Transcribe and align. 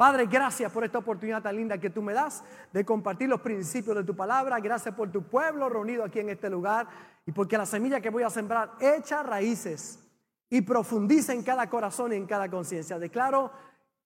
Padre, 0.00 0.24
gracias 0.24 0.72
por 0.72 0.82
esta 0.82 0.96
oportunidad 0.96 1.42
tan 1.42 1.54
linda 1.54 1.76
que 1.76 1.90
tú 1.90 2.00
me 2.00 2.14
das 2.14 2.42
de 2.72 2.86
compartir 2.86 3.28
los 3.28 3.42
principios 3.42 3.94
de 3.94 4.02
tu 4.02 4.16
palabra. 4.16 4.58
Gracias 4.58 4.94
por 4.94 5.12
tu 5.12 5.24
pueblo 5.24 5.68
reunido 5.68 6.04
aquí 6.04 6.20
en 6.20 6.30
este 6.30 6.48
lugar 6.48 6.88
y 7.26 7.32
porque 7.32 7.58
la 7.58 7.66
semilla 7.66 8.00
que 8.00 8.08
voy 8.08 8.22
a 8.22 8.30
sembrar 8.30 8.76
echa 8.80 9.22
raíces 9.22 10.02
y 10.48 10.62
profundiza 10.62 11.34
en 11.34 11.42
cada 11.42 11.68
corazón 11.68 12.14
y 12.14 12.16
en 12.16 12.24
cada 12.24 12.50
conciencia. 12.50 12.98
Declaro 12.98 13.52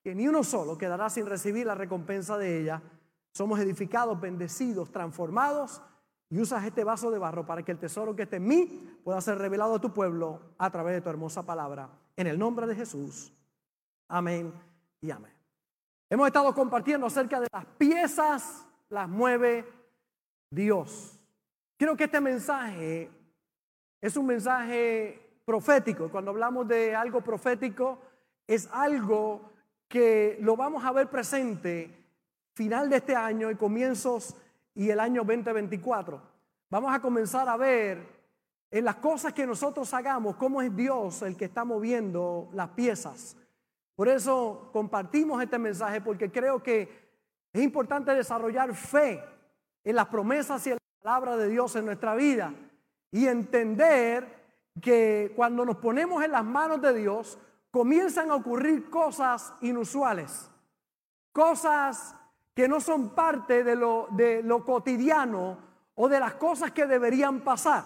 que 0.02 0.16
ni 0.16 0.26
uno 0.26 0.42
solo 0.42 0.76
quedará 0.76 1.08
sin 1.10 1.26
recibir 1.26 1.64
la 1.64 1.76
recompensa 1.76 2.36
de 2.38 2.62
ella. 2.62 2.82
Somos 3.30 3.60
edificados, 3.60 4.20
bendecidos, 4.20 4.90
transformados 4.90 5.80
y 6.28 6.40
usas 6.40 6.64
este 6.64 6.82
vaso 6.82 7.12
de 7.12 7.20
barro 7.20 7.46
para 7.46 7.62
que 7.62 7.70
el 7.70 7.78
tesoro 7.78 8.16
que 8.16 8.24
esté 8.24 8.38
en 8.38 8.48
mí 8.48 8.98
pueda 9.04 9.20
ser 9.20 9.38
revelado 9.38 9.76
a 9.76 9.80
tu 9.80 9.94
pueblo 9.94 10.56
a 10.58 10.68
través 10.72 10.96
de 10.96 11.02
tu 11.02 11.10
hermosa 11.10 11.46
palabra. 11.46 11.88
En 12.16 12.26
el 12.26 12.36
nombre 12.36 12.66
de 12.66 12.74
Jesús. 12.74 13.32
Amén 14.08 14.52
y 15.00 15.12
amén. 15.12 15.43
Hemos 16.14 16.28
estado 16.28 16.54
compartiendo 16.54 17.08
acerca 17.08 17.40
de 17.40 17.48
las 17.52 17.64
piezas, 17.76 18.64
las 18.88 19.08
mueve 19.08 19.64
Dios. 20.48 21.18
Creo 21.76 21.96
que 21.96 22.04
este 22.04 22.20
mensaje 22.20 23.10
es 24.00 24.16
un 24.16 24.26
mensaje 24.26 25.40
profético. 25.44 26.08
Cuando 26.08 26.30
hablamos 26.30 26.68
de 26.68 26.94
algo 26.94 27.20
profético, 27.20 27.98
es 28.46 28.68
algo 28.70 29.50
que 29.88 30.38
lo 30.40 30.54
vamos 30.54 30.84
a 30.84 30.92
ver 30.92 31.10
presente 31.10 32.06
final 32.52 32.88
de 32.88 32.98
este 32.98 33.16
año 33.16 33.50
y 33.50 33.56
comienzos 33.56 34.36
y 34.72 34.90
el 34.90 35.00
año 35.00 35.24
2024. 35.24 36.22
Vamos 36.70 36.94
a 36.94 37.00
comenzar 37.00 37.48
a 37.48 37.56
ver 37.56 38.06
en 38.70 38.84
las 38.84 38.94
cosas 38.98 39.32
que 39.32 39.48
nosotros 39.48 39.92
hagamos 39.92 40.36
cómo 40.36 40.62
es 40.62 40.76
Dios 40.76 41.22
el 41.22 41.36
que 41.36 41.46
está 41.46 41.64
moviendo 41.64 42.50
las 42.52 42.68
piezas. 42.68 43.36
Por 43.94 44.08
eso 44.08 44.70
compartimos 44.72 45.42
este 45.42 45.58
mensaje 45.58 46.00
porque 46.00 46.30
creo 46.30 46.62
que 46.62 47.04
es 47.52 47.62
importante 47.62 48.12
desarrollar 48.12 48.74
fe 48.74 49.22
en 49.84 49.96
las 49.96 50.06
promesas 50.06 50.66
y 50.66 50.70
en 50.70 50.76
la 50.76 51.02
palabra 51.02 51.36
de 51.36 51.48
Dios 51.48 51.76
en 51.76 51.86
nuestra 51.86 52.14
vida 52.14 52.52
y 53.12 53.28
entender 53.28 54.44
que 54.80 55.32
cuando 55.36 55.64
nos 55.64 55.76
ponemos 55.76 56.24
en 56.24 56.32
las 56.32 56.44
manos 56.44 56.82
de 56.82 56.92
Dios 56.94 57.38
comienzan 57.70 58.30
a 58.30 58.34
ocurrir 58.34 58.90
cosas 58.90 59.54
inusuales, 59.60 60.50
cosas 61.32 62.16
que 62.54 62.66
no 62.66 62.80
son 62.80 63.10
parte 63.10 63.62
de 63.62 63.76
lo, 63.76 64.08
de 64.10 64.42
lo 64.42 64.64
cotidiano 64.64 65.58
o 65.94 66.08
de 66.08 66.18
las 66.18 66.34
cosas 66.34 66.72
que 66.72 66.86
deberían 66.86 67.40
pasar. 67.40 67.84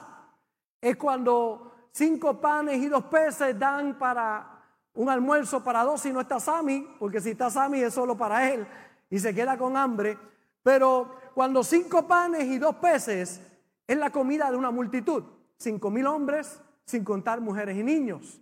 Es 0.80 0.96
cuando 0.96 1.88
cinco 1.90 2.40
panes 2.40 2.78
y 2.78 2.88
dos 2.88 3.04
peces 3.04 3.58
dan 3.58 3.98
para 3.98 4.57
un 4.98 5.08
almuerzo 5.08 5.62
para 5.62 5.84
dos 5.84 6.00
si 6.00 6.12
no 6.12 6.20
está 6.20 6.40
Sammy, 6.40 6.84
porque 6.98 7.20
si 7.20 7.30
está 7.30 7.48
Sammy 7.48 7.80
es 7.80 7.94
solo 7.94 8.16
para 8.16 8.52
él 8.52 8.66
y 9.08 9.20
se 9.20 9.32
queda 9.32 9.56
con 9.56 9.76
hambre. 9.76 10.18
Pero 10.60 11.14
cuando 11.34 11.62
cinco 11.62 12.08
panes 12.08 12.42
y 12.46 12.58
dos 12.58 12.74
peces 12.76 13.40
es 13.86 13.96
la 13.96 14.10
comida 14.10 14.50
de 14.50 14.56
una 14.56 14.72
multitud, 14.72 15.22
cinco 15.56 15.88
mil 15.90 16.04
hombres, 16.08 16.60
sin 16.84 17.04
contar 17.04 17.40
mujeres 17.40 17.76
y 17.76 17.84
niños. 17.84 18.40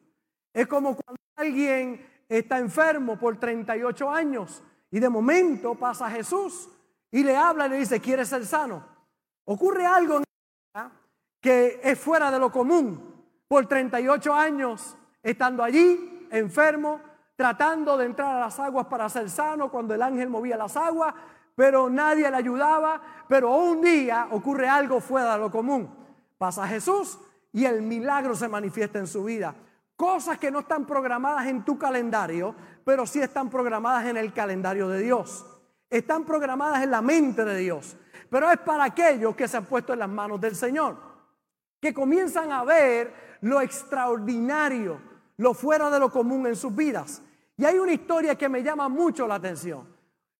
Es 0.54 0.66
como 0.66 0.96
cuando 0.96 1.20
alguien 1.36 2.06
está 2.26 2.58
enfermo 2.58 3.18
por 3.18 3.38
38 3.38 4.10
años 4.10 4.62
y 4.90 4.98
de 4.98 5.10
momento 5.10 5.74
pasa 5.74 6.10
Jesús 6.10 6.70
y 7.10 7.22
le 7.22 7.36
habla 7.36 7.66
y 7.66 7.70
le 7.70 7.76
dice, 7.80 8.00
¿quieres 8.00 8.28
ser 8.28 8.46
sano? 8.46 8.82
Ocurre 9.44 9.84
algo 9.84 10.22
que 11.38 11.80
es 11.84 11.98
fuera 11.98 12.30
de 12.30 12.38
lo 12.38 12.50
común. 12.50 13.14
Por 13.46 13.66
38 13.66 14.32
años 14.32 14.96
estando 15.22 15.62
allí, 15.62 16.15
enfermo, 16.30 17.00
tratando 17.36 17.96
de 17.96 18.06
entrar 18.06 18.36
a 18.36 18.40
las 18.40 18.58
aguas 18.58 18.86
para 18.86 19.08
ser 19.08 19.28
sano 19.28 19.70
cuando 19.70 19.94
el 19.94 20.02
ángel 20.02 20.28
movía 20.28 20.56
las 20.56 20.76
aguas, 20.76 21.14
pero 21.54 21.90
nadie 21.90 22.30
le 22.30 22.36
ayudaba. 22.36 23.00
Pero 23.28 23.56
un 23.56 23.80
día 23.80 24.28
ocurre 24.30 24.68
algo 24.68 25.00
fuera 25.00 25.34
de 25.34 25.40
lo 25.40 25.50
común. 25.50 25.92
Pasa 26.38 26.66
Jesús 26.68 27.18
y 27.52 27.64
el 27.64 27.82
milagro 27.82 28.34
se 28.34 28.48
manifiesta 28.48 28.98
en 28.98 29.06
su 29.06 29.24
vida. 29.24 29.54
Cosas 29.96 30.38
que 30.38 30.50
no 30.50 30.60
están 30.60 30.86
programadas 30.86 31.46
en 31.46 31.64
tu 31.64 31.78
calendario, 31.78 32.54
pero 32.84 33.06
sí 33.06 33.20
están 33.20 33.48
programadas 33.48 34.04
en 34.06 34.18
el 34.18 34.32
calendario 34.32 34.88
de 34.88 35.00
Dios. 35.00 35.46
Están 35.88 36.24
programadas 36.24 36.82
en 36.82 36.90
la 36.90 37.00
mente 37.00 37.44
de 37.44 37.56
Dios. 37.56 37.96
Pero 38.28 38.50
es 38.50 38.58
para 38.58 38.84
aquellos 38.84 39.34
que 39.34 39.48
se 39.48 39.56
han 39.56 39.64
puesto 39.64 39.92
en 39.92 40.00
las 40.00 40.08
manos 40.08 40.40
del 40.40 40.54
Señor, 40.54 40.96
que 41.80 41.94
comienzan 41.94 42.52
a 42.52 42.64
ver 42.64 43.38
lo 43.40 43.60
extraordinario, 43.60 45.00
lo 45.38 45.54
fuera 45.54 45.90
de 45.90 45.98
lo 45.98 46.10
común 46.10 46.46
en 46.46 46.56
sus 46.56 46.74
vidas. 46.74 47.22
Y 47.56 47.64
hay 47.64 47.78
una 47.78 47.92
historia 47.92 48.36
que 48.36 48.48
me 48.48 48.62
llama 48.62 48.88
mucho 48.88 49.26
la 49.26 49.36
atención. 49.36 49.86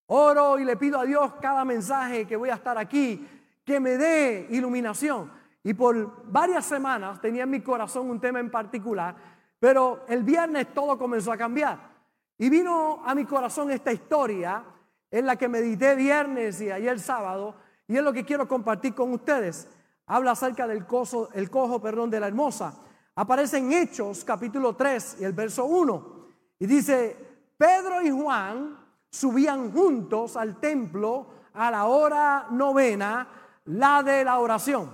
Oro 0.07 0.59
y 0.59 0.65
le 0.65 0.77
pido 0.77 1.01
a 1.01 1.05
Dios 1.05 1.35
cada 1.41 1.65
mensaje 1.65 2.27
que 2.27 2.37
voy 2.37 2.51
a 2.51 2.55
estar 2.55 2.79
aquí, 2.79 3.27
que 3.65 3.81
me 3.81 3.97
dé 3.97 4.47
iluminación. 4.51 5.31
Y 5.63 5.75
por 5.75 6.31
varias 6.31 6.65
semanas 6.65 7.21
tenía 7.21 7.43
en 7.43 7.51
mi 7.51 7.61
corazón 7.61 8.09
un 8.09 8.21
tema 8.21 8.39
en 8.39 8.51
particular, 8.51 9.17
pero 9.59 10.05
el 10.09 10.23
viernes 10.23 10.73
todo 10.73 10.97
comenzó 10.97 11.33
a 11.33 11.37
cambiar. 11.37 11.97
Y 12.39 12.49
vino 12.51 13.03
a 13.05 13.15
mi 13.15 13.25
corazón 13.25 13.71
esta 13.71 13.93
historia 13.93 14.63
en 15.11 15.27
la 15.27 15.37
que 15.37 15.49
medité 15.49 15.95
viernes 15.95 16.61
y 16.61 16.71
ayer 16.71 17.01
sábado, 17.01 17.57
y 17.89 17.97
es 17.97 18.03
lo 18.03 18.13
que 18.13 18.25
quiero 18.25 18.47
compartir 18.47 18.95
con 18.95 19.13
ustedes. 19.13 19.69
Habla 20.07 20.33
acerca 20.33 20.69
del 20.69 20.87
cojo, 20.87 21.81
perdón, 21.81 22.11
de 22.11 22.21
la 22.21 22.29
hermosa 22.29 22.75
aparece 23.17 23.59
en 23.59 23.73
Hechos 23.73 24.25
capítulo 24.25 24.77
3 24.77 25.17
y 25.21 25.25
el 25.25 25.33
verso 25.33 25.65
1. 25.65 26.17
Y 26.59 26.67
dice, 26.67 27.17
Pedro 27.57 28.03
y 28.03 28.11
Juan 28.11 28.79
subían 29.11 29.73
juntos 29.73 30.37
al 30.37 30.61
templo 30.61 31.27
a 31.55 31.71
la 31.71 31.87
hora 31.87 32.47
novena, 32.51 33.29
la 33.65 34.03
de 34.03 34.25
la 34.25 34.39
oración. 34.39 34.91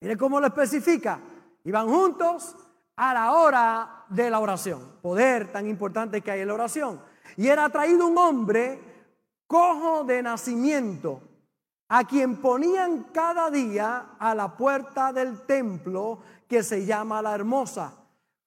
Mire 0.00 0.16
cómo 0.16 0.38
lo 0.38 0.46
especifica. 0.46 1.20
Iban 1.64 1.88
juntos 1.88 2.54
a 2.96 3.14
la 3.14 3.32
hora 3.32 4.04
de 4.08 4.30
la 4.30 4.40
oración. 4.40 4.98
Poder 5.02 5.50
tan 5.50 5.66
importante 5.66 6.20
que 6.20 6.30
hay 6.30 6.40
en 6.42 6.48
la 6.48 6.54
oración. 6.54 7.00
Y 7.36 7.48
era 7.48 7.68
traído 7.70 8.06
un 8.06 8.18
hombre 8.18 8.80
cojo 9.46 10.04
de 10.04 10.22
nacimiento, 10.22 11.22
a 11.88 12.04
quien 12.04 12.36
ponían 12.36 13.04
cada 13.14 13.50
día 13.50 14.10
a 14.18 14.34
la 14.34 14.54
puerta 14.56 15.12
del 15.12 15.40
templo 15.46 16.20
que 16.48 16.62
se 16.62 16.84
llama 16.84 17.20
la 17.20 17.34
hermosa, 17.34 17.94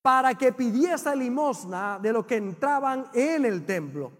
para 0.01 0.33
que 0.33 0.51
pidiese 0.51 1.15
limosna 1.15 1.99
de 2.01 2.11
los 2.11 2.25
que 2.25 2.37
entraban 2.37 3.07
en 3.13 3.45
el 3.45 3.65
templo. 3.65 4.11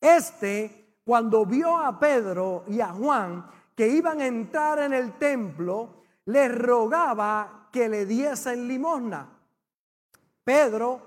Este, 0.00 0.98
cuando 1.04 1.46
vio 1.46 1.76
a 1.76 1.98
Pedro 1.98 2.64
y 2.68 2.80
a 2.80 2.88
Juan 2.88 3.46
que 3.74 3.88
iban 3.88 4.20
a 4.20 4.26
entrar 4.26 4.80
en 4.80 4.92
el 4.92 5.12
templo, 5.16 6.02
les 6.26 6.52
rogaba 6.54 7.68
que 7.72 7.88
le 7.88 8.04
diesen 8.04 8.66
limosna. 8.66 9.28
Pedro, 10.44 11.00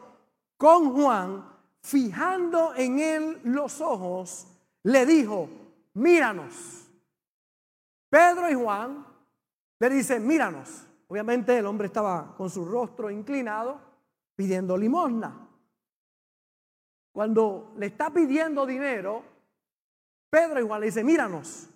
con 0.58 0.94
Juan, 0.94 1.46
fijando 1.82 2.74
en 2.76 3.00
él 3.00 3.42
los 3.44 3.82
ojos, 3.82 4.48
le 4.84 5.06
dijo, 5.06 5.50
míranos. 5.94 6.88
Pedro 8.10 8.50
y 8.50 8.54
Juan 8.54 9.06
le 9.80 9.90
dicen, 9.90 10.26
míranos. 10.26 10.88
Obviamente 11.08 11.58
el 11.58 11.66
hombre 11.66 11.88
estaba 11.88 12.36
con 12.36 12.50
su 12.50 12.66
rostro 12.66 13.12
inclinado 13.12 13.80
pidiendo 14.36 14.78
limosna. 14.78 15.48
Cuando 17.12 17.74
le 17.78 17.88
está 17.88 18.10
pidiendo 18.10 18.66
dinero, 18.66 19.24
Pedro 20.30 20.60
igual 20.60 20.82
le 20.82 20.88
dice, 20.88 21.04
míranos. 21.04 21.70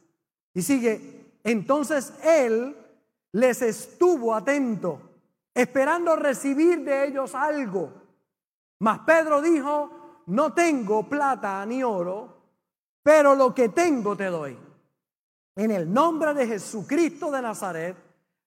Y 0.53 0.63
sigue, 0.63 1.33
entonces 1.43 2.13
él 2.23 2.75
les 3.33 3.61
estuvo 3.61 4.33
atento, 4.33 4.99
esperando 5.53 6.15
recibir 6.15 6.83
de 6.83 7.07
ellos 7.07 7.35
algo. 7.35 7.91
Mas 8.79 8.99
Pedro 8.99 9.41
dijo, 9.41 10.23
no 10.27 10.53
tengo 10.53 11.07
plata 11.07 11.63
ni 11.67 11.83
oro, 11.83 12.35
pero 13.03 13.35
lo 13.35 13.53
que 13.53 13.69
tengo 13.69 14.15
te 14.15 14.25
doy. 14.25 14.57
En 15.55 15.71
el 15.71 15.91
nombre 15.91 16.33
de 16.33 16.47
Jesucristo 16.47 17.29
de 17.29 17.41
Nazaret, 17.41 17.95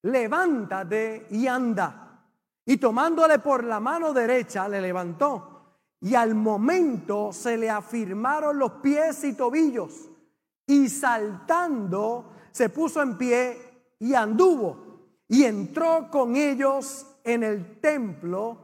levántate 0.02 1.26
y 1.30 1.46
anda. 1.46 2.24
Y 2.64 2.76
tomándole 2.76 3.38
por 3.38 3.64
la 3.64 3.80
mano 3.80 4.12
derecha, 4.12 4.68
le 4.68 4.80
levantó. 4.80 5.50
Y 6.00 6.14
al 6.14 6.34
momento 6.34 7.32
se 7.32 7.56
le 7.56 7.68
afirmaron 7.68 8.58
los 8.58 8.72
pies 8.74 9.24
y 9.24 9.34
tobillos. 9.34 10.08
Y 10.66 10.88
saltando, 10.88 12.32
se 12.52 12.68
puso 12.68 13.02
en 13.02 13.18
pie 13.18 13.94
y 13.98 14.14
anduvo. 14.14 14.90
Y 15.28 15.44
entró 15.44 16.08
con 16.10 16.36
ellos 16.36 17.06
en 17.24 17.42
el 17.42 17.80
templo, 17.80 18.58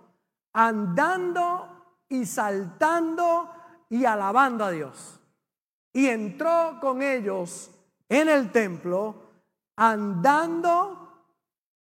andando 0.53 1.69
y 2.09 2.25
saltando 2.25 3.51
y 3.89 4.05
alabando 4.05 4.65
a 4.65 4.71
Dios. 4.71 5.21
Y 5.93 6.07
entró 6.07 6.79
con 6.81 7.03
ellos 7.03 7.71
en 8.09 8.29
el 8.29 8.53
templo, 8.53 9.15
andando 9.77 10.96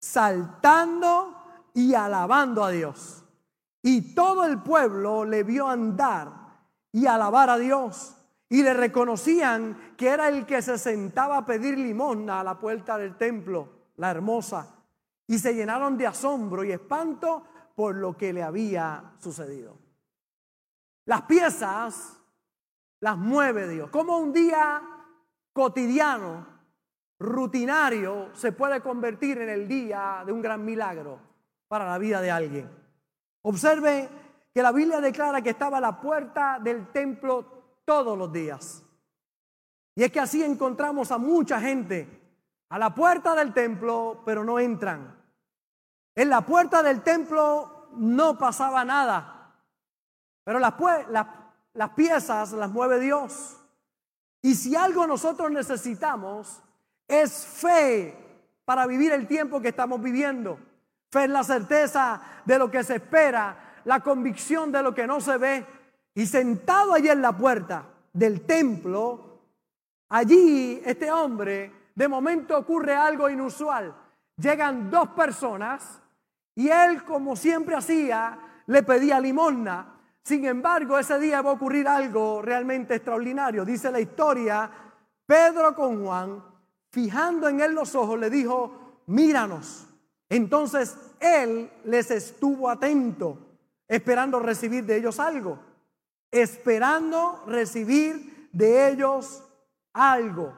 saltando 0.07 1.35
y 1.75 1.95
alabando 1.95 2.65
a 2.65 2.71
Dios. 2.71 3.25
Y 3.83 4.15
todo 4.15 4.45
el 4.45 4.63
pueblo 4.63 5.25
le 5.25 5.43
vio 5.43 5.69
andar 5.69 6.31
y 6.93 7.07
alabar 7.07 7.51
a 7.51 7.59
Dios. 7.59 8.17
Y 8.49 8.63
le 8.63 8.75
reconocían 8.75 9.95
que 9.97 10.09
era 10.09 10.29
el 10.29 10.47
que 10.47 10.63
se 10.63 10.79
sentaba 10.79 11.39
a 11.39 11.47
pedir 11.47 11.77
limosna 11.77 12.41
a 12.41 12.45
la 12.45 12.59
puerta 12.59 12.97
del 12.97 13.17
templo, 13.17 13.69
la 13.97 14.11
hermosa. 14.11 14.75
Y 15.27 15.39
se 15.39 15.55
llenaron 15.55 15.99
de 15.99 16.07
asombro 16.07 16.63
y 16.63 16.71
espanto 16.71 17.45
por 17.75 17.97
lo 17.97 18.17
que 18.17 18.33
le 18.33 18.45
había 18.45 19.15
sucedido. 19.19 19.77
Las 21.05 21.23
piezas 21.23 22.17
las 23.01 23.19
mueve 23.19 23.69
Dios. 23.69 23.91
Como 23.91 24.19
un 24.19 24.33
día 24.33 24.83
cotidiano, 25.53 26.56
rutinario, 27.19 28.35
se 28.35 28.53
puede 28.53 28.81
convertir 28.81 29.39
en 29.39 29.49
el 29.49 29.67
día 29.67 30.23
de 30.25 30.33
un 30.33 30.43
gran 30.43 30.65
milagro 30.65 31.19
para 31.69 31.87
la 31.87 31.99
vida 31.99 32.21
de 32.21 32.31
alguien. 32.31 32.71
Observe 33.43 34.09
que 34.53 34.63
la 34.63 34.73
Biblia 34.73 35.01
declara 35.01 35.43
que 35.43 35.51
estaba 35.51 35.79
a 35.79 35.81
la 35.81 36.01
puerta 36.01 36.59
del 36.61 36.89
templo 36.89 37.81
todos 37.85 38.17
los 38.17 38.33
días. 38.33 38.83
Y 39.95 40.03
es 40.03 40.13
que 40.13 40.21
así 40.21 40.43
encontramos 40.43 41.11
a 41.11 41.19
mucha 41.19 41.61
gente 41.61 42.23
a 42.69 42.79
la 42.79 42.95
puerta 42.95 43.35
del 43.35 43.55
templo, 43.55 44.23
pero 44.25 44.45
no 44.45 44.59
entran. 44.59 45.15
En 46.15 46.29
la 46.31 46.41
puerta 46.41 46.83
del 46.83 47.03
templo 47.03 47.89
no 47.93 48.37
pasaba 48.37 48.85
nada, 48.85 49.55
pero 50.45 50.59
las, 50.59 50.75
las 51.73 51.91
piezas 51.91 52.53
las 52.53 52.71
mueve 52.71 53.01
Dios. 53.01 53.57
Y 54.43 54.55
si 54.55 54.77
algo 54.77 55.07
nosotros 55.07 55.51
necesitamos 55.51 56.63
es 57.09 57.47
fe 57.47 58.17
para 58.65 58.87
vivir 58.87 59.13
el 59.13 59.27
tiempo 59.27 59.61
que 59.61 59.69
estamos 59.69 60.01
viviendo. 60.01 60.59
Fe 61.11 61.25
es 61.25 61.31
la 61.31 61.45
certeza 61.45 62.21
de 62.45 62.59
lo 62.59 62.71
que 62.71 62.83
se 62.83 62.97
espera, 62.97 63.81
la 63.85 64.01
convicción 64.01 64.73
de 64.73 64.83
lo 64.83 64.95
que 64.95 65.07
no 65.07 65.21
se 65.21 65.39
ve. 65.39 65.67
Y 66.15 66.27
sentado 66.27 66.95
allí 66.95 67.09
en 67.09 67.23
la 67.23 67.37
puerta 67.37 67.87
del 68.13 68.43
templo, 68.47 69.41
allí 70.09 70.83
este 70.85 71.11
hombre, 71.11 71.73
de 71.95 72.09
momento 72.09 72.59
ocurre 72.59 72.95
algo 72.95 73.29
inusual. 73.29 73.95
Llegan 74.37 74.91
dos 74.91 75.11
personas 75.11 76.01
y 76.55 76.69
él, 76.69 77.05
como 77.05 77.37
siempre 77.37 77.77
hacía, 77.77 78.39
le 78.67 78.83
pedía 78.83 79.21
limosna. 79.21 79.95
Sin 80.23 80.45
embargo, 80.45 80.99
ese 80.99 81.19
día 81.21 81.41
va 81.41 81.51
a 81.51 81.55
ocurrir 81.55 81.87
algo 81.87 82.43
realmente 82.43 82.97
extraordinario. 82.97 83.65
Dice 83.65 83.93
la 83.93 84.01
historia, 84.01 84.71
Pedro 85.25 85.75
con 85.75 86.05
Juan, 86.05 86.43
fijando 86.97 87.47
en 87.47 87.61
él 87.61 87.75
los 87.75 87.95
ojos, 87.95 88.19
le 88.19 88.31
dijo, 88.31 89.03
míranos. 89.05 89.87
Entonces 90.31 90.97
él 91.21 91.71
les 91.85 92.11
estuvo 92.11 92.71
atento, 92.71 93.37
esperando 93.87 94.41
recibir 94.41 94.87
de 94.87 94.97
ellos 94.97 95.21
algo, 95.21 95.59
esperando 96.31 97.45
recibir 97.49 98.49
de 98.51 98.89
ellos 98.89 99.45
algo. 99.93 100.57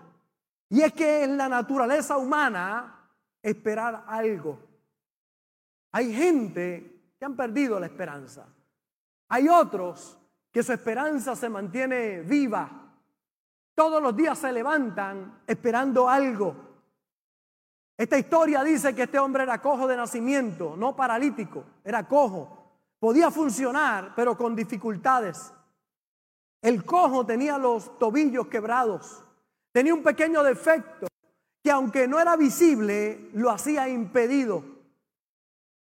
Y 0.68 0.82
es 0.82 0.92
que 0.92 1.24
en 1.24 1.36
la 1.36 1.48
naturaleza 1.48 2.16
humana 2.16 3.10
esperar 3.42 4.04
algo. 4.06 4.60
Hay 5.90 6.14
gente 6.14 7.14
que 7.18 7.24
han 7.24 7.34
perdido 7.34 7.80
la 7.80 7.86
esperanza. 7.86 8.46
Hay 9.28 9.48
otros 9.48 10.16
que 10.52 10.62
su 10.62 10.72
esperanza 10.72 11.34
se 11.34 11.48
mantiene 11.48 12.20
viva. 12.20 12.87
Todos 13.78 14.02
los 14.02 14.16
días 14.16 14.36
se 14.36 14.50
levantan 14.50 15.42
esperando 15.46 16.08
algo. 16.08 16.52
Esta 17.96 18.18
historia 18.18 18.64
dice 18.64 18.92
que 18.92 19.04
este 19.04 19.20
hombre 19.20 19.44
era 19.44 19.62
cojo 19.62 19.86
de 19.86 19.96
nacimiento, 19.96 20.74
no 20.76 20.96
paralítico, 20.96 21.62
era 21.84 22.08
cojo. 22.08 22.72
Podía 22.98 23.30
funcionar, 23.30 24.14
pero 24.16 24.36
con 24.36 24.56
dificultades. 24.56 25.52
El 26.60 26.84
cojo 26.84 27.24
tenía 27.24 27.56
los 27.56 28.00
tobillos 28.00 28.48
quebrados, 28.48 29.24
tenía 29.70 29.94
un 29.94 30.02
pequeño 30.02 30.42
defecto 30.42 31.06
que 31.62 31.70
aunque 31.70 32.08
no 32.08 32.18
era 32.18 32.34
visible, 32.34 33.30
lo 33.34 33.48
hacía 33.48 33.88
impedido. 33.88 34.64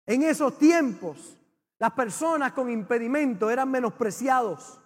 En 0.06 0.24
esos 0.24 0.58
tiempos, 0.58 1.38
las 1.78 1.92
personas 1.92 2.50
con 2.50 2.68
impedimento 2.68 3.48
eran 3.48 3.70
menospreciados. 3.70 4.80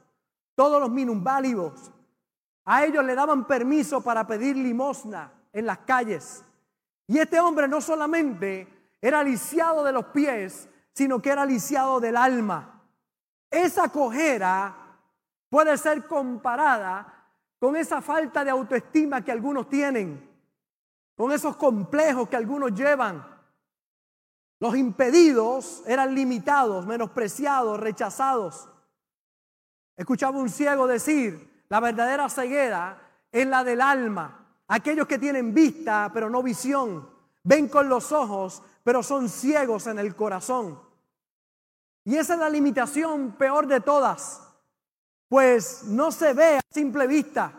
Todos 0.55 0.79
los 0.79 0.91
minusválidos. 0.91 1.93
A 2.73 2.85
ellos 2.85 3.05
le 3.05 3.17
daban 3.17 3.49
permiso 3.49 4.01
para 4.01 4.29
pedir 4.29 4.57
limosna 4.57 5.33
en 5.53 5.67
las 5.67 5.79
calles. 5.79 6.45
Y 7.09 7.19
este 7.19 7.41
hombre 7.41 7.67
no 7.67 7.81
solamente 7.81 8.95
era 9.01 9.25
lisiado 9.25 9.83
de 9.83 9.91
los 9.91 10.05
pies, 10.07 10.69
sino 10.93 11.21
que 11.21 11.31
era 11.31 11.45
lisiado 11.45 11.99
del 11.99 12.17
alma. 12.17 12.85
Esa 13.51 13.89
cojera 13.89 14.73
puede 15.49 15.77
ser 15.79 16.07
comparada 16.07 17.27
con 17.59 17.75
esa 17.75 18.01
falta 18.01 18.45
de 18.45 18.53
autoestima 18.53 19.25
que 19.25 19.33
algunos 19.33 19.69
tienen, 19.69 20.31
con 21.17 21.33
esos 21.33 21.57
complejos 21.57 22.29
que 22.29 22.37
algunos 22.37 22.73
llevan. 22.73 23.27
Los 24.61 24.77
impedidos 24.77 25.83
eran 25.89 26.15
limitados, 26.15 26.87
menospreciados, 26.87 27.81
rechazados. 27.81 28.69
Escuchaba 29.97 30.39
un 30.39 30.49
ciego 30.49 30.87
decir, 30.87 31.50
la 31.71 31.81
verdadera 31.81 32.29
ceguera 32.29 33.01
es 33.33 33.47
la 33.47 33.65
del 33.65 33.81
alma. 33.81 34.37
Aquellos 34.69 35.07
que 35.07 35.19
tienen 35.19 35.55
vista 35.55 36.11
pero 36.13 36.29
no 36.29 36.43
visión, 36.43 37.09
ven 37.43 37.69
con 37.69 37.89
los 37.89 38.13
ojos 38.13 38.63
pero 38.85 39.03
son 39.03 39.29
ciegos 39.29 39.87
en 39.87 39.99
el 39.99 40.15
corazón. 40.15 40.79
Y 42.05 42.17
esa 42.17 42.35
es 42.35 42.41
la 42.41 42.51
limitación 42.51 43.33
peor 43.33 43.67
de 43.67 43.81
todas, 43.81 44.43
pues 45.29 45.85
no 45.85 46.11
se 46.11 46.35
ve 46.35 46.57
a 46.57 46.61
simple 46.71 47.07
vista. 47.07 47.53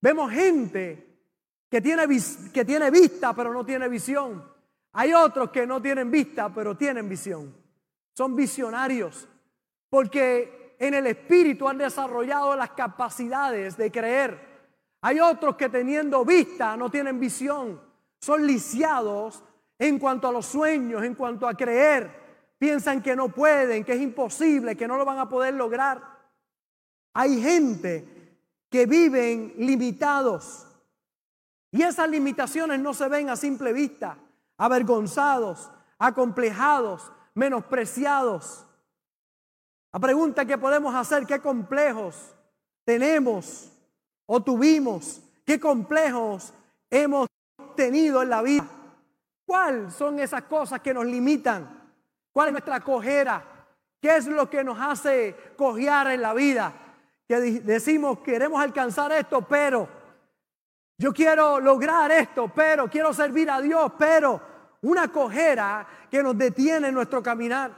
Vemos 0.00 0.32
gente 0.32 1.20
que 1.68 1.80
tiene, 1.80 2.06
que 2.52 2.64
tiene 2.64 2.90
vista 2.90 3.32
pero 3.34 3.52
no 3.52 3.64
tiene 3.64 3.88
visión. 3.88 4.44
Hay 4.92 5.12
otros 5.12 5.50
que 5.50 5.64
no 5.64 5.80
tienen 5.80 6.10
vista 6.10 6.52
pero 6.52 6.76
tienen 6.76 7.08
visión. 7.08 7.54
Son 8.14 8.34
visionarios 8.34 9.28
porque 9.88 10.59
en 10.80 10.94
el 10.94 11.06
espíritu 11.06 11.68
han 11.68 11.78
desarrollado 11.78 12.56
las 12.56 12.70
capacidades 12.70 13.76
de 13.76 13.92
creer 13.92 14.50
hay 15.02 15.20
otros 15.20 15.56
que 15.56 15.68
teniendo 15.68 16.24
vista 16.24 16.76
no 16.76 16.90
tienen 16.90 17.18
visión. 17.18 17.80
Son 18.20 18.46
lisiados 18.46 19.42
en 19.78 19.98
cuanto 19.98 20.28
a 20.28 20.32
los 20.32 20.46
sueños, 20.46 21.02
en 21.02 21.14
cuanto 21.14 21.48
a 21.48 21.54
creer. 21.54 22.20
Piensan 22.58 23.02
que 23.02 23.16
no 23.16 23.30
pueden, 23.30 23.84
que 23.84 23.94
es 23.94 24.00
imposible, 24.00 24.76
que 24.76 24.86
no 24.86 24.98
lo 24.98 25.06
van 25.06 25.18
a 25.18 25.28
poder 25.28 25.54
lograr. 25.54 26.02
Hay 27.14 27.40
gente 27.40 28.38
que 28.68 28.84
viven 28.84 29.54
limitados. 29.56 30.66
Y 31.72 31.82
esas 31.82 32.10
limitaciones 32.10 32.78
no 32.78 32.92
se 32.92 33.08
ven 33.08 33.30
a 33.30 33.36
simple 33.36 33.72
vista. 33.72 34.18
Avergonzados, 34.58 35.70
acomplejados, 35.98 37.10
menospreciados. 37.34 38.66
La 39.92 39.98
pregunta 39.98 40.44
que 40.44 40.58
podemos 40.58 40.94
hacer, 40.94 41.26
¿qué 41.26 41.40
complejos 41.40 42.34
tenemos 42.84 43.70
o 44.26 44.40
tuvimos, 44.40 45.20
qué 45.44 45.58
complejos 45.58 46.52
hemos 46.88 47.28
tenido 47.74 48.22
en 48.22 48.30
la 48.30 48.42
vida. 48.42 48.66
¿Cuáles 49.46 49.94
son 49.94 50.18
esas 50.20 50.42
cosas 50.42 50.80
que 50.80 50.94
nos 50.94 51.04
limitan? 51.04 51.90
¿Cuál 52.32 52.48
es 52.48 52.52
nuestra 52.52 52.80
cojera? 52.80 53.44
¿Qué 54.00 54.16
es 54.16 54.26
lo 54.26 54.48
que 54.48 54.62
nos 54.62 54.78
hace 54.78 55.34
cojear 55.56 56.08
en 56.08 56.22
la 56.22 56.34
vida? 56.34 56.72
Que 57.26 57.40
decimos, 57.60 58.20
queremos 58.20 58.60
alcanzar 58.60 59.12
esto, 59.12 59.42
pero 59.42 59.88
yo 60.98 61.12
quiero 61.12 61.58
lograr 61.58 62.10
esto, 62.10 62.52
pero 62.54 62.88
quiero 62.88 63.12
servir 63.12 63.50
a 63.50 63.60
Dios, 63.60 63.92
pero 63.98 64.40
una 64.82 65.08
cojera 65.08 65.86
que 66.10 66.22
nos 66.22 66.36
detiene 66.36 66.88
en 66.88 66.94
nuestro 66.94 67.22
caminar. 67.22 67.72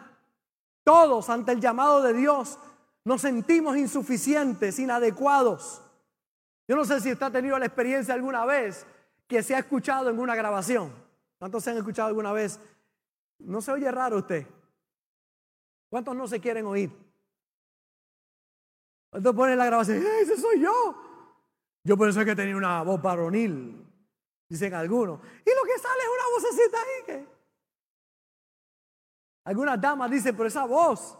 Todos 0.85 1.29
ante 1.31 1.53
el 1.53 1.61
llamado 1.61 2.03
de 2.03 2.13
Dios 2.13 2.59
nos 3.05 3.21
sentimos 3.21 3.77
insuficientes, 3.77 4.79
inadecuados. 4.79 5.83
Yo 6.69 6.77
no 6.77 6.85
sé 6.85 7.01
si 7.01 7.13
usted 7.13 7.27
ha 7.27 7.31
tenido 7.31 7.59
la 7.59 7.67
experiencia 7.67 8.15
alguna 8.15 8.45
vez 8.45 8.87
que 9.27 9.43
se 9.43 9.55
ha 9.55 9.59
escuchado 9.59 10.11
en 10.11 10.19
una 10.19 10.35
grabación. 10.35 10.93
¿Cuántos 11.39 11.65
se 11.65 11.71
han 11.71 11.79
escuchado 11.79 12.09
alguna 12.09 12.33
vez? 12.33 12.61
¿No 13.39 13.61
se 13.61 13.73
oye 13.73 13.91
raro 13.91 14.19
usted? 14.19 14.47
¿Cuántos 15.91 16.15
no 16.15 16.27
se 16.27 16.41
quieren 16.41 16.67
oír? 16.67 16.91
¿Cuántos 19.11 19.35
ponen 19.35 19.59
la 19.59 19.67
grabación? 19.67 19.99
¡Eh, 19.99 20.21
¡Ese 20.23 20.41
soy 20.41 20.61
yo! 20.61 20.95
Yo 21.85 21.97
pensé 21.97 22.25
que 22.25 22.37
tenía 22.37 22.57
una 22.57 22.83
voz 22.83 23.03
varonil, 23.03 23.85
dicen 24.49 24.73
algunos. 24.73 25.21
Y 25.45 25.51
lo 25.51 25.65
que 25.65 25.79
sale 25.79 26.03
es 26.03 26.09
una 26.15 26.49
vocecita 26.49 26.79
ahí 26.79 27.05
que... 27.07 27.32
Algunas 29.45 29.81
damas 29.81 30.11
dicen, 30.11 30.37
pero 30.37 30.49
esa 30.49 30.65
voz. 30.65 31.19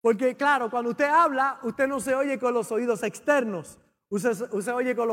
Porque 0.00 0.36
claro, 0.36 0.70
cuando 0.70 0.90
usted 0.90 1.08
habla, 1.08 1.58
usted 1.62 1.86
no 1.86 2.00
se 2.00 2.14
oye 2.14 2.38
con 2.38 2.54
los 2.54 2.70
oídos 2.72 3.02
externos. 3.02 3.78
Usted, 4.10 4.72
oye 4.72 4.96
con 4.96 5.04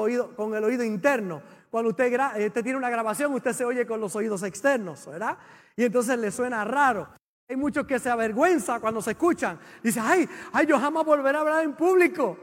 el, 0.55 0.63
oído, 0.63 0.83
interno. 0.83 1.41
Cuando 1.69 1.89
usted, 1.89 2.13
usted 2.47 2.63
tiene 2.63 2.77
una 2.77 2.89
grabación, 2.89 3.33
usted 3.33 3.51
se 3.51 3.65
oye 3.65 3.85
con 3.85 3.99
los 3.99 4.15
oídos 4.15 4.43
externos, 4.43 5.05
¿verdad? 5.05 5.37
Y 5.75 5.83
entonces 5.83 6.17
le 6.17 6.31
suena 6.31 6.63
raro. 6.63 7.09
Hay 7.49 7.57
muchos 7.57 7.85
que 7.85 7.99
se 7.99 8.09
avergüenzan 8.09 8.79
cuando 8.79 9.01
se 9.01 9.11
escuchan. 9.11 9.59
Dicen, 9.83 10.03
ay, 10.05 10.27
ay, 10.53 10.65
yo 10.65 10.79
jamás 10.79 11.05
volveré 11.05 11.37
a 11.37 11.41
hablar 11.41 11.63
en 11.63 11.73
público. 11.73 12.37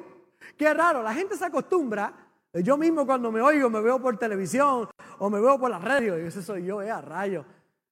Qué 0.57 0.73
raro, 0.75 1.03
la 1.03 1.15
gente 1.15 1.37
se 1.37 1.45
acostumbra. 1.45 2.12
Yo 2.53 2.77
mismo 2.77 3.07
cuando 3.07 3.33
me 3.33 3.41
oigo, 3.41 3.71
me 3.71 3.81
veo 3.81 3.99
por 3.99 4.19
televisión 4.19 4.89
o 5.19 5.31
me 5.31 5.41
veo 5.41 5.59
por 5.59 5.71
la 5.71 5.79
radio. 5.79 6.23
Y 6.23 6.27
ese 6.27 6.43
soy 6.43 6.67
yo, 6.67 6.83
eh, 6.83 6.91
a 6.91 7.01
rayo. 7.01 7.47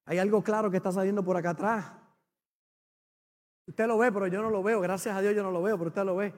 Hay 0.07 0.19
algo 0.19 0.43
claro 0.43 0.71
que 0.71 0.79
está 0.79 0.93
saliendo 0.93 1.23
por 1.23 1.37
acá 1.37 1.51
atrás. 1.51 1.93
Usted 3.67 3.87
lo 3.87 3.99
ve, 3.99 4.11
pero 4.11 4.27
yo 4.27 4.43
no 4.43 4.51
lo 4.51 4.63
veo. 4.63 4.81
Gracias 4.81 5.17
a 5.17 5.21
Dios 5.21 5.35
yo 5.35 5.43
no 5.43 5.51
lo 5.51 5.63
veo, 5.63 5.79
pero 5.79 5.89
usted 5.89 6.05
lo 6.05 6.17
ve. 6.17 6.35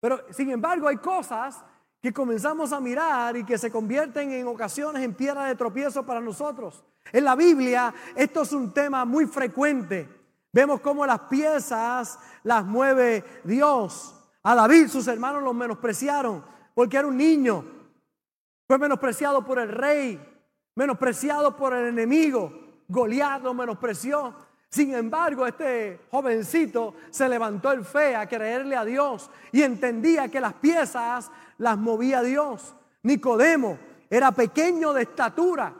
Pero 0.00 0.20
sin 0.30 0.50
embargo 0.50 0.88
hay 0.88 0.96
cosas 0.96 1.62
que 2.00 2.12
comenzamos 2.12 2.72
a 2.72 2.80
mirar 2.80 3.36
y 3.36 3.44
que 3.44 3.58
se 3.58 3.70
convierten 3.70 4.32
en 4.32 4.46
ocasiones 4.46 5.02
en 5.02 5.14
piedra 5.14 5.44
de 5.44 5.54
tropiezo 5.54 6.06
para 6.06 6.20
nosotros. 6.20 6.84
En 7.12 7.24
la 7.24 7.34
Biblia 7.34 7.92
esto 8.16 8.42
es 8.42 8.52
un 8.52 8.72
tema 8.72 9.04
muy 9.04 9.26
frecuente. 9.26 10.08
Vemos 10.52 10.80
cómo 10.80 11.04
las 11.06 11.20
piezas 11.20 12.18
las 12.42 12.64
mueve 12.64 13.24
Dios. 13.44 14.16
A 14.42 14.54
David 14.54 14.88
sus 14.88 15.06
hermanos 15.08 15.42
lo 15.42 15.52
menospreciaron 15.52 16.42
porque 16.74 16.96
era 16.96 17.08
un 17.08 17.16
niño. 17.16 17.64
Fue 18.66 18.78
menospreciado 18.78 19.44
por 19.44 19.58
el 19.58 19.68
rey, 19.68 20.29
menospreciado 20.74 21.56
por 21.56 21.74
el 21.74 21.88
enemigo. 21.88 22.52
Goliat 22.88 23.42
lo 23.42 23.54
menospreció. 23.54 24.34
Sin 24.68 24.94
embargo, 24.94 25.46
este 25.46 26.00
jovencito 26.10 26.94
se 27.10 27.28
levantó 27.28 27.72
el 27.72 27.84
fe 27.84 28.14
a 28.14 28.28
creerle 28.28 28.76
a 28.76 28.84
Dios 28.84 29.28
y 29.50 29.62
entendía 29.62 30.28
que 30.28 30.40
las 30.40 30.54
piezas 30.54 31.30
las 31.58 31.76
movía 31.76 32.22
Dios. 32.22 32.74
Nicodemo 33.02 33.78
era 34.08 34.30
pequeño 34.30 34.92
de 34.92 35.02
estatura. 35.02 35.74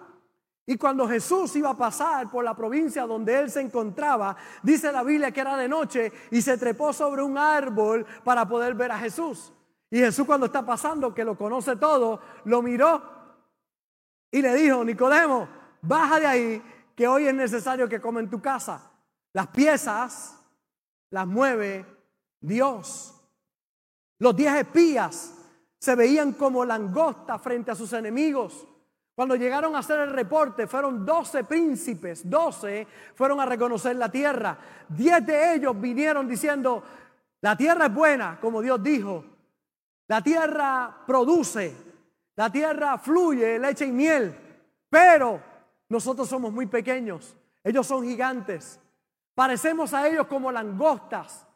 Y 0.67 0.77
cuando 0.77 1.09
Jesús 1.09 1.55
iba 1.57 1.71
a 1.71 1.77
pasar 1.77 2.31
por 2.31 2.45
la 2.45 2.55
provincia 2.55 3.05
donde 3.05 3.39
él 3.39 3.51
se 3.51 3.61
encontraba, 3.61 4.37
dice 4.63 4.93
la 4.93 5.03
Biblia 5.03 5.33
que 5.33 5.41
era 5.41 5.57
de 5.57 5.69
noche 5.69 6.13
y 6.31 6.43
se 6.43 6.59
trepó 6.59 6.93
sobre 6.93 7.23
un 7.23 7.39
árbol 7.39 8.07
para 8.23 8.47
poder 8.47 8.75
ver 8.75 8.93
a 8.93 8.99
Jesús. 8.99 9.53
Y 9.91 9.99
Jesús 9.99 10.27
cuando 10.27 10.47
está 10.47 10.65
pasando, 10.65 11.13
que 11.13 11.25
lo 11.25 11.37
conoce 11.37 11.77
todo, 11.77 12.21
lo 12.45 12.63
miró 12.63 13.20
y 14.31 14.43
le 14.43 14.55
dijo, 14.55 14.85
Nicodemo, 14.85 15.49
baja 15.83 16.21
de 16.21 16.27
ahí 16.27 16.63
que 16.95 17.09
hoy 17.09 17.27
es 17.27 17.35
necesario 17.35 17.89
que 17.89 18.01
coma 18.01 18.21
en 18.21 18.31
tu 18.31 18.41
casa. 18.41 18.91
Las 19.33 19.49
piezas 19.49 20.37
las 21.11 21.27
mueve 21.27 21.85
Dios. 22.41 23.15
Los 24.19 24.37
diez 24.37 24.55
espías 24.57 25.35
se 25.79 25.95
veían 25.95 26.33
como 26.33 26.65
langosta 26.65 27.39
frente 27.39 27.71
a 27.71 27.75
sus 27.75 27.93
enemigos. 27.93 28.67
Cuando 29.15 29.35
llegaron 29.35 29.75
a 29.75 29.81
hacer 29.81 30.01
el 30.01 30.13
reporte, 30.13 30.67
fueron 30.67 31.05
doce 31.05 31.45
príncipes, 31.45 32.29
doce 32.29 32.87
fueron 33.15 33.41
a 33.41 33.47
reconocer 33.47 33.97
la 33.97 34.11
tierra. 34.11 34.57
Diez 34.89 35.25
de 35.27 35.55
ellos 35.55 35.79
vinieron 35.79 36.29
diciendo, 36.29 36.83
la 37.41 37.57
tierra 37.57 37.87
es 37.87 37.95
buena, 37.95 38.39
como 38.41 38.61
Dios 38.61 38.83
dijo. 38.83 39.25
La 40.09 40.23
tierra 40.23 41.03
produce, 41.07 41.75
la 42.37 42.51
tierra 42.51 42.99
fluye 42.99 43.59
leche 43.59 43.87
y 43.87 43.93
miel, 43.93 44.35
pero 44.89 45.41
nosotros 45.89 46.29
somos 46.29 46.53
muy 46.53 46.67
pequeños, 46.67 47.37
ellos 47.63 47.87
son 47.87 48.05
gigantes. 48.05 48.81
Parecemos 49.35 49.95
a 49.95 50.07
ellos 50.07 50.27
como 50.27 50.53
langostas. 50.53 51.47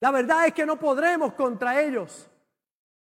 La 0.00 0.10
verdad 0.10 0.46
es 0.46 0.54
que 0.54 0.66
no 0.66 0.76
podremos 0.76 1.34
contra 1.34 1.80
ellos. 1.80 2.28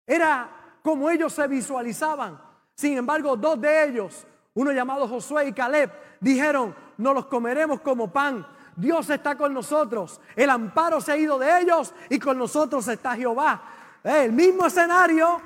Era 0.05 0.77
como 0.81 1.09
ellos 1.09 1.33
se 1.33 1.47
visualizaban. 1.47 2.39
Sin 2.75 2.97
embargo, 2.97 3.35
dos 3.35 3.59
de 3.59 3.85
ellos, 3.85 4.25
uno 4.53 4.71
llamado 4.71 5.07
Josué 5.07 5.47
y 5.47 5.53
Caleb, 5.53 5.91
dijeron, 6.19 6.75
no 6.97 7.13
los 7.13 7.25
comeremos 7.25 7.81
como 7.81 8.11
pan. 8.11 8.45
Dios 8.75 9.09
está 9.09 9.37
con 9.37 9.53
nosotros. 9.53 10.19
El 10.35 10.49
amparo 10.49 10.99
se 10.99 11.13
ha 11.13 11.17
ido 11.17 11.39
de 11.39 11.61
ellos 11.61 11.93
y 12.09 12.19
con 12.19 12.37
nosotros 12.37 12.87
está 12.87 13.15
Jehová. 13.15 13.63
El 14.03 14.33
mismo 14.33 14.65
escenario, 14.65 15.41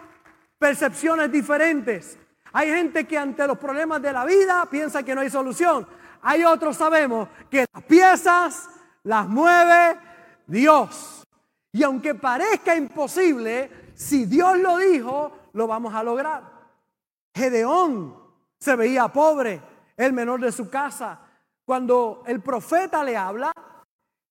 percepciones 0.60 1.32
diferentes. 1.32 2.20
Hay 2.52 2.68
gente 2.70 3.08
que 3.08 3.18
ante 3.18 3.48
los 3.48 3.58
problemas 3.58 4.02
de 4.02 4.12
la 4.12 4.26
vida 4.26 4.68
piensa 4.70 5.04
que 5.04 5.16
no 5.16 5.22
hay 5.22 5.30
solución. 5.30 5.88
Hay 6.22 6.44
otros 6.44 6.76
sabemos 6.76 7.30
que 7.50 7.66
las 7.74 7.84
piezas 7.84 8.70
las 9.04 9.28
mueve 9.28 9.98
Dios. 10.46 11.24
Y 11.72 11.84
aunque 11.84 12.16
parezca 12.16 12.76
imposible, 12.76 13.92
si 13.96 14.26
Dios 14.26 14.58
lo 14.60 14.78
dijo, 14.78 15.32
lo 15.54 15.68
vamos 15.68 15.94
a 15.94 16.04
lograr. 16.04 16.44
Gedeón 17.34 18.16
se 18.60 18.76
veía 18.76 19.08
pobre, 19.08 19.62
el 19.96 20.14
menor 20.14 20.42
de 20.42 20.52
su 20.52 20.70
casa. 20.70 21.20
Cuando 21.64 22.24
el 22.26 22.42
profeta 22.42 23.04
le 23.04 23.16
habla, 23.16 23.52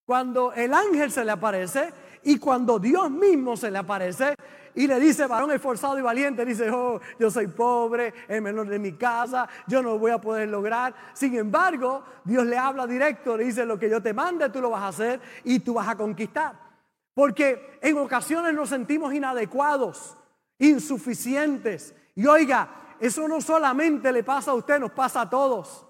cuando 0.04 0.52
el 0.52 0.74
ángel 0.74 1.12
se 1.12 1.24
le 1.24 1.30
aparece 1.30 1.92
y 2.24 2.38
cuando 2.38 2.78
Dios 2.78 3.10
mismo 3.10 3.56
se 3.56 3.70
le 3.70 3.78
aparece, 3.78 4.34
y 4.78 4.86
le 4.86 5.00
dice, 5.00 5.26
varón 5.26 5.50
esforzado 5.50 5.98
y 5.98 6.02
valiente, 6.02 6.44
dice, 6.44 6.70
oh, 6.70 7.00
yo 7.18 7.32
soy 7.32 7.48
pobre, 7.48 8.14
el 8.28 8.40
menor 8.40 8.68
de 8.68 8.78
mi 8.78 8.92
casa, 8.92 9.48
yo 9.66 9.82
no 9.82 9.98
voy 9.98 10.12
a 10.12 10.20
poder 10.20 10.48
lograr. 10.48 10.94
Sin 11.14 11.36
embargo, 11.36 12.04
Dios 12.22 12.46
le 12.46 12.56
habla 12.56 12.86
directo, 12.86 13.36
le 13.36 13.42
dice, 13.42 13.66
lo 13.66 13.76
que 13.76 13.90
yo 13.90 14.00
te 14.00 14.14
mande, 14.14 14.50
tú 14.50 14.60
lo 14.60 14.70
vas 14.70 14.82
a 14.82 14.88
hacer 14.88 15.20
y 15.42 15.58
tú 15.58 15.74
vas 15.74 15.88
a 15.88 15.96
conquistar. 15.96 16.54
Porque 17.12 17.80
en 17.82 17.98
ocasiones 17.98 18.54
nos 18.54 18.68
sentimos 18.68 19.12
inadecuados, 19.12 20.16
insuficientes. 20.60 21.92
Y 22.14 22.28
oiga, 22.28 22.68
eso 23.00 23.26
no 23.26 23.40
solamente 23.40 24.12
le 24.12 24.22
pasa 24.22 24.52
a 24.52 24.54
usted, 24.54 24.78
nos 24.78 24.92
pasa 24.92 25.22
a 25.22 25.28
todos. 25.28 25.84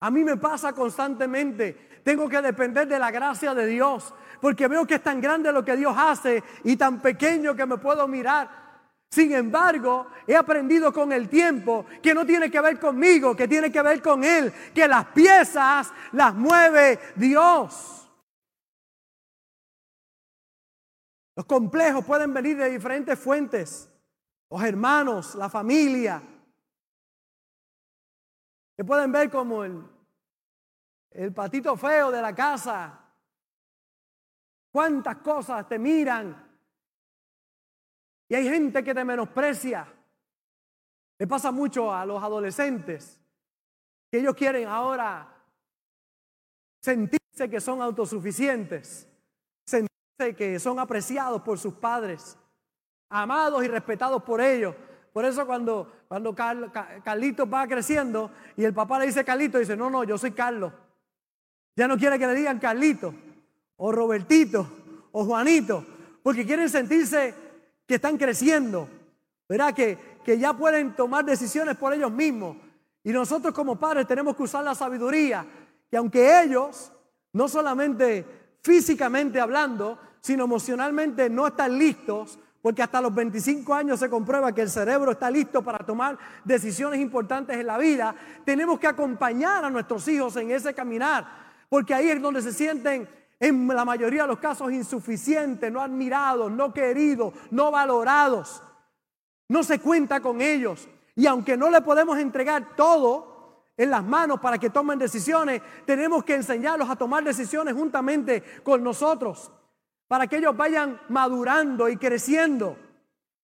A 0.00 0.10
mí 0.10 0.22
me 0.22 0.36
pasa 0.36 0.74
constantemente. 0.74 1.91
Tengo 2.02 2.28
que 2.28 2.42
depender 2.42 2.88
de 2.88 2.98
la 2.98 3.10
gracia 3.10 3.54
de 3.54 3.66
Dios 3.66 4.14
porque 4.40 4.66
veo 4.66 4.84
que 4.84 4.96
es 4.96 5.02
tan 5.02 5.20
grande 5.20 5.52
lo 5.52 5.64
que 5.64 5.76
Dios 5.76 5.94
hace 5.96 6.42
y 6.64 6.76
tan 6.76 7.00
pequeño 7.00 7.54
que 7.54 7.64
me 7.64 7.78
puedo 7.78 8.08
mirar. 8.08 8.62
Sin 9.08 9.32
embargo, 9.32 10.08
he 10.26 10.34
aprendido 10.34 10.92
con 10.92 11.12
el 11.12 11.28
tiempo 11.28 11.86
que 12.02 12.12
no 12.12 12.26
tiene 12.26 12.50
que 12.50 12.60
ver 12.60 12.80
conmigo, 12.80 13.36
que 13.36 13.46
tiene 13.46 13.70
que 13.70 13.82
ver 13.82 14.02
con 14.02 14.24
Él, 14.24 14.52
que 14.74 14.88
las 14.88 15.06
piezas 15.08 15.92
las 16.12 16.34
mueve 16.34 16.98
Dios. 17.14 18.10
Los 21.36 21.46
complejos 21.46 22.04
pueden 22.04 22.34
venir 22.34 22.56
de 22.56 22.70
diferentes 22.70 23.18
fuentes, 23.18 23.90
los 24.50 24.62
hermanos, 24.64 25.34
la 25.34 25.48
familia, 25.48 26.20
que 28.76 28.84
pueden 28.84 29.12
ver 29.12 29.30
como 29.30 29.62
el, 29.62 29.84
el 31.14 31.32
patito 31.32 31.76
feo 31.76 32.10
de 32.10 32.22
la 32.22 32.34
casa, 32.34 32.98
cuántas 34.70 35.18
cosas 35.18 35.68
te 35.68 35.78
miran. 35.78 36.50
Y 38.28 38.34
hay 38.34 38.48
gente 38.48 38.82
que 38.82 38.94
te 38.94 39.04
menosprecia. 39.04 39.86
Le 41.18 41.26
pasa 41.26 41.52
mucho 41.52 41.92
a 41.92 42.04
los 42.06 42.22
adolescentes 42.22 43.20
que 44.10 44.18
ellos 44.18 44.34
quieren 44.34 44.66
ahora 44.66 45.28
sentirse 46.80 47.48
que 47.48 47.60
son 47.60 47.80
autosuficientes, 47.80 49.08
sentirse 49.64 50.34
que 50.36 50.58
son 50.58 50.80
apreciados 50.80 51.42
por 51.42 51.58
sus 51.58 51.74
padres, 51.74 52.36
amados 53.08 53.64
y 53.64 53.68
respetados 53.68 54.22
por 54.22 54.40
ellos. 54.40 54.74
Por 55.12 55.24
eso 55.26 55.46
cuando, 55.46 55.92
cuando 56.08 56.34
Carlitos 56.34 57.46
va 57.52 57.66
creciendo 57.68 58.30
y 58.56 58.64
el 58.64 58.72
papá 58.72 58.98
le 58.98 59.06
dice 59.06 59.24
Carlito, 59.24 59.58
dice, 59.58 59.76
no, 59.76 59.90
no, 59.90 60.04
yo 60.04 60.16
soy 60.16 60.32
Carlos. 60.32 60.72
Ya 61.76 61.88
no 61.88 61.96
quiere 61.96 62.18
que 62.18 62.26
le 62.26 62.34
digan 62.34 62.58
Carlito 62.58 63.14
o 63.76 63.92
Robertito 63.92 64.66
o 65.12 65.24
Juanito, 65.24 65.84
porque 66.22 66.46
quieren 66.46 66.68
sentirse 66.68 67.34
que 67.86 67.96
están 67.96 68.16
creciendo, 68.16 68.88
¿verdad? 69.48 69.74
Que, 69.74 69.98
que 70.24 70.38
ya 70.38 70.52
pueden 70.52 70.94
tomar 70.94 71.24
decisiones 71.24 71.76
por 71.76 71.92
ellos 71.92 72.12
mismos. 72.12 72.56
Y 73.04 73.10
nosotros 73.10 73.52
como 73.54 73.78
padres 73.78 74.06
tenemos 74.06 74.36
que 74.36 74.44
usar 74.44 74.64
la 74.64 74.74
sabiduría, 74.74 75.44
que 75.90 75.96
aunque 75.96 76.42
ellos, 76.42 76.92
no 77.32 77.48
solamente 77.48 78.24
físicamente 78.62 79.40
hablando, 79.40 79.98
sino 80.20 80.44
emocionalmente 80.44 81.28
no 81.28 81.48
están 81.48 81.76
listos, 81.76 82.38
porque 82.62 82.82
hasta 82.82 83.00
los 83.00 83.12
25 83.12 83.74
años 83.74 83.98
se 83.98 84.08
comprueba 84.08 84.54
que 84.54 84.62
el 84.62 84.70
cerebro 84.70 85.10
está 85.10 85.28
listo 85.28 85.62
para 85.62 85.84
tomar 85.84 86.16
decisiones 86.44 87.00
importantes 87.00 87.56
en 87.56 87.66
la 87.66 87.76
vida, 87.76 88.14
tenemos 88.44 88.78
que 88.78 88.86
acompañar 88.86 89.64
a 89.64 89.70
nuestros 89.70 90.06
hijos 90.06 90.36
en 90.36 90.52
ese 90.52 90.72
caminar, 90.72 91.26
porque 91.72 91.94
ahí 91.94 92.10
es 92.10 92.20
donde 92.20 92.42
se 92.42 92.52
sienten 92.52 93.08
en 93.40 93.66
la 93.66 93.86
mayoría 93.86 94.22
de 94.22 94.28
los 94.28 94.38
casos 94.38 94.70
insuficientes, 94.72 95.72
no 95.72 95.80
admirados, 95.80 96.52
no 96.52 96.70
queridos, 96.70 97.32
no 97.50 97.70
valorados. 97.70 98.62
No 99.48 99.62
se 99.62 99.78
cuenta 99.78 100.20
con 100.20 100.42
ellos. 100.42 100.86
Y 101.16 101.26
aunque 101.26 101.56
no 101.56 101.70
le 101.70 101.80
podemos 101.80 102.18
entregar 102.18 102.76
todo 102.76 103.70
en 103.78 103.88
las 103.88 104.04
manos 104.04 104.38
para 104.38 104.58
que 104.58 104.68
tomen 104.68 104.98
decisiones, 104.98 105.62
tenemos 105.86 106.24
que 106.24 106.34
enseñarlos 106.34 106.90
a 106.90 106.96
tomar 106.96 107.24
decisiones 107.24 107.72
juntamente 107.72 108.42
con 108.62 108.84
nosotros, 108.84 109.50
para 110.08 110.26
que 110.26 110.36
ellos 110.36 110.54
vayan 110.54 111.00
madurando 111.08 111.88
y 111.88 111.96
creciendo. 111.96 112.76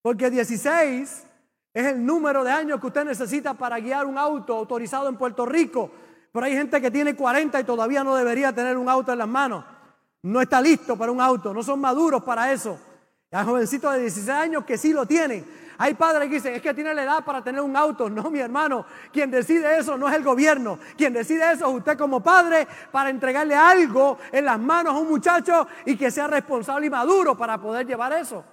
Porque 0.02 0.28
16 0.28 1.26
es 1.72 1.86
el 1.86 2.04
número 2.04 2.44
de 2.44 2.50
años 2.50 2.78
que 2.78 2.88
usted 2.88 3.06
necesita 3.06 3.54
para 3.54 3.80
guiar 3.80 4.04
un 4.04 4.18
auto 4.18 4.54
autorizado 4.54 5.08
en 5.08 5.16
Puerto 5.16 5.46
Rico. 5.46 5.90
Pero 6.38 6.46
hay 6.46 6.52
gente 6.52 6.80
que 6.80 6.92
tiene 6.92 7.16
40 7.16 7.58
y 7.58 7.64
todavía 7.64 8.04
no 8.04 8.14
debería 8.14 8.52
tener 8.52 8.76
un 8.76 8.88
auto 8.88 9.10
en 9.10 9.18
las 9.18 9.26
manos. 9.26 9.64
No 10.22 10.40
está 10.40 10.60
listo 10.60 10.96
para 10.96 11.10
un 11.10 11.20
auto, 11.20 11.52
no 11.52 11.64
son 11.64 11.80
maduros 11.80 12.22
para 12.22 12.52
eso. 12.52 12.78
Hay 13.32 13.44
jovencitos 13.44 13.92
de 13.94 14.02
16 14.02 14.28
años 14.28 14.64
que 14.64 14.78
sí 14.78 14.92
lo 14.92 15.04
tienen. 15.04 15.44
Hay 15.78 15.94
padres 15.94 16.28
que 16.28 16.36
dicen, 16.36 16.54
es 16.54 16.62
que 16.62 16.72
tiene 16.74 16.94
la 16.94 17.02
edad 17.02 17.24
para 17.24 17.42
tener 17.42 17.60
un 17.60 17.76
auto. 17.76 18.08
No, 18.08 18.30
mi 18.30 18.38
hermano, 18.38 18.86
quien 19.12 19.32
decide 19.32 19.80
eso 19.80 19.98
no 19.98 20.08
es 20.08 20.14
el 20.14 20.22
gobierno. 20.22 20.78
Quien 20.96 21.12
decide 21.12 21.42
eso 21.50 21.68
es 21.68 21.74
usted 21.74 21.98
como 21.98 22.22
padre 22.22 22.68
para 22.92 23.10
entregarle 23.10 23.56
algo 23.56 24.18
en 24.30 24.44
las 24.44 24.60
manos 24.60 24.94
a 24.94 24.98
un 24.98 25.08
muchacho 25.08 25.66
y 25.86 25.96
que 25.96 26.12
sea 26.12 26.28
responsable 26.28 26.86
y 26.86 26.90
maduro 26.90 27.36
para 27.36 27.58
poder 27.58 27.84
llevar 27.84 28.12
eso. 28.12 28.44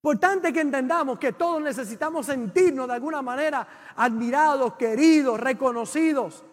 Importante 0.00 0.52
que 0.52 0.60
entendamos 0.60 1.18
que 1.18 1.32
todos 1.32 1.60
necesitamos 1.60 2.26
sentirnos 2.26 2.86
de 2.86 2.94
alguna 2.94 3.20
manera 3.20 3.66
admirados, 3.96 4.74
queridos, 4.74 5.40
reconocidos. 5.40 6.44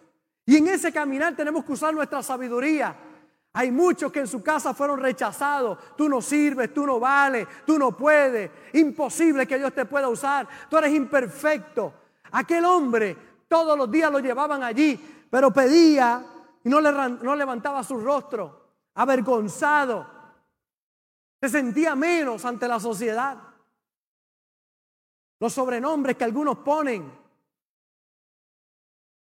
Y 0.44 0.56
en 0.56 0.68
ese 0.68 0.92
caminar 0.92 1.36
tenemos 1.36 1.64
que 1.64 1.72
usar 1.72 1.94
nuestra 1.94 2.22
sabiduría. 2.24 2.96
Hay 3.52 3.70
muchos 3.70 4.10
que 4.10 4.20
en 4.20 4.26
su 4.26 4.42
casa 4.42 4.74
fueron 4.74 5.00
rechazados. 5.00 5.78
Tú 5.96 6.08
no 6.08 6.20
sirves, 6.20 6.74
tú 6.74 6.84
no 6.84 6.98
vales, 6.98 7.46
tú 7.64 7.78
no 7.78 7.92
puedes. 7.92 8.50
Imposible 8.72 9.46
que 9.46 9.58
Dios 9.58 9.72
te 9.72 9.84
pueda 9.84 10.08
usar. 10.08 10.48
Tú 10.68 10.76
eres 10.76 10.92
imperfecto. 10.92 11.94
Aquel 12.32 12.64
hombre 12.64 13.16
todos 13.48 13.78
los 13.78 13.88
días 13.90 14.10
lo 14.10 14.18
llevaban 14.18 14.64
allí, 14.64 15.00
pero 15.30 15.52
pedía 15.52 16.24
y 16.64 16.68
no, 16.68 16.80
no 16.80 17.36
levantaba 17.36 17.84
su 17.84 17.96
rostro, 17.98 18.72
avergonzado. 18.94 20.15
Se 21.40 21.48
sentía 21.48 21.94
menos 21.94 22.44
ante 22.44 22.66
la 22.66 22.80
sociedad. 22.80 23.38
Los 25.38 25.52
sobrenombres 25.52 26.16
que 26.16 26.24
algunos 26.24 26.58
ponen. 26.58 27.12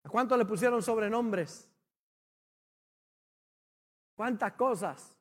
¿A 0.03 0.10
cuántos 0.10 0.38
le 0.38 0.45
pusieron 0.45 0.83
sobrenombres? 0.83 1.69
¿Cuántas 4.15 4.53
cosas? 4.53 5.17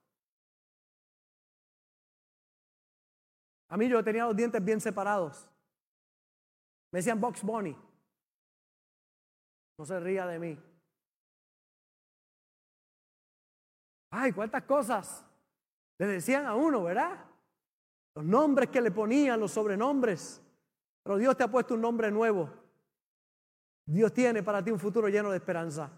A 3.68 3.76
mí 3.76 3.88
yo 3.88 4.02
tenía 4.04 4.26
los 4.26 4.36
dientes 4.36 4.62
bien 4.62 4.80
separados. 4.80 5.48
Me 6.90 6.98
decían 6.98 7.20
Box 7.20 7.42
Bunny. 7.42 7.76
No 9.78 9.86
se 9.86 9.98
ría 9.98 10.26
de 10.26 10.38
mí. 10.38 10.58
Ay, 14.10 14.32
cuántas 14.32 14.64
cosas 14.64 15.24
le 16.06 16.14
decían 16.14 16.46
a 16.46 16.54
uno, 16.54 16.82
¿verdad? 16.82 17.24
Los 18.14 18.24
nombres 18.24 18.70
que 18.70 18.80
le 18.80 18.90
ponían, 18.90 19.38
los 19.38 19.52
sobrenombres. 19.52 20.42
Pero 21.02 21.16
Dios 21.16 21.36
te 21.36 21.44
ha 21.44 21.48
puesto 21.48 21.74
un 21.74 21.80
nombre 21.80 22.10
nuevo. 22.10 22.50
Dios 23.84 24.12
tiene 24.12 24.42
para 24.42 24.62
ti 24.62 24.70
un 24.70 24.78
futuro 24.78 25.08
lleno 25.08 25.30
de 25.30 25.36
esperanza. 25.36 25.90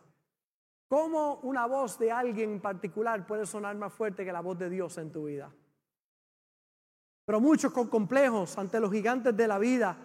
¿Cómo 0.89 1.37
una 1.43 1.67
voz 1.67 1.99
de 1.99 2.13
alguien 2.13 2.53
en 2.53 2.61
particular 2.61 3.27
puede 3.27 3.47
sonar 3.47 3.77
más 3.77 3.93
fuerte 3.93 4.25
que 4.25 4.33
la 4.33 4.41
voz 4.41 4.59
de 4.59 4.71
Dios 4.71 4.97
en 4.99 5.11
tu 5.11 5.25
vida? 5.25 5.51
Pero 7.25 7.41
muchos 7.41 7.73
con 7.73 7.89
complejos 7.89 8.59
ante 8.59 8.81
los 8.81 8.93
gigantes 8.93 9.35
de 9.35 9.49
la 9.49 9.59
vida, 9.59 9.97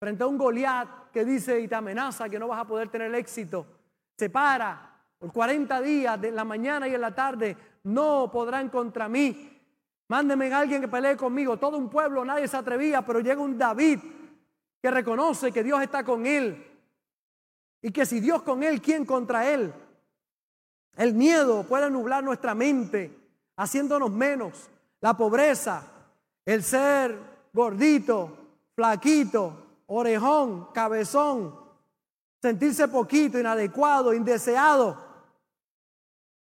frente 0.00 0.22
a 0.22 0.26
un 0.26 0.38
Goliat 0.38 1.10
que 1.10 1.24
dice 1.24 1.60
y 1.60 1.68
te 1.68 1.74
amenaza 1.74 2.28
que 2.28 2.38
no 2.38 2.48
vas 2.48 2.60
a 2.60 2.66
poder 2.66 2.88
tener 2.88 3.14
éxito, 3.14 3.66
se 4.16 4.30
para 4.30 4.94
por 5.18 5.32
40 5.32 5.80
días, 5.80 6.20
de 6.20 6.30
la 6.30 6.44
mañana 6.44 6.88
y 6.88 6.94
en 6.94 7.00
la 7.00 7.14
tarde, 7.14 7.56
no 7.84 8.30
podrán 8.32 8.68
contra 8.68 9.08
mí. 9.08 9.50
Mándenme 10.08 10.52
a 10.52 10.58
alguien 10.58 10.80
que 10.80 10.88
pelee 10.88 11.16
conmigo. 11.16 11.56
Todo 11.56 11.78
un 11.78 11.88
pueblo, 11.88 12.24
nadie 12.24 12.48
se 12.48 12.56
atrevía, 12.56 13.02
pero 13.02 13.20
llega 13.20 13.40
un 13.40 13.56
David 13.56 14.00
que 14.82 14.90
reconoce 14.90 15.52
que 15.52 15.62
Dios 15.62 15.80
está 15.82 16.04
con 16.04 16.26
él. 16.26 16.70
Y 17.80 17.90
que 17.90 18.04
si 18.04 18.20
Dios 18.20 18.42
con 18.42 18.62
él, 18.62 18.80
¿quién 18.82 19.04
contra 19.04 19.50
él? 19.50 19.72
El 20.96 21.14
miedo 21.14 21.64
puede 21.64 21.90
nublar 21.90 22.22
nuestra 22.22 22.54
mente, 22.54 23.16
haciéndonos 23.56 24.10
menos. 24.10 24.70
La 25.00 25.16
pobreza, 25.16 25.82
el 26.44 26.62
ser 26.62 27.18
gordito, 27.52 28.36
flaquito, 28.74 29.82
orejón, 29.86 30.72
cabezón, 30.72 31.54
sentirse 32.40 32.88
poquito, 32.88 33.38
inadecuado, 33.38 34.14
indeseado. 34.14 35.02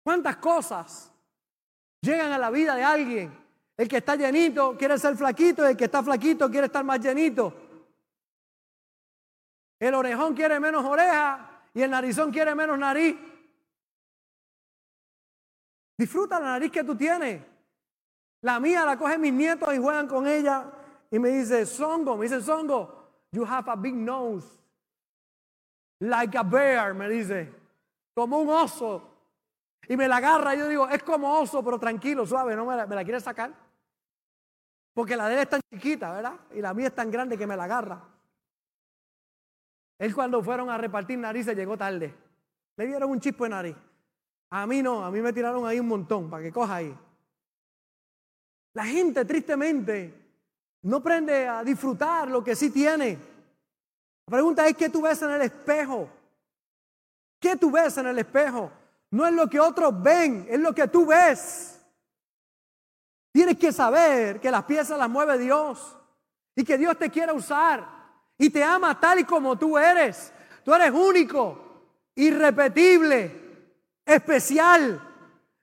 ¿Cuántas 0.02 0.36
cosas 0.36 1.13
llegan 2.04 2.32
a 2.32 2.38
la 2.38 2.50
vida 2.50 2.76
de 2.76 2.84
alguien? 2.84 3.44
El 3.76 3.88
que 3.88 3.96
está 3.96 4.14
llenito 4.14 4.76
quiere 4.76 4.98
ser 4.98 5.16
flaquito, 5.16 5.66
el 5.66 5.76
que 5.76 5.84
está 5.84 6.02
flaquito 6.02 6.50
quiere 6.50 6.66
estar 6.66 6.84
más 6.84 7.00
llenito. 7.00 7.52
El 9.80 9.94
orejón 9.94 10.34
quiere 10.34 10.60
menos 10.60 10.84
oreja 10.84 11.62
y 11.74 11.82
el 11.82 11.90
narizón 11.90 12.30
quiere 12.30 12.54
menos 12.54 12.78
nariz. 12.78 13.16
Disfruta 15.96 16.40
la 16.40 16.46
nariz 16.46 16.70
que 16.70 16.84
tú 16.84 16.96
tienes. 16.96 17.42
La 18.42 18.60
mía 18.60 18.84
la 18.84 18.96
cogen 18.96 19.20
mis 19.20 19.32
nietos 19.32 19.74
y 19.74 19.78
juegan 19.78 20.06
con 20.06 20.26
ella. 20.26 20.70
Y 21.10 21.18
me 21.18 21.30
dice, 21.30 21.66
Songo, 21.66 22.16
me 22.16 22.24
dice, 22.24 22.40
Songo, 22.42 23.08
you 23.32 23.44
have 23.44 23.70
a 23.70 23.76
big 23.76 23.94
nose. 23.94 24.46
Like 26.00 26.36
a 26.36 26.42
bear, 26.42 26.94
me 26.94 27.08
dice. 27.08 27.52
Como 28.14 28.38
un 28.38 28.50
oso. 28.50 29.13
Y 29.88 29.96
me 29.96 30.08
la 30.08 30.16
agarra 30.16 30.54
y 30.54 30.58
yo 30.58 30.68
digo, 30.68 30.88
es 30.88 31.02
como 31.02 31.38
oso, 31.38 31.62
pero 31.64 31.78
tranquilo, 31.78 32.26
suave, 32.26 32.56
no 32.56 32.64
me 32.64 32.76
la, 32.76 32.86
me 32.86 32.94
la 32.94 33.04
quiere 33.04 33.20
sacar. 33.20 33.52
Porque 34.94 35.16
la 35.16 35.28
de 35.28 35.34
él 35.34 35.40
es 35.40 35.48
tan 35.48 35.60
chiquita, 35.72 36.12
¿verdad? 36.12 36.34
Y 36.54 36.60
la 36.60 36.72
mía 36.72 36.86
es 36.86 36.94
tan 36.94 37.10
grande 37.10 37.36
que 37.36 37.46
me 37.46 37.56
la 37.56 37.64
agarra. 37.64 38.00
Él 39.98 40.14
cuando 40.14 40.42
fueron 40.42 40.70
a 40.70 40.78
repartir 40.78 41.18
narices 41.18 41.56
llegó 41.56 41.76
tarde. 41.76 42.14
Le 42.76 42.86
dieron 42.86 43.10
un 43.10 43.20
chispo 43.20 43.44
de 43.44 43.50
nariz. 43.50 43.76
A 44.50 44.66
mí 44.66 44.82
no, 44.82 45.04
a 45.04 45.10
mí 45.10 45.20
me 45.20 45.32
tiraron 45.32 45.66
ahí 45.66 45.80
un 45.80 45.88
montón 45.88 46.30
para 46.30 46.42
que 46.42 46.52
coja 46.52 46.76
ahí. 46.76 46.96
La 48.74 48.84
gente 48.84 49.24
tristemente 49.24 50.14
no 50.82 50.98
aprende 50.98 51.48
a 51.48 51.64
disfrutar 51.64 52.28
lo 52.28 52.42
que 52.42 52.54
sí 52.54 52.70
tiene. 52.70 53.18
La 54.26 54.30
pregunta 54.30 54.66
es, 54.66 54.76
¿qué 54.76 54.88
tú 54.88 55.02
ves 55.02 55.20
en 55.22 55.30
el 55.30 55.42
espejo? 55.42 56.08
¿Qué 57.40 57.56
tú 57.56 57.70
ves 57.70 57.96
en 57.98 58.06
el 58.06 58.18
espejo? 58.18 58.70
No 59.14 59.24
es 59.24 59.32
lo 59.32 59.48
que 59.48 59.60
otros 59.60 60.02
ven, 60.02 60.44
es 60.50 60.58
lo 60.58 60.74
que 60.74 60.88
tú 60.88 61.06
ves. 61.06 61.80
Tienes 63.30 63.56
que 63.56 63.70
saber 63.70 64.40
que 64.40 64.50
las 64.50 64.64
piezas 64.64 64.98
las 64.98 65.08
mueve 65.08 65.38
Dios 65.38 65.96
y 66.56 66.64
que 66.64 66.76
Dios 66.76 66.98
te 66.98 67.10
quiere 67.10 67.32
usar 67.32 67.86
y 68.36 68.50
te 68.50 68.64
ama 68.64 68.98
tal 68.98 69.20
y 69.20 69.24
como 69.24 69.56
tú 69.56 69.78
eres. 69.78 70.32
Tú 70.64 70.74
eres 70.74 70.90
único, 70.90 71.84
irrepetible 72.16 73.70
especial. 74.04 75.00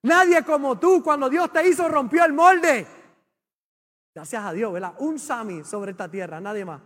Nadie 0.04 0.46
como 0.46 0.80
tú, 0.80 1.04
cuando 1.04 1.30
Dios 1.30 1.52
te 1.52 1.68
hizo, 1.68 1.90
rompió 1.90 2.24
el 2.24 2.32
molde. 2.32 2.88
Gracias 4.16 4.46
a 4.46 4.54
Dios, 4.54 4.72
¿verdad? 4.72 4.94
Un 5.00 5.20
Sami 5.20 5.66
sobre 5.66 5.92
esta 5.92 6.10
tierra, 6.10 6.40
nadie 6.40 6.64
más. 6.64 6.82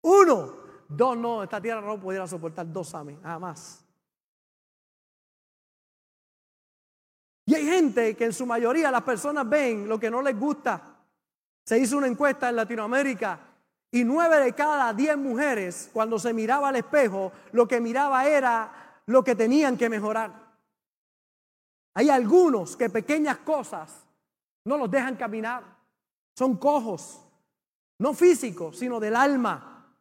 Uno, 0.00 0.54
dos 0.88 1.18
no, 1.18 1.42
esta 1.42 1.60
tierra 1.60 1.82
no 1.82 2.00
pudiera 2.00 2.26
soportar 2.26 2.72
dos 2.72 2.88
Sami, 2.88 3.16
nada 3.16 3.38
más. 3.38 3.84
Y 7.50 7.54
hay 7.56 7.66
gente 7.66 8.14
que 8.14 8.26
en 8.26 8.32
su 8.32 8.46
mayoría 8.46 8.92
las 8.92 9.02
personas 9.02 9.48
ven 9.48 9.88
lo 9.88 9.98
que 9.98 10.08
no 10.08 10.22
les 10.22 10.38
gusta. 10.38 10.80
Se 11.64 11.76
hizo 11.80 11.96
una 11.96 12.06
encuesta 12.06 12.48
en 12.48 12.54
Latinoamérica 12.54 13.40
y 13.90 14.04
nueve 14.04 14.38
de 14.38 14.52
cada 14.52 14.94
diez 14.94 15.16
mujeres, 15.16 15.90
cuando 15.92 16.16
se 16.20 16.32
miraba 16.32 16.68
al 16.68 16.76
espejo, 16.76 17.32
lo 17.50 17.66
que 17.66 17.80
miraba 17.80 18.24
era 18.24 19.02
lo 19.06 19.24
que 19.24 19.34
tenían 19.34 19.76
que 19.76 19.88
mejorar. 19.88 20.32
Hay 21.94 22.08
algunos 22.08 22.76
que 22.76 22.88
pequeñas 22.88 23.38
cosas 23.38 24.06
no 24.64 24.76
los 24.76 24.88
dejan 24.88 25.16
caminar. 25.16 25.64
Son 26.36 26.56
cojos, 26.56 27.20
no 27.98 28.14
físicos, 28.14 28.78
sino 28.78 29.00
del 29.00 29.16
alma. 29.16 29.92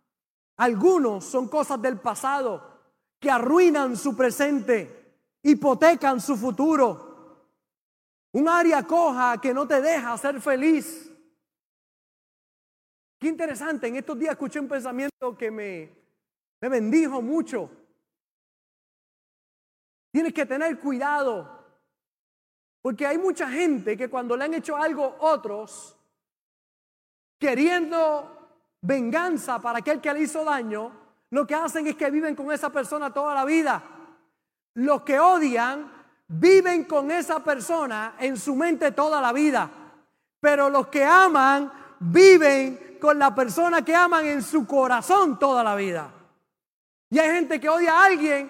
Algunos 0.58 1.26
son 1.26 1.48
cosas 1.48 1.82
del 1.82 1.98
pasado 1.98 2.78
que 3.20 3.32
arruinan 3.32 3.98
su 3.98 4.16
presente, 4.16 5.16
hipotecan 5.42 6.22
su 6.22 6.38
futuro. 6.38 7.09
Un 8.32 8.48
área 8.48 8.84
coja 8.84 9.40
que 9.42 9.54
no 9.54 9.68
te 9.68 9.82
deja 9.82 10.18
ser 10.18 10.40
feliz. 10.40 11.12
Qué 13.20 13.28
interesante, 13.28 13.88
en 13.88 13.96
estos 13.98 14.18
días 14.18 14.32
escuché 14.32 14.60
un 14.60 14.68
pensamiento 14.68 15.38
que 15.38 15.52
me, 15.52 15.90
me 16.62 16.70
bendijo 16.70 17.22
mucho. 17.22 17.70
Tienes 20.12 20.34
que 20.34 20.46
tener 20.46 20.80
cuidado 20.80 21.60
porque 22.82 23.06
hay 23.06 23.18
mucha 23.18 23.50
gente 23.50 23.98
que 23.98 24.10
cuando 24.10 24.38
le 24.38 24.46
han 24.46 24.54
hecho 24.54 24.76
algo 24.76 25.18
otros, 25.20 25.98
queriendo 27.38 28.38
venganza 28.82 29.60
para 29.60 29.80
aquel 29.80 30.00
que 30.00 30.14
le 30.14 30.22
hizo 30.22 30.46
daño, 30.46 30.92
lo 31.32 31.46
que 31.46 31.56
hacen 31.56 31.88
es 31.88 31.96
que 31.96 32.10
viven 32.10 32.36
con 32.36 32.52
esa 32.52 32.70
persona 32.70 33.14
toda 33.14 33.36
la 33.36 33.46
vida. 33.46 33.84
Los 34.76 35.02
que 35.04 35.20
odian 35.20 35.99
viven 36.30 36.86
con 36.86 37.12
esa 37.12 37.44
persona 37.44 38.14
en 38.20 38.38
su 38.38 38.56
mente 38.56 38.92
toda 38.92 39.20
la 39.20 39.34
vida. 39.34 39.70
Pero 40.40 40.70
los 40.70 40.88
que 40.88 41.04
aman 41.04 41.72
viven 42.00 42.98
con 43.02 43.20
la 43.20 43.34
persona 43.34 43.84
que 43.84 43.96
aman 43.96 44.26
en 44.26 44.42
su 44.42 44.66
corazón 44.66 45.38
toda 45.38 45.64
la 45.64 45.76
vida. 45.76 46.12
Y 47.10 47.20
hay 47.20 47.32
gente 47.32 47.60
que 47.60 47.68
odia 47.68 47.94
a 47.94 48.06
alguien 48.06 48.50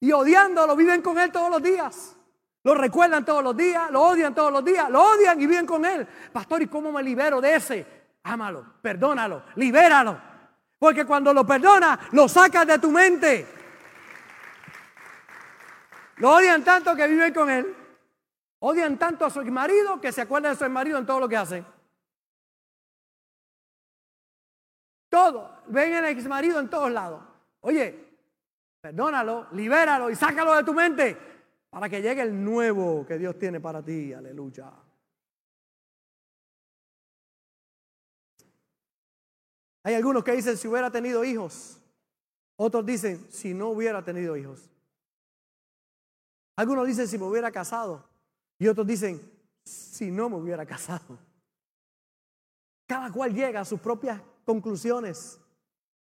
y 0.00 0.10
odiándolo 0.12 0.74
viven 0.74 1.02
con 1.02 1.18
él 1.18 1.30
todos 1.30 1.50
los 1.50 1.62
días. 1.62 2.16
Lo 2.64 2.74
recuerdan 2.74 3.24
todos 3.24 3.42
los 3.42 3.56
días, 3.56 3.90
lo 3.90 4.02
odian 4.02 4.34
todos 4.34 4.52
los 4.52 4.64
días, 4.64 4.88
lo 4.88 5.02
odian 5.02 5.40
y 5.40 5.46
viven 5.46 5.66
con 5.66 5.84
él. 5.84 6.06
Pastor, 6.32 6.62
¿y 6.62 6.68
cómo 6.68 6.92
me 6.92 7.02
libero 7.02 7.40
de 7.40 7.56
ese? 7.56 7.86
Ámalo, 8.22 8.64
perdónalo, 8.80 9.42
libéralo. 9.56 10.16
Porque 10.78 11.04
cuando 11.04 11.34
lo 11.34 11.44
perdona, 11.44 11.98
lo 12.12 12.28
sacas 12.28 12.66
de 12.66 12.78
tu 12.78 12.90
mente. 12.90 13.61
Lo 16.22 16.36
odian 16.36 16.62
tanto 16.62 16.94
que 16.94 17.08
viven 17.08 17.34
con 17.34 17.50
él. 17.50 17.74
Odian 18.60 18.96
tanto 18.96 19.24
a 19.24 19.30
su 19.30 19.42
marido 19.46 20.00
que 20.00 20.12
se 20.12 20.20
acuerdan 20.20 20.52
de 20.52 20.64
su 20.64 20.70
marido 20.70 20.96
en 20.96 21.04
todo 21.04 21.18
lo 21.18 21.28
que 21.28 21.36
hacen. 21.36 21.66
Todo. 25.08 25.64
Ven 25.66 25.94
el 25.94 26.04
ex 26.04 26.24
marido 26.28 26.60
en 26.60 26.70
todos 26.70 26.92
lados. 26.92 27.24
Oye, 27.62 28.08
perdónalo, 28.80 29.48
libéralo 29.50 30.10
y 30.10 30.14
sácalo 30.14 30.54
de 30.54 30.62
tu 30.62 30.72
mente 30.72 31.18
para 31.70 31.88
que 31.88 32.00
llegue 32.00 32.22
el 32.22 32.44
nuevo 32.44 33.04
que 33.04 33.18
Dios 33.18 33.36
tiene 33.36 33.58
para 33.58 33.82
ti. 33.82 34.12
Aleluya. 34.12 34.70
Hay 39.82 39.94
algunos 39.94 40.22
que 40.22 40.30
dicen 40.30 40.56
si 40.56 40.68
hubiera 40.68 40.88
tenido 40.88 41.24
hijos. 41.24 41.80
Otros 42.54 42.86
dicen 42.86 43.26
si 43.28 43.54
no 43.54 43.70
hubiera 43.70 44.04
tenido 44.04 44.36
hijos. 44.36 44.71
Algunos 46.62 46.86
dicen 46.86 47.08
si 47.08 47.18
me 47.18 47.24
hubiera 47.24 47.50
casado. 47.50 48.04
Y 48.56 48.68
otros 48.68 48.86
dicen 48.86 49.20
si 49.64 50.12
no 50.12 50.30
me 50.30 50.36
hubiera 50.36 50.64
casado. 50.64 51.18
Cada 52.86 53.10
cual 53.10 53.34
llega 53.34 53.62
a 53.62 53.64
sus 53.64 53.80
propias 53.80 54.20
conclusiones. 54.44 55.40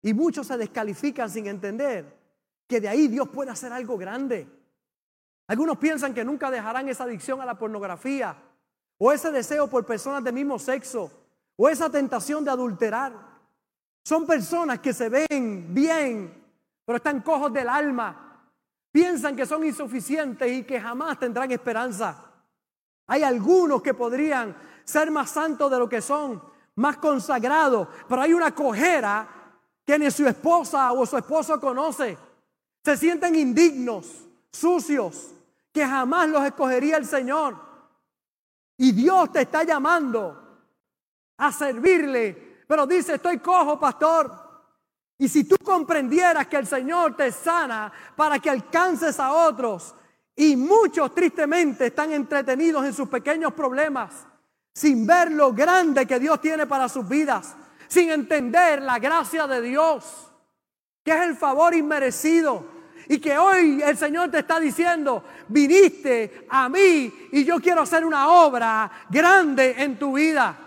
Y 0.02 0.14
muchos 0.14 0.48
se 0.48 0.58
descalifican 0.58 1.30
sin 1.30 1.48
entender 1.48 2.20
que 2.68 2.82
de 2.82 2.90
ahí 2.90 3.08
Dios 3.08 3.30
puede 3.30 3.52
hacer 3.52 3.72
algo 3.72 3.98
grande. 3.98 4.46
Algunos 5.48 5.78
piensan 5.78 6.14
que 6.14 6.26
nunca 6.26 6.52
dejarán 6.52 6.90
esa 6.90 7.06
adicción 7.06 7.40
a 7.40 7.46
la 7.46 7.58
pornografía 7.58 8.36
o 8.98 9.14
ese 9.14 9.32
deseo 9.32 9.70
por 9.70 9.86
personas 9.86 10.26
del 10.26 10.34
mismo 10.34 10.60
sexo 10.60 11.10
o 11.56 11.70
esa 11.70 11.90
tentación 11.90 12.44
de 12.44 12.52
adulterar. 12.52 13.14
Son 14.04 14.28
personas 14.28 14.80
que 14.80 14.92
se 14.92 15.08
ven 15.08 15.74
bien, 15.74 16.34
pero 16.84 16.98
están 16.98 17.22
cojos 17.22 17.54
del 17.54 17.70
alma. 17.70 18.33
Piensan 18.94 19.36
que 19.36 19.48
son 19.48 19.66
insuficientes 19.66 20.52
y 20.52 20.64
que 20.64 20.80
jamás 20.80 21.18
tendrán 21.18 21.50
esperanza. 21.52 22.32
Hay 23.08 23.24
algunos 23.24 23.82
que 23.82 23.96
podrían 23.96 24.56
ser 24.86 25.10
más 25.10 25.32
santos 25.32 25.72
de 25.72 25.80
lo 25.80 25.90
que 25.90 26.00
son, 26.00 26.40
más 26.76 26.98
consagrados, 26.98 27.88
pero 28.08 28.22
hay 28.22 28.34
una 28.34 28.54
cojera 28.54 29.28
que 29.84 29.98
ni 29.98 30.12
su 30.12 30.28
esposa 30.28 30.92
o 30.92 31.08
su 31.08 31.18
esposo 31.18 31.60
conoce. 31.60 32.16
Se 32.86 32.96
sienten 32.96 33.34
indignos, 33.36 34.28
sucios, 34.52 35.32
que 35.72 35.88
jamás 35.88 36.30
los 36.30 36.46
escogería 36.46 36.98
el 36.98 37.08
Señor. 37.08 37.58
Y 38.78 38.92
Dios 38.92 39.32
te 39.32 39.42
está 39.42 39.64
llamando 39.64 40.40
a 41.38 41.52
servirle, 41.52 42.64
pero 42.68 42.86
dice, 42.86 43.16
estoy 43.16 43.40
cojo, 43.40 43.80
pastor. 43.80 44.43
Y 45.18 45.28
si 45.28 45.44
tú 45.44 45.56
comprendieras 45.64 46.48
que 46.48 46.58
el 46.58 46.68
Señor 46.68 47.16
te 47.16 47.32
sana 47.32 47.92
para 48.16 48.40
que 48.40 48.50
alcances 48.50 49.20
a 49.20 49.32
otros, 49.32 49.96
y 50.36 50.56
muchos 50.56 51.14
tristemente 51.14 51.88
están 51.88 52.12
entretenidos 52.12 52.86
en 52.86 52.94
sus 52.94 53.08
pequeños 53.08 53.54
problemas, 53.54 54.26
sin 54.74 55.06
ver 55.06 55.32
lo 55.32 55.54
grande 55.54 56.08
que 56.08 56.20
Dios 56.20 56.42
tiene 56.42 56.66
para 56.66 56.90
sus 56.90 57.08
vidas, 57.08 57.56
sin 57.88 58.10
entender 58.10 58.82
la 58.82 58.98
gracia 58.98 59.46
de 59.46 59.62
Dios, 59.62 60.32
que 61.04 61.12
es 61.12 61.22
el 61.22 61.36
favor 61.36 61.76
inmerecido. 61.76 62.74
Y 63.10 63.20
que 63.20 63.38
hoy 63.38 63.82
el 63.84 63.98
Señor 63.98 64.32
te 64.32 64.40
está 64.40 64.62
diciendo, 64.62 65.26
viniste 65.50 66.48
a 66.50 66.70
mí 66.70 67.14
y 67.34 67.44
yo 67.44 67.60
quiero 67.60 67.82
hacer 67.82 68.06
una 68.06 68.30
obra 68.30 68.90
grande 69.10 69.76
en 69.78 70.00
tu 70.00 70.14
vida. 70.14 70.58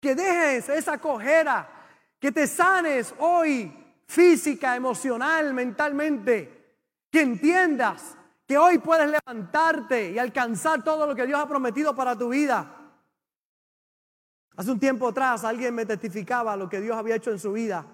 Que 0.00 0.16
dejes 0.16 0.68
esa 0.70 0.98
cojera, 0.98 1.77
que 2.18 2.32
te 2.32 2.46
sanes 2.46 3.14
hoy 3.18 3.72
física, 4.06 4.74
emocional, 4.74 5.54
mentalmente. 5.54 6.76
Que 7.10 7.22
entiendas 7.22 8.16
que 8.46 8.58
hoy 8.58 8.78
puedes 8.78 9.10
levantarte 9.10 10.12
y 10.12 10.18
alcanzar 10.18 10.82
todo 10.82 11.06
lo 11.06 11.14
que 11.14 11.26
Dios 11.26 11.38
ha 11.38 11.46
prometido 11.46 11.94
para 11.94 12.16
tu 12.16 12.30
vida. 12.30 12.74
Hace 14.56 14.70
un 14.70 14.80
tiempo 14.80 15.08
atrás 15.08 15.44
alguien 15.44 15.74
me 15.74 15.86
testificaba 15.86 16.56
lo 16.56 16.68
que 16.68 16.80
Dios 16.80 16.96
había 16.96 17.16
hecho 17.16 17.30
en 17.30 17.38
su 17.38 17.52
vida. 17.52 17.86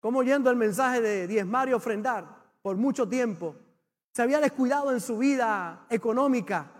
Como 0.00 0.20
oyendo 0.20 0.50
el 0.50 0.56
mensaje 0.56 1.00
de 1.00 1.26
diezmar 1.26 1.68
y 1.68 1.72
ofrendar 1.72 2.26
por 2.60 2.76
mucho 2.76 3.08
tiempo, 3.08 3.56
se 4.12 4.22
había 4.22 4.40
descuidado 4.40 4.92
en 4.92 5.00
su 5.00 5.18
vida 5.18 5.86
económica 5.88 6.70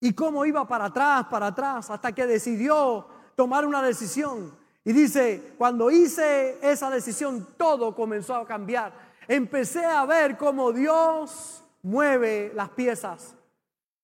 y 0.00 0.12
cómo 0.12 0.44
iba 0.44 0.68
para 0.68 0.86
atrás, 0.86 1.26
para 1.26 1.48
atrás, 1.48 1.90
hasta 1.90 2.12
que 2.12 2.26
decidió 2.26 3.08
tomar 3.34 3.66
una 3.66 3.82
decisión. 3.82 4.56
Y 4.84 4.92
dice, 4.92 5.54
cuando 5.58 5.90
hice 5.90 6.58
esa 6.62 6.90
decisión, 6.90 7.48
todo 7.56 7.94
comenzó 7.94 8.36
a 8.36 8.46
cambiar. 8.46 8.92
Empecé 9.26 9.84
a 9.84 10.06
ver 10.06 10.36
cómo 10.36 10.72
Dios 10.72 11.62
mueve 11.82 12.52
las 12.54 12.70
piezas. 12.70 13.36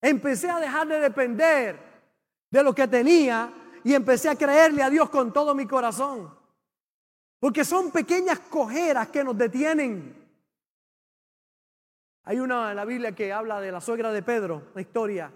Empecé 0.00 0.50
a 0.50 0.60
dejar 0.60 0.86
de 0.86 1.00
depender 1.00 1.78
de 2.50 2.62
lo 2.62 2.74
que 2.74 2.86
tenía 2.86 3.52
y 3.82 3.94
empecé 3.94 4.28
a 4.28 4.36
creerle 4.36 4.82
a 4.82 4.90
Dios 4.90 5.08
con 5.10 5.32
todo 5.32 5.54
mi 5.54 5.66
corazón. 5.66 6.32
Porque 7.40 7.64
son 7.64 7.90
pequeñas 7.90 8.38
cojeras 8.38 9.08
que 9.08 9.24
nos 9.24 9.36
detienen. 9.36 10.24
Hay 12.24 12.40
una 12.40 12.70
en 12.70 12.76
la 12.76 12.84
Biblia 12.84 13.14
que 13.14 13.32
habla 13.32 13.60
de 13.60 13.70
la 13.70 13.80
suegra 13.80 14.10
de 14.10 14.22
Pedro, 14.22 14.68
la 14.74 14.80
historia. 14.80 15.30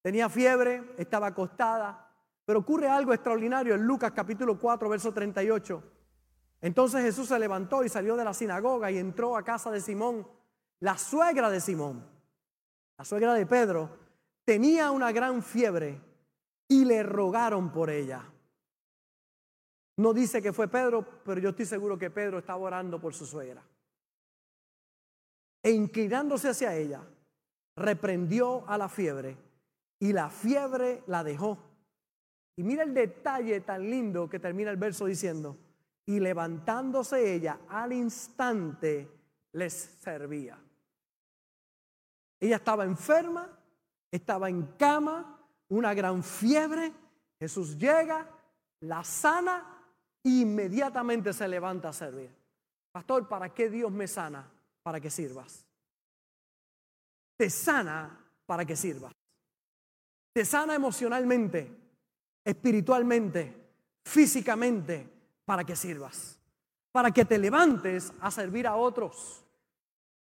Tenía 0.00 0.28
fiebre, 0.28 0.94
estaba 0.96 1.28
acostada, 1.28 2.01
pero 2.44 2.60
ocurre 2.60 2.88
algo 2.88 3.12
extraordinario 3.12 3.74
en 3.74 3.82
Lucas 3.82 4.12
capítulo 4.12 4.58
4, 4.58 4.88
verso 4.88 5.12
38. 5.12 5.82
Entonces 6.60 7.02
Jesús 7.02 7.28
se 7.28 7.38
levantó 7.38 7.84
y 7.84 7.88
salió 7.88 8.16
de 8.16 8.24
la 8.24 8.34
sinagoga 8.34 8.90
y 8.90 8.98
entró 8.98 9.36
a 9.36 9.44
casa 9.44 9.70
de 9.70 9.80
Simón 9.80 10.26
la 10.82 10.98
suegra 10.98 11.48
de 11.48 11.60
Simón, 11.60 12.04
la 12.98 13.04
suegra 13.04 13.34
de 13.34 13.46
Pedro, 13.46 13.88
tenía 14.44 14.90
una 14.90 15.12
gran 15.12 15.40
fiebre 15.40 16.00
y 16.66 16.84
le 16.84 17.04
rogaron 17.04 17.70
por 17.70 17.88
ella. 17.88 18.28
No 19.98 20.12
dice 20.12 20.42
que 20.42 20.52
fue 20.52 20.66
Pedro, 20.66 21.22
pero 21.24 21.40
yo 21.40 21.50
estoy 21.50 21.66
seguro 21.66 21.96
que 21.96 22.10
Pedro 22.10 22.38
estaba 22.38 22.58
orando 22.58 23.00
por 23.00 23.14
su 23.14 23.26
suegra. 23.26 23.62
E 25.62 25.70
inclinándose 25.70 26.48
hacia 26.48 26.74
ella, 26.74 27.06
reprendió 27.76 28.68
a 28.68 28.76
la 28.76 28.88
fiebre 28.88 29.36
y 30.00 30.12
la 30.12 30.30
fiebre 30.30 31.04
la 31.06 31.22
dejó. 31.22 31.58
Y 32.56 32.62
mira 32.62 32.82
el 32.82 32.92
detalle 32.92 33.60
tan 33.60 33.88
lindo 33.88 34.28
que 34.28 34.38
termina 34.38 34.70
el 34.70 34.76
verso 34.76 35.06
diciendo, 35.06 35.56
y 36.06 36.20
levantándose 36.20 37.34
ella 37.34 37.60
al 37.68 37.92
instante 37.92 39.08
les 39.52 39.72
servía. 39.72 40.58
Ella 42.40 42.56
estaba 42.56 42.84
enferma, 42.84 43.48
estaba 44.10 44.48
en 44.48 44.66
cama, 44.76 45.38
una 45.68 45.94
gran 45.94 46.22
fiebre. 46.22 46.92
Jesús 47.38 47.78
llega, 47.78 48.28
la 48.80 49.04
sana 49.04 49.78
inmediatamente 50.24 51.32
se 51.32 51.46
levanta 51.48 51.88
a 51.88 51.92
servir. 51.92 52.30
Pastor, 52.90 53.28
¿para 53.28 53.54
qué 53.54 53.70
Dios 53.70 53.90
me 53.90 54.06
sana? 54.06 54.50
Para 54.82 55.00
que 55.00 55.08
sirvas. 55.10 55.64
Te 57.36 57.48
sana 57.48 58.18
para 58.44 58.64
que 58.64 58.76
sirvas. 58.76 59.12
Te 60.34 60.44
sana 60.44 60.74
emocionalmente, 60.74 61.81
espiritualmente, 62.44 63.54
físicamente, 64.04 65.08
para 65.44 65.64
que 65.64 65.76
sirvas. 65.76 66.38
Para 66.90 67.10
que 67.10 67.24
te 67.24 67.38
levantes 67.38 68.12
a 68.20 68.30
servir 68.30 68.66
a 68.66 68.76
otros. 68.76 69.44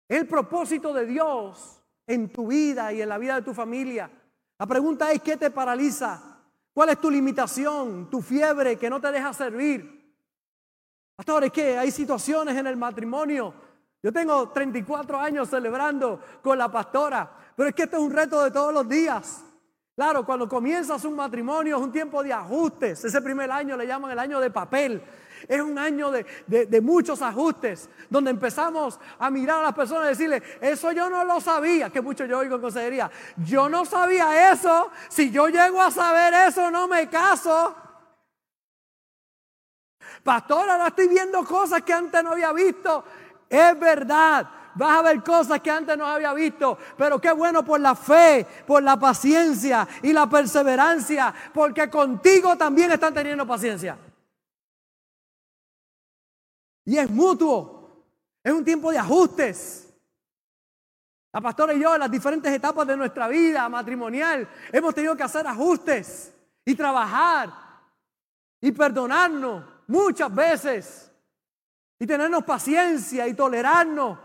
El 0.08 0.26
propósito 0.26 0.92
de 0.92 1.06
Dios 1.06 1.80
en 2.06 2.28
tu 2.30 2.48
vida 2.48 2.92
y 2.92 3.00
en 3.00 3.08
la 3.08 3.18
vida 3.18 3.36
de 3.36 3.42
tu 3.42 3.54
familia. 3.54 4.10
La 4.58 4.66
pregunta 4.66 5.10
es, 5.12 5.22
¿qué 5.22 5.36
te 5.36 5.50
paraliza? 5.50 6.38
¿Cuál 6.72 6.90
es 6.90 7.00
tu 7.00 7.10
limitación, 7.10 8.10
tu 8.10 8.20
fiebre 8.20 8.76
que 8.76 8.90
no 8.90 9.00
te 9.00 9.12
deja 9.12 9.32
servir? 9.32 10.00
Pastor, 11.16 11.44
es 11.44 11.52
que 11.52 11.78
hay 11.78 11.90
situaciones 11.90 12.56
en 12.56 12.66
el 12.66 12.76
matrimonio. 12.76 13.54
Yo 14.02 14.12
tengo 14.12 14.48
34 14.48 15.20
años 15.20 15.48
celebrando 15.48 16.20
con 16.42 16.56
la 16.56 16.70
pastora, 16.70 17.30
pero 17.54 17.68
es 17.68 17.74
que 17.74 17.82
este 17.82 17.96
es 17.96 18.02
un 18.02 18.10
reto 18.10 18.42
de 18.42 18.50
todos 18.50 18.72
los 18.72 18.88
días. 18.88 19.44
Claro, 20.00 20.24
cuando 20.24 20.48
comienzas 20.48 21.04
un 21.04 21.14
matrimonio 21.14 21.76
es 21.76 21.82
un 21.82 21.92
tiempo 21.92 22.22
de 22.22 22.32
ajustes. 22.32 23.04
Ese 23.04 23.20
primer 23.20 23.50
año 23.50 23.76
le 23.76 23.86
llaman 23.86 24.10
el 24.10 24.18
año 24.18 24.40
de 24.40 24.50
papel. 24.50 25.02
Es 25.46 25.60
un 25.60 25.78
año 25.78 26.10
de, 26.10 26.80
muchos 26.80 27.20
ajustes, 27.20 27.86
donde 28.08 28.30
empezamos 28.30 28.98
a 29.18 29.28
mirar 29.30 29.58
a 29.58 29.64
las 29.64 29.74
personas 29.74 30.06
y 30.06 30.08
decirle, 30.08 30.42
eso 30.62 30.90
yo 30.92 31.10
no 31.10 31.22
lo 31.24 31.38
sabía, 31.38 31.90
que 31.90 32.00
mucho 32.00 32.24
yo 32.24 32.38
oigo 32.38 32.54
en 32.54 32.62
consejería, 32.62 33.10
yo 33.44 33.68
no 33.68 33.84
sabía 33.84 34.50
eso, 34.50 34.90
si 35.10 35.30
yo 35.30 35.48
llego 35.48 35.82
a 35.82 35.90
saber 35.90 36.32
eso 36.48 36.70
no 36.70 36.88
me 36.88 37.06
caso. 37.10 37.74
Pastor, 40.24 40.70
ahora 40.70 40.86
estoy 40.86 41.08
viendo 41.08 41.44
cosas 41.44 41.82
que 41.82 41.92
antes 41.92 42.24
no 42.24 42.30
había 42.30 42.54
visto. 42.54 43.04
Es 43.50 43.78
verdad. 43.78 44.59
Vas 44.74 44.98
a 44.98 45.02
ver 45.02 45.22
cosas 45.22 45.60
que 45.60 45.70
antes 45.70 45.96
no 45.96 46.06
había 46.06 46.32
visto, 46.32 46.78
pero 46.96 47.20
qué 47.20 47.32
bueno 47.32 47.64
por 47.64 47.80
la 47.80 47.94
fe, 47.94 48.46
por 48.66 48.82
la 48.82 48.96
paciencia 48.96 49.86
y 50.02 50.12
la 50.12 50.28
perseverancia, 50.28 51.34
porque 51.52 51.90
contigo 51.90 52.56
también 52.56 52.92
están 52.92 53.12
teniendo 53.12 53.46
paciencia. 53.46 53.96
Y 56.84 56.96
es 56.96 57.10
mutuo, 57.10 58.04
es 58.42 58.52
un 58.52 58.64
tiempo 58.64 58.90
de 58.90 58.98
ajustes. 58.98 59.86
La 61.32 61.40
pastora 61.40 61.74
y 61.74 61.80
yo 61.80 61.94
en 61.94 62.00
las 62.00 62.10
diferentes 62.10 62.52
etapas 62.52 62.86
de 62.86 62.96
nuestra 62.96 63.28
vida 63.28 63.68
matrimonial 63.68 64.48
hemos 64.72 64.94
tenido 64.94 65.16
que 65.16 65.22
hacer 65.22 65.46
ajustes 65.46 66.34
y 66.64 66.74
trabajar 66.74 67.52
y 68.60 68.72
perdonarnos 68.72 69.64
muchas 69.86 70.34
veces 70.34 71.12
y 71.98 72.06
tenernos 72.06 72.44
paciencia 72.44 73.28
y 73.28 73.34
tolerarnos. 73.34 74.18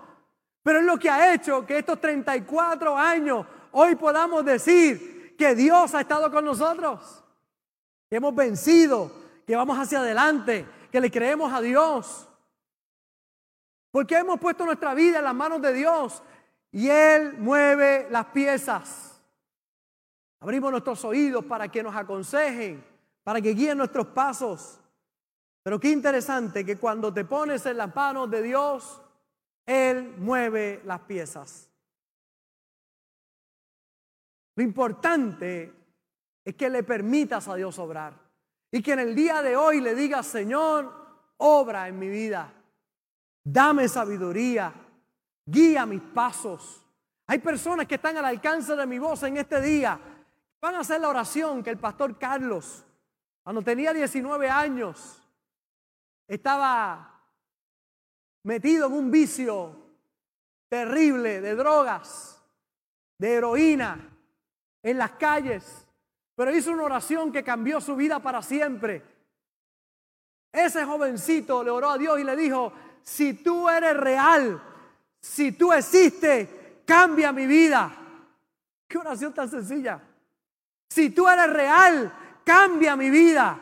Pero 0.65 0.79
es 0.79 0.85
lo 0.85 0.97
que 0.97 1.11
ha 1.11 1.31
hecho 1.31 1.63
que 1.63 1.77
estos 1.77 2.01
34 2.01 2.97
años 2.97 3.45
hoy 3.71 3.95
podamos 3.95 4.43
decir 4.43 5.35
que 5.37 5.53
Dios 5.53 5.93
ha 5.93 6.01
estado 6.01 6.31
con 6.31 6.43
nosotros, 6.43 7.23
que 8.09 8.15
hemos 8.15 8.33
vencido, 8.33 9.11
que 9.45 9.55
vamos 9.55 9.77
hacia 9.77 9.99
adelante, 9.99 10.65
que 10.91 10.99
le 10.99 11.11
creemos 11.11 11.53
a 11.53 11.61
Dios. 11.61 12.27
Porque 13.91 14.17
hemos 14.17 14.39
puesto 14.39 14.65
nuestra 14.65 14.95
vida 14.95 15.19
en 15.19 15.25
las 15.25 15.35
manos 15.35 15.61
de 15.61 15.71
Dios 15.71 16.23
y 16.71 16.89
Él 16.89 17.35
mueve 17.37 18.07
las 18.09 18.25
piezas. 18.25 19.21
Abrimos 20.39 20.71
nuestros 20.71 21.05
oídos 21.05 21.45
para 21.45 21.67
que 21.67 21.83
nos 21.83 21.95
aconsejen, 21.95 22.83
para 23.23 23.39
que 23.39 23.53
guíen 23.53 23.77
nuestros 23.77 24.07
pasos. 24.07 24.79
Pero 25.61 25.79
qué 25.79 25.91
interesante 25.91 26.65
que 26.65 26.79
cuando 26.79 27.13
te 27.13 27.23
pones 27.23 27.63
en 27.67 27.77
las 27.77 27.95
manos 27.95 28.31
de 28.31 28.41
Dios, 28.41 29.03
Él 29.65 30.15
mueve 30.17 30.81
las 30.85 31.01
piezas. 31.01 31.69
Lo 34.55 34.63
importante 34.63 35.73
es 36.43 36.55
que 36.55 36.69
le 36.69 36.83
permitas 36.83 37.47
a 37.47 37.55
Dios 37.55 37.77
obrar 37.79 38.13
y 38.71 38.81
que 38.81 38.93
en 38.93 38.99
el 38.99 39.15
día 39.15 39.41
de 39.41 39.55
hoy 39.55 39.81
le 39.81 39.95
digas, 39.95 40.27
Señor, 40.27 40.93
obra 41.37 41.87
en 41.87 41.97
mi 41.97 42.07
vida, 42.07 42.53
dame 43.43 43.87
sabiduría, 43.87 44.73
guía 45.45 45.85
mis 45.85 46.01
pasos. 46.01 46.85
Hay 47.27 47.39
personas 47.39 47.87
que 47.87 47.95
están 47.95 48.17
al 48.17 48.25
alcance 48.25 48.75
de 48.75 48.85
mi 48.85 48.99
voz 48.99 49.23
en 49.23 49.37
este 49.37 49.59
día. 49.61 49.99
Van 50.61 50.75
a 50.75 50.79
hacer 50.79 51.01
la 51.01 51.09
oración 51.09 51.63
que 51.63 51.71
el 51.71 51.77
pastor 51.77 52.17
Carlos, 52.17 52.85
cuando 53.43 53.61
tenía 53.61 53.93
19 53.93 54.49
años, 54.49 55.21
estaba 56.27 57.14
metido 58.45 58.87
en 58.87 58.93
un 58.93 59.11
vicio 59.11 59.75
terrible 60.69 61.41
de 61.41 61.55
drogas, 61.55 62.41
de 63.17 63.33
heroína, 63.33 64.11
en 64.83 64.97
las 64.97 65.11
calles, 65.11 65.87
pero 66.35 66.55
hizo 66.55 66.71
una 66.71 66.83
oración 66.83 67.31
que 67.31 67.43
cambió 67.43 67.81
su 67.81 67.95
vida 67.95 68.19
para 68.19 68.43
siempre. 68.43 69.03
Ese 70.51 70.85
jovencito 70.85 71.63
le 71.63 71.71
oró 71.71 71.89
a 71.89 71.97
Dios 71.97 72.19
y 72.19 72.23
le 72.23 72.35
dijo, 72.35 72.71
si 73.01 73.33
tú 73.33 73.67
eres 73.67 73.97
real, 73.97 74.61
si 75.19 75.53
tú 75.53 75.73
existes, 75.73 76.47
cambia 76.85 77.31
mi 77.31 77.47
vida. 77.47 77.91
Qué 78.87 78.99
oración 78.99 79.33
tan 79.33 79.49
sencilla. 79.49 79.99
Si 80.87 81.09
tú 81.09 81.27
eres 81.27 81.51
real, 81.51 82.13
cambia 82.43 82.95
mi 82.95 83.09
vida. 83.09 83.59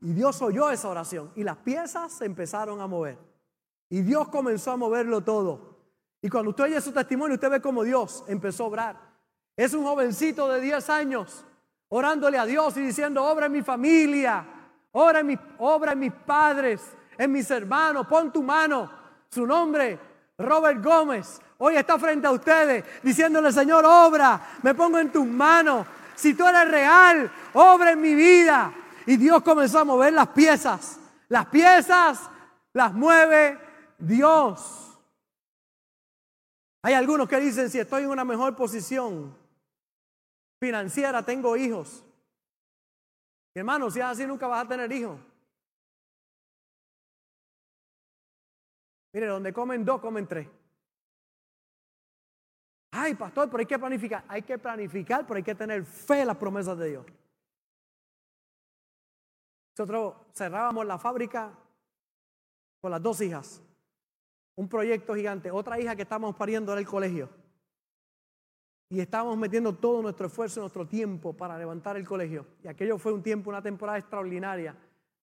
Y 0.00 0.14
Dios 0.14 0.40
oyó 0.40 0.70
esa 0.70 0.88
oración 0.88 1.30
y 1.36 1.44
las 1.44 1.58
piezas 1.58 2.12
se 2.12 2.24
empezaron 2.24 2.80
a 2.80 2.86
mover. 2.86 3.31
Y 3.92 4.00
Dios 4.00 4.28
comenzó 4.28 4.70
a 4.70 4.78
moverlo 4.78 5.20
todo. 5.20 5.76
Y 6.22 6.30
cuando 6.30 6.48
usted 6.48 6.64
oye 6.64 6.80
su 6.80 6.92
testimonio, 6.92 7.34
usted 7.34 7.50
ve 7.50 7.60
cómo 7.60 7.84
Dios 7.84 8.24
empezó 8.26 8.64
a 8.64 8.66
obrar. 8.68 8.96
Es 9.54 9.74
un 9.74 9.84
jovencito 9.84 10.48
de 10.48 10.62
10 10.62 10.88
años 10.88 11.44
orándole 11.90 12.38
a 12.38 12.46
Dios 12.46 12.74
y 12.78 12.80
diciendo, 12.80 13.22
obra 13.22 13.46
en 13.46 13.52
mi 13.52 13.60
familia, 13.60 14.46
obra 14.92 15.20
en, 15.20 15.26
mi, 15.26 15.38
obra 15.58 15.92
en 15.92 15.98
mis 15.98 16.12
padres, 16.12 16.80
en 17.18 17.32
mis 17.32 17.50
hermanos, 17.50 18.06
pon 18.06 18.32
tu 18.32 18.42
mano. 18.42 18.90
Su 19.28 19.46
nombre 19.46 19.98
Robert 20.38 20.82
Gómez 20.82 21.38
hoy 21.58 21.76
está 21.76 21.98
frente 21.98 22.26
a 22.26 22.30
ustedes 22.30 22.82
diciéndole, 23.02 23.52
Señor, 23.52 23.84
obra, 23.84 24.40
me 24.62 24.74
pongo 24.74 25.00
en 25.00 25.12
tus 25.12 25.26
manos. 25.26 25.86
Si 26.14 26.32
tú 26.32 26.46
eres 26.46 26.66
real, 26.70 27.30
obra 27.52 27.90
en 27.90 28.00
mi 28.00 28.14
vida. 28.14 28.72
Y 29.04 29.18
Dios 29.18 29.42
comenzó 29.42 29.80
a 29.80 29.84
mover 29.84 30.14
las 30.14 30.28
piezas. 30.28 30.98
Las 31.28 31.44
piezas 31.44 32.20
las 32.72 32.94
mueve 32.94 33.71
Dios. 34.02 34.98
Hay 36.82 36.94
algunos 36.94 37.28
que 37.28 37.38
dicen, 37.38 37.70
si 37.70 37.78
estoy 37.78 38.02
en 38.02 38.10
una 38.10 38.24
mejor 38.24 38.56
posición 38.56 39.36
financiera, 40.60 41.24
tengo 41.24 41.56
hijos. 41.56 42.04
hermano, 43.54 43.90
si 43.90 44.00
es 44.00 44.04
así, 44.04 44.26
nunca 44.26 44.48
vas 44.48 44.64
a 44.64 44.68
tener 44.68 44.90
hijos. 44.90 45.20
Mire, 49.14 49.26
donde 49.26 49.52
comen 49.52 49.84
dos, 49.84 50.00
comen 50.00 50.26
tres. 50.26 50.48
Ay, 52.90 53.14
pastor, 53.14 53.48
pero 53.48 53.60
hay 53.60 53.66
que 53.66 53.78
planificar. 53.78 54.24
Hay 54.26 54.42
que 54.42 54.58
planificar, 54.58 55.26
pero 55.26 55.36
hay 55.36 55.42
que 55.44 55.54
tener 55.54 55.84
fe 55.84 56.22
en 56.22 56.26
las 56.26 56.36
promesas 56.36 56.76
de 56.76 56.88
Dios. 56.88 57.06
Nosotros 59.76 60.16
cerrábamos 60.34 60.84
la 60.86 60.98
fábrica 60.98 61.56
con 62.80 62.90
las 62.90 63.02
dos 63.02 63.20
hijas. 63.20 63.62
Un 64.56 64.68
proyecto 64.68 65.14
gigante. 65.14 65.50
Otra 65.50 65.80
hija 65.80 65.96
que 65.96 66.02
estábamos 66.02 66.36
pariendo 66.36 66.72
en 66.72 66.78
el 66.78 66.86
colegio. 66.86 67.28
Y 68.90 69.00
estábamos 69.00 69.38
metiendo 69.38 69.74
todo 69.74 70.02
nuestro 70.02 70.26
esfuerzo, 70.26 70.60
nuestro 70.60 70.86
tiempo 70.86 71.32
para 71.34 71.56
levantar 71.56 71.96
el 71.96 72.06
colegio. 72.06 72.46
Y 72.62 72.68
aquello 72.68 72.98
fue 72.98 73.12
un 73.12 73.22
tiempo, 73.22 73.48
una 73.48 73.62
temporada 73.62 73.98
extraordinaria 73.98 74.76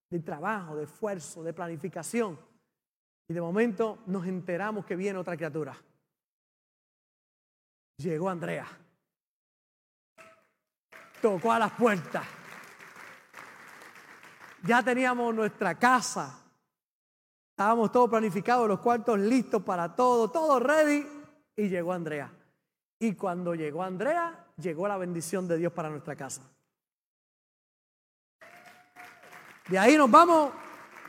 de 0.10 0.20
trabajo, 0.22 0.76
de 0.76 0.86
esfuerzo, 0.86 1.44
de 1.44 1.54
planificación. 1.54 2.40
Y 3.28 3.34
de 3.34 3.42
momento 3.42 4.00
nos 4.08 4.26
enteramos 4.26 4.86
que 4.86 4.96
viene 4.96 5.20
otra 5.20 5.38
criatura. 5.38 5.78
Llegó 7.98 8.30
Andrea. 8.30 8.66
Tocó 11.22 11.52
a 11.52 11.60
las 11.60 11.72
puertas. 11.74 12.26
Ya 14.64 14.82
teníamos 14.82 15.36
nuestra 15.36 15.76
casa. 15.76 16.39
Estábamos 17.60 17.92
todos 17.92 18.10
planificados, 18.10 18.70
los 18.70 18.80
cuartos 18.80 19.20
listos 19.20 19.62
para 19.62 19.94
todo, 19.94 20.32
todo 20.32 20.62
ready. 20.62 21.06
Y 21.58 21.68
llegó 21.68 21.92
Andrea. 21.92 22.32
Y 22.98 23.16
cuando 23.16 23.54
llegó 23.54 23.84
Andrea, 23.84 24.46
llegó 24.56 24.88
la 24.88 24.96
bendición 24.96 25.46
de 25.46 25.58
Dios 25.58 25.74
para 25.74 25.90
nuestra 25.90 26.16
casa. 26.16 26.42
De 29.68 29.78
ahí 29.78 29.98
nos 29.98 30.10
vamos 30.10 30.54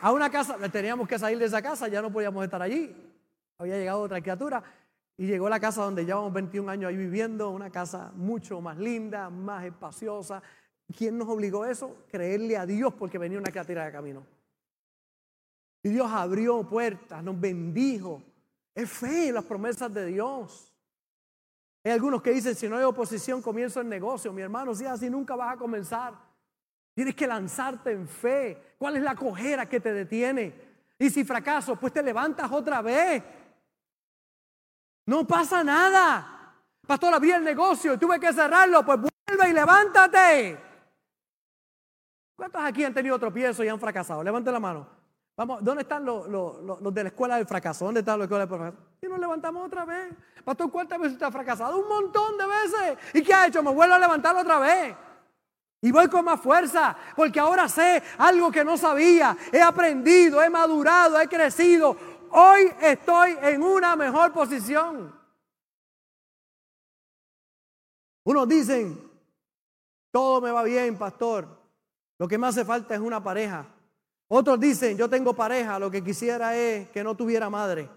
a 0.00 0.10
una 0.10 0.28
casa, 0.28 0.56
teníamos 0.72 1.06
que 1.06 1.20
salir 1.20 1.38
de 1.38 1.44
esa 1.44 1.62
casa, 1.62 1.86
ya 1.86 2.02
no 2.02 2.10
podíamos 2.10 2.42
estar 2.42 2.60
allí. 2.60 2.96
Había 3.56 3.76
llegado 3.76 4.00
otra 4.00 4.20
criatura 4.20 4.60
y 5.16 5.28
llegó 5.28 5.46
a 5.46 5.50
la 5.50 5.60
casa 5.60 5.84
donde 5.84 6.04
llevamos 6.04 6.32
21 6.32 6.68
años 6.68 6.88
ahí 6.88 6.96
viviendo, 6.96 7.50
una 7.50 7.70
casa 7.70 8.10
mucho 8.16 8.60
más 8.60 8.76
linda, 8.76 9.30
más 9.30 9.64
espaciosa. 9.66 10.42
¿Quién 10.98 11.16
nos 11.16 11.28
obligó 11.28 11.62
a 11.62 11.70
eso? 11.70 11.98
Creerle 12.10 12.56
a 12.56 12.66
Dios 12.66 12.92
porque 12.94 13.18
venía 13.18 13.38
una 13.38 13.52
criatura 13.52 13.84
de 13.84 13.92
camino. 13.92 14.39
Y 15.82 15.88
Dios 15.88 16.10
abrió 16.10 16.62
puertas, 16.62 17.22
nos 17.22 17.40
bendijo. 17.40 18.22
Es 18.74 18.90
fe 18.90 19.28
en 19.28 19.34
las 19.34 19.44
promesas 19.44 19.92
de 19.92 20.06
Dios. 20.06 20.72
Hay 21.82 21.92
algunos 21.92 22.22
que 22.22 22.32
dicen, 22.32 22.54
si 22.54 22.68
no 22.68 22.76
hay 22.76 22.84
oposición, 22.84 23.40
comienzo 23.40 23.80
el 23.80 23.88
negocio. 23.88 24.32
Mi 24.32 24.42
hermano, 24.42 24.74
si 24.74 24.84
así 24.84 25.08
nunca 25.08 25.34
vas 25.34 25.54
a 25.54 25.56
comenzar. 25.56 26.14
Tienes 26.94 27.14
que 27.14 27.26
lanzarte 27.26 27.92
en 27.92 28.06
fe. 28.06 28.74
¿Cuál 28.78 28.96
es 28.96 29.02
la 29.02 29.14
cojera 29.14 29.66
que 29.66 29.80
te 29.80 29.92
detiene? 29.92 30.54
Y 30.98 31.08
si 31.08 31.24
fracaso, 31.24 31.76
pues 31.76 31.92
te 31.92 32.02
levantas 32.02 32.50
otra 32.52 32.82
vez. 32.82 33.22
No 35.06 35.26
pasa 35.26 35.64
nada. 35.64 36.54
Pastor, 36.86 37.14
abrí 37.14 37.30
el 37.30 37.42
negocio 37.42 37.94
y 37.94 37.98
tuve 37.98 38.20
que 38.20 38.32
cerrarlo. 38.32 38.84
Pues 38.84 38.98
vuelve 39.00 39.48
y 39.48 39.52
levántate. 39.54 40.58
¿Cuántos 42.36 42.62
aquí 42.62 42.84
han 42.84 42.92
tenido 42.92 43.18
tropiezo 43.18 43.64
y 43.64 43.68
han 43.68 43.80
fracasado? 43.80 44.22
Levanten 44.22 44.52
la 44.52 44.60
mano. 44.60 44.99
Vamos, 45.36 45.64
¿dónde 45.64 45.82
están 45.82 46.04
los, 46.04 46.26
de 46.94 47.02
la 47.02 47.08
escuela 47.08 47.36
del 47.36 47.46
fracaso? 47.46 47.86
¿Dónde 47.86 48.00
están 48.00 48.18
los 48.18 48.28
de 48.28 48.36
la 48.36 48.44
escuela 48.44 48.60
del 48.60 48.72
fracaso? 48.72 48.96
Y 49.02 49.06
nos 49.06 49.18
levantamos 49.18 49.66
otra 49.66 49.84
vez. 49.84 50.12
Pastor, 50.44 50.70
¿cuántas 50.70 50.98
veces 50.98 51.12
usted 51.14 51.26
ha 51.26 51.30
fracasado? 51.30 51.78
Un 51.78 51.88
montón 51.88 52.36
de 52.36 52.46
veces. 52.46 52.98
¿Y 53.14 53.22
qué 53.22 53.32
ha 53.32 53.46
hecho? 53.46 53.62
Me 53.62 53.72
vuelvo 53.72 53.94
a 53.94 53.98
levantarlo 53.98 54.40
otra 54.40 54.58
vez. 54.58 54.96
Y 55.82 55.90
voy 55.92 56.08
con 56.08 56.26
más 56.26 56.40
fuerza, 56.40 56.94
porque 57.16 57.40
ahora 57.40 57.66
sé 57.68 58.02
algo 58.18 58.50
que 58.50 58.64
no 58.64 58.76
sabía. 58.76 59.36
He 59.50 59.62
aprendido, 59.62 60.42
he 60.42 60.50
madurado, 60.50 61.18
he 61.18 61.26
crecido. 61.26 61.96
Hoy 62.32 62.70
estoy 62.80 63.36
en 63.40 63.62
una 63.62 63.96
mejor 63.96 64.32
posición. 64.32 65.18
Unos 68.24 68.46
dicen, 68.46 69.10
todo 70.10 70.40
me 70.42 70.50
va 70.50 70.62
bien, 70.62 70.98
pastor. 70.98 71.48
Lo 72.18 72.28
que 72.28 72.36
me 72.36 72.46
hace 72.46 72.64
falta 72.64 72.94
es 72.94 73.00
una 73.00 73.22
pareja. 73.22 73.66
Otros 74.32 74.60
dicen, 74.60 74.96
yo 74.96 75.10
tengo 75.10 75.34
pareja, 75.34 75.76
lo 75.80 75.90
que 75.90 76.04
quisiera 76.04 76.54
es 76.54 76.88
que 76.90 77.02
no 77.02 77.16
tuviera 77.16 77.50
madre. 77.50 77.90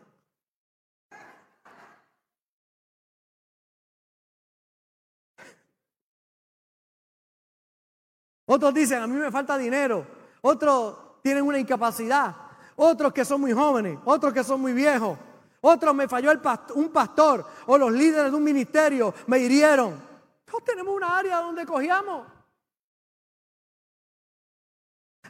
Otros 8.48 8.74
dicen, 8.74 9.04
a 9.04 9.06
mí 9.06 9.16
me 9.16 9.30
falta 9.30 9.60
dinero. 9.60 10.08
Otros 10.42 11.22
tienen 11.22 11.44
una 11.44 11.60
incapacidad. 11.60 12.36
Otros 12.78 13.14
que 13.14 13.24
son 13.24 13.40
muy 13.40 13.54
jóvenes. 13.54 14.00
Otros 14.04 14.34
que 14.34 14.44
son 14.44 14.60
muy 14.60 14.74
viejos. 14.74 15.20
Otros 15.62 15.94
me 15.94 16.08
falló 16.08 16.32
el 16.32 16.42
un 16.74 16.90
pastor 16.90 17.46
o 17.68 17.78
los 17.78 17.92
líderes 17.92 18.32
de 18.32 18.38
un 18.38 18.44
ministerio 18.44 19.14
me 19.28 19.38
hirieron. 19.38 20.02
Todos 20.46 20.64
tenemos 20.64 20.96
una 20.96 21.16
área 21.16 21.42
donde 21.42 21.64
cogíamos. 21.64 22.26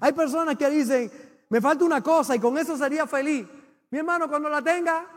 Hay 0.03 0.11
personas 0.11 0.57
que 0.57 0.69
dicen, 0.69 1.09
me 1.47 1.61
falta 1.61 1.85
una 1.85 2.03
cosa 2.03 2.35
y 2.35 2.39
con 2.39 2.57
eso 2.57 2.75
sería 2.75 3.07
feliz. 3.07 3.47
Mi 3.89 3.99
hermano, 3.99 4.27
cuando 4.27 4.49
la 4.49 4.61
tenga, 4.61 5.07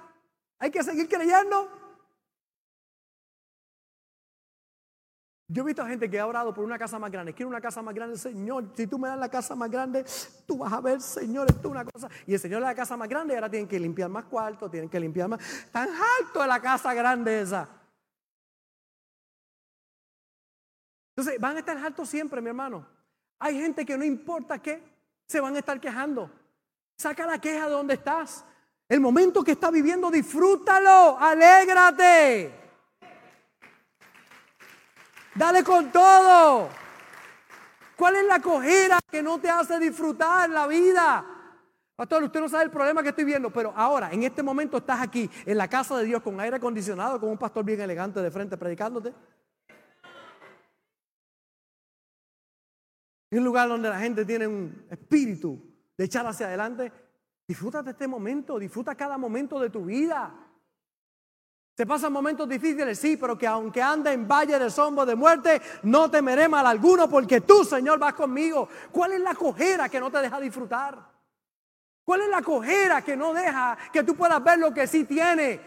hay 0.60 0.70
que 0.70 0.84
seguir 0.84 1.08
creyendo. 1.08 1.68
Yo 5.48 5.64
he 5.64 5.66
visto 5.66 5.84
gente 5.84 6.08
que 6.08 6.20
ha 6.20 6.26
orado 6.28 6.54
por 6.54 6.64
una 6.64 6.78
casa 6.78 7.00
más 7.00 7.10
grande. 7.10 7.34
Quiero 7.34 7.48
una 7.48 7.60
casa 7.60 7.82
más 7.82 7.96
grande, 7.96 8.16
Señor. 8.16 8.70
Si 8.76 8.86
tú 8.86 8.96
me 8.96 9.08
das 9.08 9.18
la 9.18 9.28
casa 9.28 9.56
más 9.56 9.68
grande, 9.68 10.04
tú 10.46 10.58
vas 10.58 10.72
a 10.72 10.80
ver, 10.80 11.00
Señor, 11.00 11.48
esto 11.48 11.66
es 11.66 11.72
una 11.72 11.84
cosa. 11.84 12.08
Y 12.24 12.34
el 12.34 12.38
Señor 12.38 12.60
le 12.60 12.66
da 12.66 12.70
la 12.70 12.76
casa 12.76 12.96
más 12.96 13.08
grande 13.08 13.34
y 13.34 13.36
ahora 13.36 13.50
tienen 13.50 13.68
que 13.68 13.80
limpiar 13.80 14.08
más 14.08 14.26
cuartos, 14.26 14.70
tienen 14.70 14.88
que 14.88 15.00
limpiar 15.00 15.28
más. 15.28 15.40
Tan 15.72 15.88
alto 15.88 16.42
de 16.42 16.46
la 16.46 16.62
casa 16.62 16.94
grande 16.94 17.40
esa. 17.40 17.68
Entonces, 21.16 21.40
van 21.40 21.56
a 21.56 21.58
estar 21.58 21.76
altos 21.76 22.08
siempre, 22.08 22.40
mi 22.40 22.50
hermano. 22.50 22.95
Hay 23.38 23.58
gente 23.60 23.84
que 23.84 23.96
no 23.96 24.04
importa 24.04 24.58
qué, 24.60 24.82
se 25.26 25.40
van 25.40 25.56
a 25.56 25.58
estar 25.58 25.80
quejando. 25.80 26.30
Saca 26.96 27.26
la 27.26 27.38
queja 27.38 27.66
de 27.66 27.72
donde 27.72 27.94
estás. 27.94 28.44
El 28.88 29.00
momento 29.00 29.42
que 29.42 29.52
estás 29.52 29.72
viviendo, 29.72 30.10
disfrútalo, 30.10 31.18
alégrate. 31.18 32.52
Dale 35.34 35.62
con 35.64 35.90
todo. 35.90 36.68
¿Cuál 37.96 38.16
es 38.16 38.24
la 38.26 38.40
cojera 38.40 38.98
que 39.10 39.22
no 39.22 39.38
te 39.38 39.50
hace 39.50 39.78
disfrutar 39.78 40.48
la 40.48 40.66
vida? 40.66 41.24
Pastor, 41.96 42.22
usted 42.24 42.40
no 42.40 42.48
sabe 42.48 42.64
el 42.64 42.70
problema 42.70 43.02
que 43.02 43.08
estoy 43.08 43.24
viendo, 43.24 43.50
pero 43.50 43.72
ahora, 43.74 44.12
en 44.12 44.22
este 44.22 44.42
momento 44.42 44.76
estás 44.76 45.00
aquí, 45.00 45.30
en 45.46 45.56
la 45.56 45.66
casa 45.66 45.96
de 45.96 46.04
Dios, 46.04 46.22
con 46.22 46.38
aire 46.40 46.56
acondicionado, 46.56 47.18
con 47.18 47.30
un 47.30 47.38
pastor 47.38 47.64
bien 47.64 47.80
elegante 47.80 48.20
de 48.20 48.30
frente 48.30 48.56
predicándote. 48.58 49.14
Un 53.30 53.44
lugar 53.44 53.68
donde 53.68 53.88
la 53.88 53.98
gente 53.98 54.24
tiene 54.24 54.46
un 54.46 54.86
espíritu 54.90 55.60
de 55.96 56.04
echar 56.04 56.26
hacia 56.26 56.46
adelante. 56.46 56.92
Disfruta 57.46 57.82
de 57.82 57.92
este 57.92 58.06
momento, 58.06 58.58
disfruta 58.58 58.94
cada 58.94 59.18
momento 59.18 59.58
de 59.60 59.70
tu 59.70 59.84
vida. 59.84 60.34
Se 61.76 61.84
pasan 61.84 62.12
momentos 62.12 62.48
difíciles, 62.48 62.98
sí, 62.98 63.18
pero 63.18 63.36
que 63.36 63.46
aunque 63.46 63.82
ande 63.82 64.10
en 64.10 64.26
valle 64.26 64.58
de 64.58 64.70
sombra 64.70 65.04
de 65.04 65.14
muerte, 65.14 65.60
no 65.82 66.10
temeré 66.10 66.48
mal 66.48 66.66
alguno 66.66 67.08
porque 67.08 67.42
tú, 67.42 67.64
Señor, 67.64 67.98
vas 67.98 68.14
conmigo. 68.14 68.68
¿Cuál 68.90 69.12
es 69.12 69.20
la 69.20 69.34
cojera 69.34 69.88
que 69.88 70.00
no 70.00 70.10
te 70.10 70.18
deja 70.18 70.40
disfrutar? 70.40 70.98
¿Cuál 72.02 72.22
es 72.22 72.28
la 72.28 72.40
cojera 72.40 73.02
que 73.02 73.16
no 73.16 73.34
deja 73.34 73.76
que 73.92 74.02
tú 74.04 74.16
puedas 74.16 74.42
ver 74.42 74.58
lo 74.58 74.72
que 74.72 74.86
sí 74.86 75.04
tienes? 75.04 75.60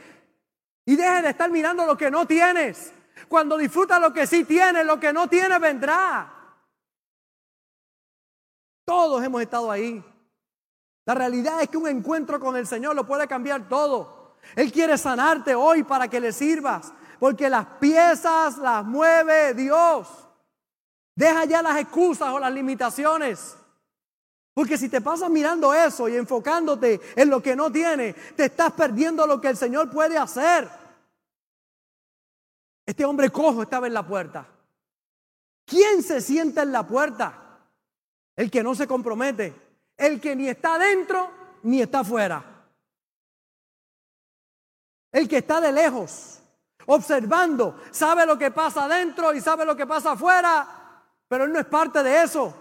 Y 0.86 0.96
deje 0.96 1.22
de 1.22 1.30
estar 1.30 1.52
mirando 1.52 1.86
lo 1.86 1.96
que 1.96 2.10
no 2.10 2.26
tienes. 2.26 2.92
Cuando 3.28 3.58
disfrutas 3.58 4.02
lo 4.02 4.12
que 4.12 4.26
sí 4.26 4.46
tienes, 4.46 4.86
lo 4.86 5.00
que 5.00 5.14
no 5.14 5.28
tienes 5.28 5.60
vendrá. 5.60 6.39
Todos 8.90 9.24
hemos 9.24 9.44
estado 9.44 9.70
ahí. 9.70 10.04
La 11.06 11.14
realidad 11.14 11.62
es 11.62 11.70
que 11.70 11.78
un 11.78 11.88
encuentro 11.88 12.40
con 12.40 12.58
el 12.58 12.66
Señor 12.66 12.96
lo 12.96 13.06
puede 13.06 13.28
cambiar 13.28 13.70
todo. 13.70 14.34
Él 14.56 14.72
quiere 14.72 14.98
sanarte 14.98 15.54
hoy 15.54 15.84
para 15.84 16.08
que 16.08 16.20
le 16.20 16.34
sirvas, 16.34 16.92
porque 17.20 17.52
las 17.52 17.68
piezas 17.80 18.58
las 18.58 18.84
mueve 18.84 19.54
Dios. 19.54 20.08
Deja 21.14 21.46
ya 21.46 21.62
las 21.62 21.78
excusas 21.78 22.30
o 22.30 22.40
las 22.40 22.52
limitaciones. 22.52 23.56
Porque 24.56 24.76
si 24.76 24.90
te 24.90 25.02
pasas 25.02 25.30
mirando 25.30 25.72
eso 25.72 26.10
y 26.10 26.16
enfocándote 26.16 27.00
en 27.16 27.30
lo 27.30 27.44
que 27.44 27.56
no 27.56 27.72
tiene, 27.72 28.14
te 28.36 28.46
estás 28.46 28.74
perdiendo 28.74 29.28
lo 29.28 29.40
que 29.40 29.50
el 29.50 29.58
Señor 29.58 29.92
puede 29.92 30.18
hacer. 30.18 30.68
Este 32.88 33.06
hombre 33.06 33.30
cojo 33.30 33.62
estaba 33.62 33.86
en 33.86 33.94
la 33.94 34.08
puerta. 34.08 34.48
¿Quién 35.64 36.02
se 36.02 36.22
sienta 36.22 36.64
en 36.64 36.72
la 36.72 36.88
puerta? 36.88 37.49
El 38.40 38.50
que 38.50 38.64
no 38.64 38.74
se 38.74 38.88
compromete, 38.88 39.54
el 39.98 40.22
que 40.22 40.34
ni 40.34 40.48
está 40.48 40.80
dentro 40.80 41.30
ni 41.64 41.82
está 41.82 42.00
afuera. 42.00 42.42
El 45.12 45.28
que 45.28 45.40
está 45.40 45.60
de 45.60 45.74
lejos, 45.74 46.40
observando, 46.86 47.82
sabe 47.92 48.26
lo 48.26 48.38
que 48.38 48.50
pasa 48.52 48.86
adentro 48.86 49.34
y 49.34 49.42
sabe 49.42 49.66
lo 49.66 49.76
que 49.76 49.86
pasa 49.86 50.14
afuera, 50.14 50.66
pero 51.28 51.44
él 51.44 51.52
no 51.52 51.60
es 51.60 51.66
parte 51.66 52.02
de 52.02 52.24
eso. 52.24 52.56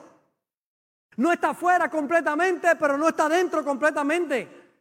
No 1.14 1.31
está 1.31 1.51
afuera 1.51 1.88
completamente, 1.88 2.75
pero 2.75 2.99
no 2.99 3.11
está 3.11 3.29
dentro 3.29 3.64
completamente. 3.64 4.73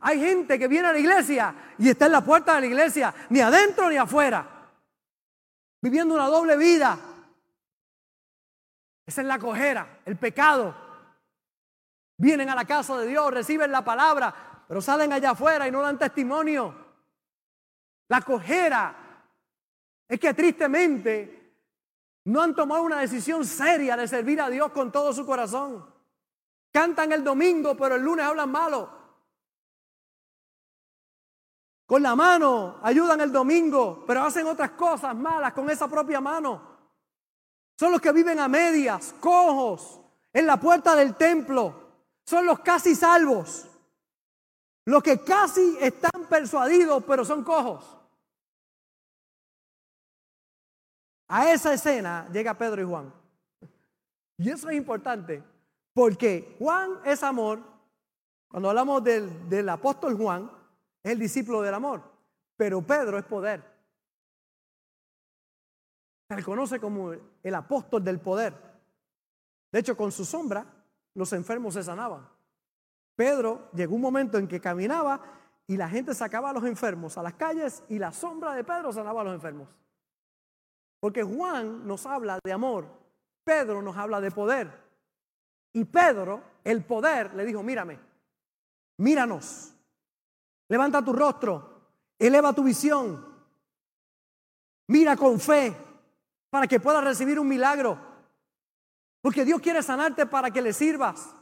Hay 0.00 0.20
gente 0.20 0.58
que 0.58 0.68
viene 0.68 0.88
a 0.88 0.92
la 0.92 0.98
iglesia 0.98 1.54
y 1.78 1.88
está 1.88 2.04
en 2.04 2.12
la 2.12 2.20
puerta 2.20 2.56
de 2.56 2.60
la 2.60 2.66
iglesia, 2.66 3.14
ni 3.30 3.40
adentro 3.40 3.88
ni 3.88 3.96
afuera, 3.96 4.46
viviendo 5.80 6.12
una 6.12 6.26
doble 6.26 6.58
vida, 6.58 6.98
esa 9.06 9.20
es 9.20 9.26
la 9.26 9.38
cojera, 9.38 10.00
el 10.04 10.16
pecado. 10.16 10.74
Vienen 12.16 12.48
a 12.48 12.54
la 12.54 12.64
casa 12.64 12.96
de 12.98 13.06
Dios, 13.06 13.32
reciben 13.32 13.72
la 13.72 13.84
palabra, 13.84 14.64
pero 14.68 14.80
salen 14.80 15.12
allá 15.12 15.30
afuera 15.30 15.66
y 15.66 15.70
no 15.70 15.82
dan 15.82 15.98
testimonio. 15.98 16.74
La 18.08 18.22
cojera 18.22 18.94
es 20.08 20.20
que 20.20 20.34
tristemente 20.34 21.42
no 22.24 22.42
han 22.42 22.54
tomado 22.54 22.82
una 22.82 23.00
decisión 23.00 23.44
seria 23.44 23.96
de 23.96 24.06
servir 24.06 24.40
a 24.40 24.50
Dios 24.50 24.70
con 24.70 24.92
todo 24.92 25.12
su 25.12 25.26
corazón. 25.26 25.92
Cantan 26.70 27.12
el 27.12 27.24
domingo, 27.24 27.76
pero 27.76 27.96
el 27.96 28.02
lunes 28.02 28.24
hablan 28.24 28.50
malo. 28.50 29.02
Con 31.86 32.02
la 32.02 32.14
mano 32.14 32.78
ayudan 32.82 33.20
el 33.20 33.32
domingo, 33.32 34.04
pero 34.06 34.22
hacen 34.22 34.46
otras 34.46 34.70
cosas 34.70 35.14
malas 35.14 35.52
con 35.52 35.68
esa 35.68 35.88
propia 35.88 36.20
mano. 36.20 36.71
Son 37.78 37.92
los 37.92 38.00
que 38.00 38.12
viven 38.12 38.38
a 38.38 38.48
medias, 38.48 39.14
cojos, 39.20 40.00
en 40.32 40.46
la 40.46 40.58
puerta 40.58 40.94
del 40.94 41.14
templo. 41.14 41.74
Son 42.24 42.46
los 42.46 42.60
casi 42.60 42.94
salvos. 42.94 43.66
Los 44.84 45.02
que 45.02 45.20
casi 45.20 45.76
están 45.80 46.26
persuadidos, 46.28 47.04
pero 47.04 47.24
son 47.24 47.44
cojos. 47.44 47.84
A 51.28 51.50
esa 51.50 51.72
escena 51.72 52.28
llega 52.32 52.58
Pedro 52.58 52.82
y 52.82 52.84
Juan. 52.84 53.12
Y 54.36 54.50
eso 54.50 54.68
es 54.68 54.76
importante, 54.76 55.42
porque 55.94 56.56
Juan 56.58 56.98
es 57.04 57.22
amor. 57.22 57.60
Cuando 58.48 58.68
hablamos 58.68 59.02
del, 59.02 59.48
del 59.48 59.68
apóstol 59.68 60.16
Juan, 60.16 60.50
es 61.02 61.12
el 61.12 61.18
discípulo 61.18 61.62
del 61.62 61.74
amor. 61.74 62.02
Pero 62.56 62.82
Pedro 62.82 63.18
es 63.18 63.24
poder. 63.24 63.71
Se 66.34 66.42
conoce 66.42 66.80
como 66.80 67.12
el 67.12 67.54
apóstol 67.54 68.02
del 68.02 68.18
poder. 68.18 68.54
De 69.70 69.78
hecho, 69.78 69.96
con 69.96 70.10
su 70.10 70.24
sombra, 70.24 70.64
los 71.14 71.32
enfermos 71.32 71.74
se 71.74 71.82
sanaban. 71.82 72.26
Pedro 73.14 73.68
llegó 73.74 73.94
un 73.94 74.00
momento 74.00 74.38
en 74.38 74.48
que 74.48 74.60
caminaba 74.60 75.20
y 75.66 75.76
la 75.76 75.88
gente 75.88 76.14
sacaba 76.14 76.50
a 76.50 76.52
los 76.52 76.64
enfermos 76.64 77.18
a 77.18 77.22
las 77.22 77.34
calles 77.34 77.82
y 77.88 77.98
la 77.98 78.12
sombra 78.12 78.54
de 78.54 78.64
Pedro 78.64 78.92
sanaba 78.92 79.20
a 79.20 79.24
los 79.24 79.34
enfermos. 79.34 79.68
Porque 81.00 81.22
Juan 81.22 81.86
nos 81.86 82.06
habla 82.06 82.38
de 82.42 82.52
amor, 82.52 82.86
Pedro 83.44 83.82
nos 83.82 83.96
habla 83.96 84.20
de 84.20 84.30
poder. 84.30 84.70
Y 85.72 85.84
Pedro, 85.84 86.42
el 86.64 86.84
poder, 86.84 87.34
le 87.34 87.44
dijo, 87.44 87.62
mírame, 87.62 87.98
míranos, 88.98 89.74
levanta 90.68 91.04
tu 91.04 91.12
rostro, 91.12 91.82
eleva 92.18 92.52
tu 92.52 92.62
visión, 92.62 93.24
mira 94.88 95.16
con 95.16 95.40
fe, 95.40 95.74
para 96.52 96.66
que 96.66 96.80
puedas 96.80 97.02
recibir 97.02 97.40
un 97.40 97.48
milagro. 97.48 97.98
Porque 99.22 99.42
Dios 99.42 99.58
quiere 99.62 99.82
sanarte 99.82 100.26
para 100.26 100.50
que 100.50 100.60
le 100.60 100.74
sirvas. 100.74 101.34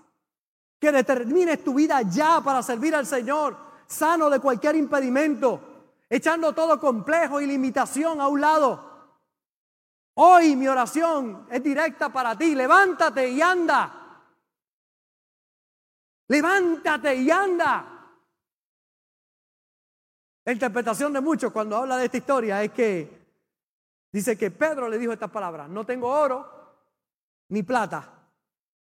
Que 0.79 0.93
determines 0.93 1.65
tu 1.65 1.75
vida 1.75 2.01
ya 2.03 2.41
para 2.41 2.63
servir 2.63 2.95
al 2.95 3.05
Señor, 3.05 3.59
sano 3.89 4.31
de 4.31 4.39
cualquier 4.39 4.77
impedimento, 4.77 5.97
echando 6.09 6.53
todo 6.53 6.79
complejo 6.79 7.41
y 7.41 7.47
limitación 7.47 8.21
a 8.21 8.29
un 8.29 8.41
lado. 8.41 9.19
Hoy 10.15 10.55
mi 10.55 10.69
oración 10.69 11.45
es 11.51 11.61
directa 11.61 12.11
para 12.11 12.39
ti. 12.39 12.55
Levántate 12.55 13.29
y 13.31 13.43
anda. 13.43 14.23
Levántate 16.29 17.17
y 17.17 17.29
anda. 17.33 18.15
La 20.45 20.53
interpretación 20.53 21.13
de 21.13 21.21
muchos 21.21 21.51
cuando 21.51 21.79
habla 21.79 21.97
de 21.97 22.05
esta 22.05 22.17
historia 22.19 22.63
es 22.63 22.71
que 22.71 23.20
Dice 24.13 24.37
que 24.37 24.51
Pedro 24.51 24.89
le 24.89 24.99
dijo 24.99 25.13
estas 25.13 25.31
palabras, 25.31 25.69
no 25.69 25.85
tengo 25.85 26.09
oro 26.09 26.49
ni 27.49 27.63
plata, 27.63 28.09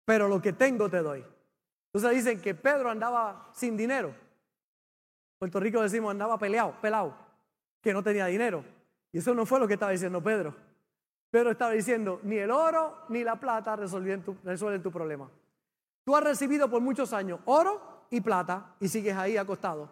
pero 0.04 0.28
lo 0.28 0.42
que 0.42 0.54
tengo 0.54 0.90
te 0.90 1.02
doy. 1.02 1.26
Entonces 1.94 2.18
dicen 2.18 2.42
que 2.42 2.54
Pedro 2.54 2.90
andaba 2.90 3.50
sin 3.54 3.78
dinero. 3.78 4.14
Puerto 5.40 5.60
Rico 5.60 5.82
decimos 5.82 6.12
andaba 6.12 6.38
peleado, 6.38 6.76
pelado, 6.82 7.16
que 7.82 7.94
no 7.94 8.04
tenía 8.04 8.26
dinero. 8.26 8.64
Y 9.12 9.20
eso 9.20 9.34
no 9.34 9.46
fue 9.46 9.60
lo 9.60 9.68
que 9.68 9.76
estaba 9.76 9.92
diciendo 9.92 10.22
Pedro. 10.22 10.54
Pedro 11.32 11.52
estaba 11.52 11.72
diciendo, 11.72 12.20
ni 12.24 12.38
el 12.38 12.52
oro 12.52 13.06
ni 13.10 13.24
la 13.24 13.38
plata 13.38 13.76
resuelven 13.76 14.24
tu, 14.24 14.38
resuelven 14.44 14.82
tu 14.82 14.92
problema. 14.92 15.30
Tú 16.04 16.16
has 16.16 16.24
recibido 16.24 16.70
por 16.70 16.82
muchos 16.82 17.14
años 17.14 17.40
oro 17.46 18.06
y 18.10 18.22
plata 18.22 18.76
y 18.80 18.88
sigues 18.88 19.16
ahí 19.16 19.38
acostado. 19.38 19.90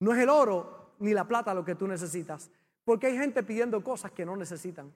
No 0.00 0.12
es 0.12 0.18
el 0.18 0.28
oro 0.28 0.94
ni 0.98 1.12
la 1.14 1.24
plata 1.24 1.54
lo 1.54 1.64
que 1.64 1.74
tú 1.74 1.86
necesitas. 1.86 2.50
Porque 2.88 3.08
hay 3.08 3.18
gente 3.18 3.42
pidiendo 3.42 3.84
cosas 3.84 4.12
que 4.12 4.24
no 4.24 4.34
necesitan. 4.34 4.90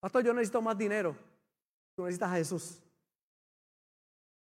Pastor, 0.00 0.24
yo 0.24 0.32
necesito 0.32 0.62
más 0.62 0.78
dinero. 0.78 1.14
Tú 1.94 2.04
necesitas 2.04 2.30
a 2.30 2.36
Jesús. 2.36 2.82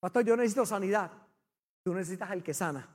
Pastor, 0.00 0.24
yo 0.24 0.38
necesito 0.38 0.64
sanidad. 0.64 1.12
Tú 1.84 1.92
necesitas 1.92 2.30
al 2.30 2.42
que 2.42 2.54
sana. 2.54 2.88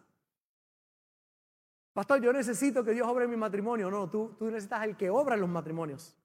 Pastor, 1.94 2.24
yo 2.24 2.34
necesito 2.34 2.84
que 2.84 2.94
Dios 2.94 3.08
obre 3.08 3.28
mi 3.28 3.38
matrimonio. 3.38 3.92
No, 3.92 4.10
tú, 4.10 4.36
tú 4.40 4.46
necesitas 4.46 4.82
al 4.82 4.98
que 4.98 5.12
obra 5.12 5.36
en 5.36 5.42
los 5.42 5.50
matrimonios. 5.52 6.18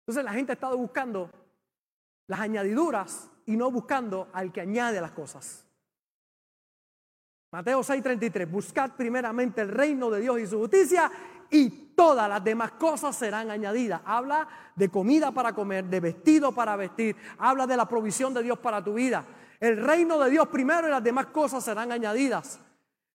Entonces 0.00 0.24
la 0.24 0.32
gente 0.32 0.52
ha 0.52 0.54
estado 0.54 0.78
buscando 0.78 1.30
las 2.26 2.40
añadiduras 2.40 3.30
y 3.44 3.54
no 3.54 3.70
buscando 3.70 4.30
al 4.32 4.50
que 4.50 4.62
añade 4.62 4.98
las 5.02 5.12
cosas. 5.12 5.63
Mateo 7.54 7.84
6:33, 7.84 8.50
buscad 8.50 8.90
primeramente 8.96 9.60
el 9.60 9.68
reino 9.68 10.10
de 10.10 10.20
Dios 10.20 10.40
y 10.40 10.46
su 10.48 10.58
justicia 10.58 11.08
y 11.48 11.70
todas 11.94 12.28
las 12.28 12.42
demás 12.42 12.72
cosas 12.72 13.14
serán 13.14 13.48
añadidas. 13.48 14.00
Habla 14.04 14.48
de 14.74 14.88
comida 14.88 15.30
para 15.30 15.52
comer, 15.52 15.84
de 15.84 16.00
vestido 16.00 16.50
para 16.50 16.74
vestir, 16.74 17.14
habla 17.38 17.64
de 17.68 17.76
la 17.76 17.86
provisión 17.86 18.34
de 18.34 18.42
Dios 18.42 18.58
para 18.58 18.82
tu 18.82 18.94
vida. 18.94 19.24
El 19.60 19.76
reino 19.76 20.18
de 20.18 20.30
Dios 20.30 20.48
primero 20.48 20.88
y 20.88 20.90
las 20.90 21.04
demás 21.04 21.26
cosas 21.26 21.62
serán 21.62 21.92
añadidas. 21.92 22.58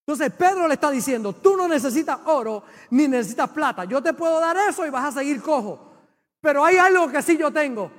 Entonces 0.07 0.31
Pedro 0.31 0.69
le 0.69 0.75
está 0.75 0.89
diciendo, 0.89 1.33
tú 1.33 1.57
no 1.57 1.67
necesitas 1.67 2.19
oro 2.23 2.63
ni 2.91 3.09
necesitas 3.09 3.49
plata. 3.49 3.83
Yo 3.83 4.01
te 4.01 4.13
puedo 4.13 4.39
dar 4.39 4.55
eso 4.69 4.85
y 4.85 4.89
vas 4.89 5.03
a 5.03 5.19
seguir 5.19 5.41
cojo. 5.41 5.95
Pero 6.39 6.63
hay 6.63 6.77
algo 6.77 7.09
que 7.09 7.21
sí 7.21 7.35
yo 7.35 7.51
tengo. 7.51 7.91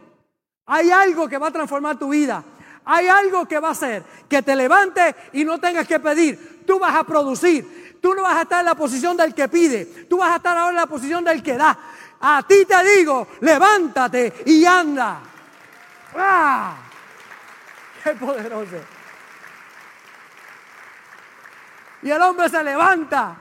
Hay 0.65 0.91
algo 0.91 1.29
que 1.29 1.37
va 1.37 1.49
a 1.49 1.53
transformar 1.53 1.99
tu 1.99 2.09
vida. 2.09 2.43
Hay 2.93 3.07
algo 3.07 3.47
que 3.47 3.61
va 3.61 3.69
a 3.69 3.71
hacer 3.71 4.03
que 4.29 4.43
te 4.43 4.57
levante 4.57 5.15
y 5.33 5.45
no 5.45 5.61
tengas 5.61 5.87
que 5.87 6.01
pedir. 6.01 6.65
Tú 6.67 6.81
vas 6.81 6.97
a 6.97 7.05
producir. 7.05 7.97
Tú 8.03 8.15
no 8.15 8.23
vas 8.23 8.39
a 8.39 8.43
estar 8.43 8.59
en 8.59 8.67
la 8.67 8.75
posición 8.75 9.17
del 9.17 9.33
que 9.33 9.47
pide. 9.47 9.85
Tú 10.09 10.19
vas 10.19 10.33
a 10.33 10.37
estar 10.37 10.59
ahora 10.59 10.71
en 10.71 10.77
la 10.77 10.87
posición 10.89 11.23
del 11.23 11.41
que 11.41 11.57
da. 11.57 11.79
A 12.21 12.43
ti 12.43 12.65
te 12.65 12.83
digo, 12.83 13.29
levántate 13.43 14.43
y 14.45 14.65
anda. 14.65 15.21
¡Ah! 16.17 16.79
¡Qué 18.03 18.11
poderoso! 18.15 18.77
Y 22.03 22.11
el 22.11 22.21
hombre 22.23 22.49
se 22.49 22.65
levanta, 22.65 23.37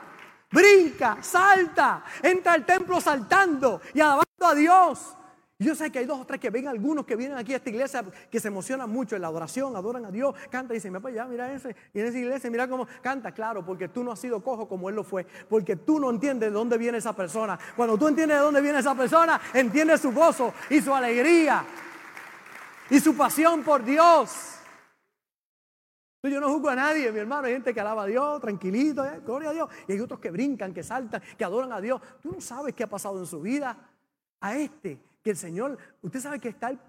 brinca, 0.52 1.18
salta, 1.22 2.04
entra 2.22 2.54
al 2.54 2.68
templo 2.68 3.02
saltando 3.02 3.82
y 3.96 4.00
alabando 4.00 4.46
a 4.46 4.54
Dios. 4.54 5.16
Yo 5.62 5.76
sé 5.76 5.92
que 5.92 6.00
hay 6.00 6.06
dos 6.06 6.22
o 6.22 6.26
tres 6.26 6.40
que 6.40 6.50
ven 6.50 6.70
algunos 6.70 7.06
que 7.06 7.18
vienen 7.18 7.38
aquí 7.38 7.52
a 7.52 7.58
esta 7.58 7.70
iglesia 7.70 8.06
que 8.32 8.40
se 8.40 8.48
emocionan 8.48 8.90
mucho 8.90 9.18
en 9.18 9.22
la 9.22 9.28
adoración, 9.28 9.76
adoran 9.76 10.06
a 10.06 10.12
Dios, 10.12 10.34
canta 10.50 10.74
y 10.74 10.78
dicen, 10.78 10.94
para 10.94 11.10
allá, 11.10 11.26
mira 11.26 11.52
ese, 11.52 11.76
y 11.94 12.00
en 12.00 12.06
esa 12.06 12.18
iglesia, 12.18 12.50
mira 12.50 12.66
cómo 12.70 12.88
canta, 13.02 13.34
claro, 13.34 13.66
porque 13.66 13.90
tú 13.90 14.02
no 14.02 14.14
has 14.14 14.20
sido 14.20 14.42
cojo 14.42 14.70
como 14.70 14.88
él 14.88 14.96
lo 14.96 15.04
fue, 15.04 15.28
porque 15.50 15.76
tú 15.76 16.00
no 16.00 16.12
entiendes 16.12 16.50
de 16.50 16.54
dónde 16.54 16.78
viene 16.78 17.00
esa 17.00 17.14
persona. 17.14 17.60
Cuando 17.76 17.98
tú 17.98 18.08
entiendes 18.08 18.38
de 18.38 18.44
dónde 18.44 18.62
viene 18.62 18.80
esa 18.80 18.96
persona, 18.96 19.42
entiendes 19.54 20.00
su 20.00 20.14
gozo 20.14 20.54
y 20.70 20.80
su 20.80 20.96
alegría 20.96 21.66
y 22.90 22.98
su 23.02 23.14
pasión 23.18 23.62
por 23.62 23.84
Dios. 23.84 24.56
Yo 26.24 26.40
no 26.40 26.54
juzgo 26.54 26.70
a 26.70 26.76
nadie, 26.76 27.12
mi 27.12 27.20
hermano. 27.20 27.48
Hay 27.48 27.54
gente 27.54 27.74
que 27.74 27.82
alaba 27.82 28.04
a 28.04 28.06
Dios, 28.06 28.40
tranquilito, 28.40 29.06
¿eh? 29.06 29.22
gloria 29.26 29.50
a 29.50 29.54
Dios. 29.54 29.70
Y 29.88 29.94
hay 29.94 30.00
otros 30.00 30.22
que 30.22 30.32
brincan, 30.32 30.74
que 30.74 30.84
saltan, 30.84 31.22
que 31.38 31.44
adoran 31.44 31.74
a 31.74 31.82
Dios. 31.82 32.02
Tú 32.22 32.32
no 32.32 32.40
sabes 32.40 32.74
qué 32.74 32.84
ha 32.84 32.90
pasado 32.90 33.20
en 33.20 33.26
su 33.26 33.42
vida. 33.42 33.78
A 34.42 34.56
este 34.56 35.09
que 35.24 35.32
el 35.32 35.38
Señor, 35.38 35.78
usted 36.02 36.20
sabe 36.20 36.40
que 36.40 36.50
está 36.50 36.70
el 36.70 36.80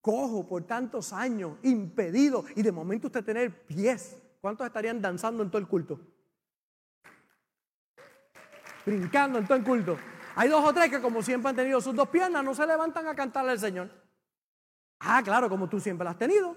cojo 0.00 0.46
por 0.46 0.64
tantos 0.64 1.12
años, 1.12 1.58
impedido, 1.62 2.44
y 2.56 2.62
de 2.62 2.72
momento 2.72 3.08
usted 3.08 3.24
tener 3.24 3.66
pies. 3.66 4.16
¿Cuántos 4.40 4.66
estarían 4.66 5.02
danzando 5.02 5.42
en 5.42 5.50
todo 5.50 5.58
el 5.60 5.68
culto? 5.68 6.00
Brincando 8.86 9.38
en 9.38 9.46
todo 9.46 9.58
el 9.58 9.64
culto. 9.64 9.98
Hay 10.36 10.48
dos 10.48 10.64
o 10.64 10.72
tres 10.72 10.88
que 10.88 11.00
como 11.00 11.22
siempre 11.22 11.50
han 11.50 11.56
tenido 11.56 11.80
sus 11.80 11.94
dos 11.94 12.08
piernas, 12.08 12.44
no 12.44 12.54
se 12.54 12.66
levantan 12.66 13.06
a 13.08 13.14
cantarle 13.14 13.50
al 13.50 13.58
Señor. 13.58 13.90
Ah, 15.00 15.20
claro, 15.22 15.48
como 15.48 15.68
tú 15.68 15.80
siempre 15.80 16.04
las 16.04 16.14
has 16.14 16.18
tenido. 16.18 16.56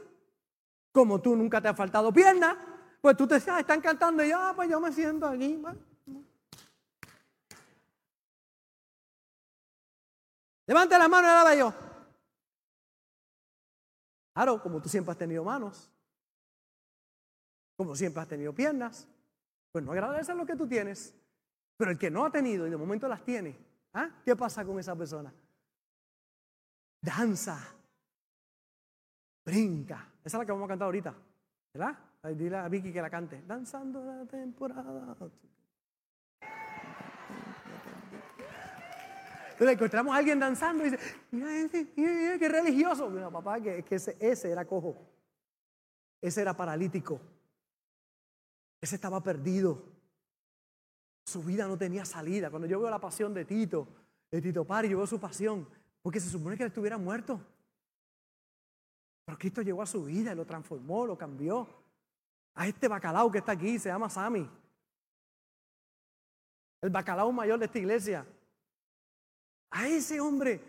Como 0.91 1.22
tú 1.22 1.36
nunca 1.36 1.62
te 1.62 1.68
ha 1.68 1.74
faltado 1.74 2.14
piernas, 2.14 2.55
pues 3.01 3.18
tú 3.18 3.28
te 3.28 3.36
ah, 3.36 3.59
están 3.59 3.82
cantando 3.82 4.24
y 4.24 4.30
yo, 4.30 4.38
ah, 4.39 4.53
pues 4.55 4.70
yo 4.70 4.80
me 4.80 4.91
siento 4.91 5.28
aquí. 5.28 5.62
Levante 10.72 10.97
la 10.97 11.09
mano 11.09 11.28
y 11.28 11.43
la 11.43 11.55
yo. 11.55 11.74
Claro, 14.34 14.63
como 14.63 14.82
tú 14.82 14.88
siempre 14.88 15.11
has 15.11 15.17
tenido 15.17 15.43
manos, 15.43 15.91
como 17.76 17.93
siempre 17.93 18.22
has 18.22 18.28
tenido 18.30 18.55
piernas, 18.55 19.05
pues 19.69 19.84
no 19.84 19.91
agradece 19.91 20.34
lo 20.34 20.45
que 20.45 20.55
tú 20.55 20.65
tienes. 20.65 21.13
Pero 21.76 21.91
el 21.91 21.97
que 21.97 22.09
no 22.09 22.24
ha 22.24 22.32
tenido 22.32 22.65
y 22.65 22.69
de 22.69 22.78
momento 22.78 23.09
las 23.09 23.22
tiene, 23.22 23.59
¿ah? 23.91 24.22
¿qué 24.24 24.34
pasa 24.34 24.63
con 24.63 24.80
esa 24.80 24.95
persona? 24.95 25.34
Danza, 27.01 27.59
brinca. 29.43 30.09
Esa 30.24 30.38
es 30.38 30.39
la 30.39 30.45
que 30.45 30.53
vamos 30.53 30.67
a 30.67 30.69
cantar 30.69 30.86
ahorita, 30.86 31.13
¿verdad? 31.74 31.99
Dile 32.34 32.55
a 32.55 32.69
Vicky 32.69 32.93
que 32.93 33.01
la 33.01 33.09
cante. 33.09 33.43
Danzando 33.45 34.05
la 34.05 34.26
temporada. 34.26 35.17
Entonces 39.62 39.78
encontramos 39.78 40.16
a 40.16 40.18
alguien 40.18 40.39
danzando 40.39 40.84
y 40.84 40.89
dice, 40.89 41.16
mira 41.30 41.55
ese, 41.55 41.93
mira, 41.95 42.39
qué 42.39 42.49
religioso. 42.49 43.07
Mira, 43.12 43.30
papá, 43.30 43.62
que, 43.62 43.86
ese 43.91 44.51
era 44.51 44.66
cojo. 44.66 44.97
Ese 46.20 46.41
era 46.41 46.57
paralítico. 46.57 47.22
Ese 48.82 48.95
estaba 48.95 49.22
perdido. 49.22 49.84
Su 51.28 51.43
vida 51.43 51.68
no 51.68 51.78
tenía 51.78 52.05
salida. 52.05 52.49
Cuando 52.49 52.68
yo 52.68 52.82
veo 52.82 52.89
la 52.89 52.97
pasión 52.97 53.36
de 53.36 53.45
Tito, 53.45 53.88
de 54.32 54.41
Tito 54.41 54.66
Pari, 54.66 54.89
yo 54.89 54.97
veo 54.97 55.05
su 55.05 55.20
pasión, 55.20 55.68
porque 56.01 56.20
se 56.20 56.32
supone 56.32 56.57
que 56.57 56.64
él 56.64 56.70
estuviera 56.70 56.97
muerto. 56.97 57.39
Pero 59.26 59.38
Cristo 59.38 59.62
llegó 59.62 59.84
a 59.84 59.86
su 59.86 60.03
vida 60.05 60.32
y 60.32 60.36
lo 60.36 60.43
transformó, 60.43 61.05
lo 61.05 61.16
cambió. 61.16 61.68
A 62.55 62.68
este 62.68 62.88
bacalao 62.88 63.32
que 63.32 63.38
está 63.38 63.51
aquí, 63.51 63.78
se 63.78 63.89
llama 63.89 64.09
Sammy. 64.09 64.49
El 66.82 66.89
bacalao 66.89 67.32
mayor 67.32 67.59
de 67.59 67.66
esta 67.66 67.78
iglesia. 67.78 68.26
A 69.72 69.88
ese 69.88 70.19
hombre 70.19 70.61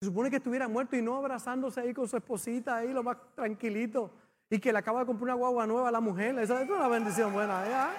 se 0.00 0.06
supone 0.06 0.30
que 0.30 0.36
estuviera 0.36 0.66
muerto 0.66 0.96
y 0.96 1.02
no 1.02 1.16
abrazándose 1.16 1.80
ahí 1.80 1.94
con 1.94 2.08
su 2.08 2.16
esposita 2.16 2.76
ahí 2.76 2.92
lo 2.92 3.02
más 3.02 3.16
tranquilito 3.34 4.10
y 4.48 4.58
que 4.58 4.72
le 4.72 4.78
acaba 4.78 5.00
de 5.00 5.06
comprar 5.06 5.24
una 5.24 5.34
guagua 5.34 5.66
nueva 5.66 5.88
a 5.88 5.92
la 5.92 6.00
mujer. 6.00 6.36
Esa 6.38 6.60
es 6.62 6.68
una 6.68 6.88
bendición 6.88 7.32
buena. 7.32 7.66
¿eh? 7.66 7.72
¿Ah? 7.72 7.90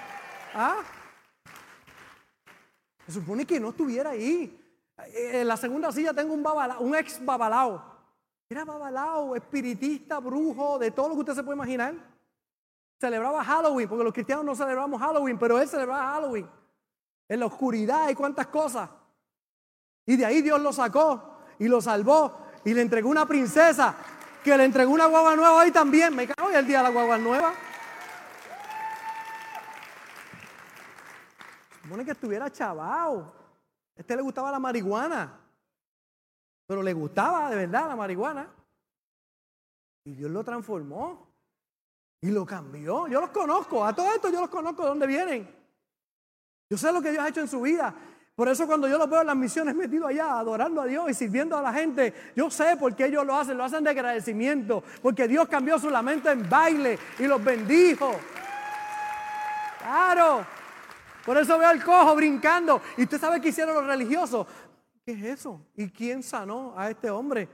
¿Ah? 0.53 0.81
Se 3.05 3.13
supone 3.13 3.45
que 3.45 3.59
no 3.59 3.69
estuviera 3.69 4.11
ahí. 4.11 4.57
En 5.13 5.47
la 5.47 5.57
segunda 5.57 5.91
silla 5.91 6.13
tengo 6.13 6.33
un, 6.33 6.45
un 6.79 6.95
ex 6.95 7.23
babalao. 7.23 7.81
Era 8.49 8.65
babalao, 8.65 9.35
espiritista, 9.35 10.19
brujo, 10.19 10.77
de 10.77 10.91
todo 10.91 11.07
lo 11.07 11.13
que 11.15 11.19
usted 11.21 11.35
se 11.35 11.43
puede 11.43 11.55
imaginar. 11.55 11.95
Celebraba 12.99 13.43
Halloween, 13.43 13.87
porque 13.87 14.03
los 14.03 14.13
cristianos 14.13 14.43
no 14.43 14.55
celebramos 14.55 15.01
Halloween, 15.01 15.39
pero 15.39 15.59
él 15.59 15.67
celebraba 15.67 16.13
Halloween. 16.13 16.49
En 17.29 17.39
la 17.39 17.45
oscuridad 17.45 18.09
y 18.09 18.15
cuántas 18.15 18.47
cosas. 18.47 18.89
Y 20.05 20.17
de 20.17 20.25
ahí 20.25 20.41
Dios 20.41 20.59
lo 20.59 20.73
sacó 20.73 21.39
y 21.59 21.67
lo 21.67 21.81
salvó 21.81 22.47
y 22.65 22.73
le 22.73 22.81
entregó 22.81 23.09
una 23.09 23.25
princesa 23.25 23.95
que 24.43 24.57
le 24.57 24.65
entregó 24.65 24.91
una 24.91 25.05
guagua 25.05 25.35
nueva 25.35 25.57
hoy 25.57 25.71
también. 25.71 26.15
Me 26.15 26.27
cago 26.27 26.49
hoy 26.49 26.55
el 26.55 26.65
día 26.65 26.77
de 26.79 26.83
la 26.83 26.89
guagua 26.89 27.17
nueva. 27.17 27.53
Supone 31.81 32.05
que 32.05 32.11
estuviera 32.11 32.51
chavao. 32.51 33.33
este 33.95 34.15
le 34.15 34.21
gustaba 34.21 34.51
la 34.51 34.59
marihuana. 34.59 35.39
Pero 36.67 36.81
le 36.81 36.93
gustaba 36.93 37.49
de 37.49 37.55
verdad 37.55 37.87
la 37.87 37.95
marihuana. 37.95 38.47
Y 40.05 40.13
Dios 40.13 40.31
lo 40.31 40.43
transformó. 40.43 41.27
Y 42.21 42.29
lo 42.29 42.45
cambió. 42.45 43.07
Yo 43.07 43.19
los 43.19 43.31
conozco. 43.31 43.85
A 43.85 43.93
todo 43.93 44.13
esto 44.13 44.29
yo 44.29 44.41
los 44.41 44.49
conozco 44.49 44.83
de 44.83 44.89
dónde 44.89 45.07
vienen. 45.07 45.61
Yo 46.69 46.77
sé 46.77 46.91
lo 46.91 47.01
que 47.01 47.11
Dios 47.11 47.23
ha 47.23 47.29
hecho 47.29 47.41
en 47.41 47.47
su 47.47 47.61
vida. 47.61 47.93
Por 48.35 48.47
eso 48.47 48.65
cuando 48.65 48.87
yo 48.87 48.97
los 48.97 49.09
veo 49.09 49.21
en 49.21 49.27
las 49.27 49.35
misiones 49.35 49.75
metidos 49.75 50.09
allá, 50.09 50.39
adorando 50.39 50.81
a 50.81 50.85
Dios 50.85 51.09
y 51.09 51.13
sirviendo 51.13 51.57
a 51.57 51.61
la 51.61 51.73
gente, 51.73 52.13
yo 52.35 52.49
sé 52.49 52.77
por 52.77 52.95
qué 52.95 53.05
ellos 53.05 53.25
lo 53.25 53.35
hacen, 53.35 53.57
lo 53.57 53.63
hacen 53.63 53.83
de 53.83 53.89
agradecimiento, 53.89 54.83
porque 55.01 55.27
Dios 55.27 55.47
cambió 55.47 55.77
su 55.77 55.89
lamento 55.89 56.29
en 56.31 56.49
baile 56.49 56.97
y 57.19 57.23
los 57.23 57.43
bendijo. 57.43 58.11
Claro. 59.79 60.45
Por 61.25 61.37
eso 61.37 61.57
veo 61.57 61.67
al 61.67 61.83
cojo 61.83 62.15
brincando. 62.15 62.81
Y 62.97 63.03
usted 63.03 63.19
sabe 63.19 63.41
qué 63.41 63.49
hicieron 63.49 63.75
los 63.75 63.85
religiosos. 63.85 64.47
¿Qué 65.05 65.11
es 65.11 65.23
eso? 65.23 65.67
¿Y 65.75 65.89
quién 65.89 66.23
sanó 66.23 66.73
a 66.77 66.89
este 66.89 67.09
hombre? 67.09 67.47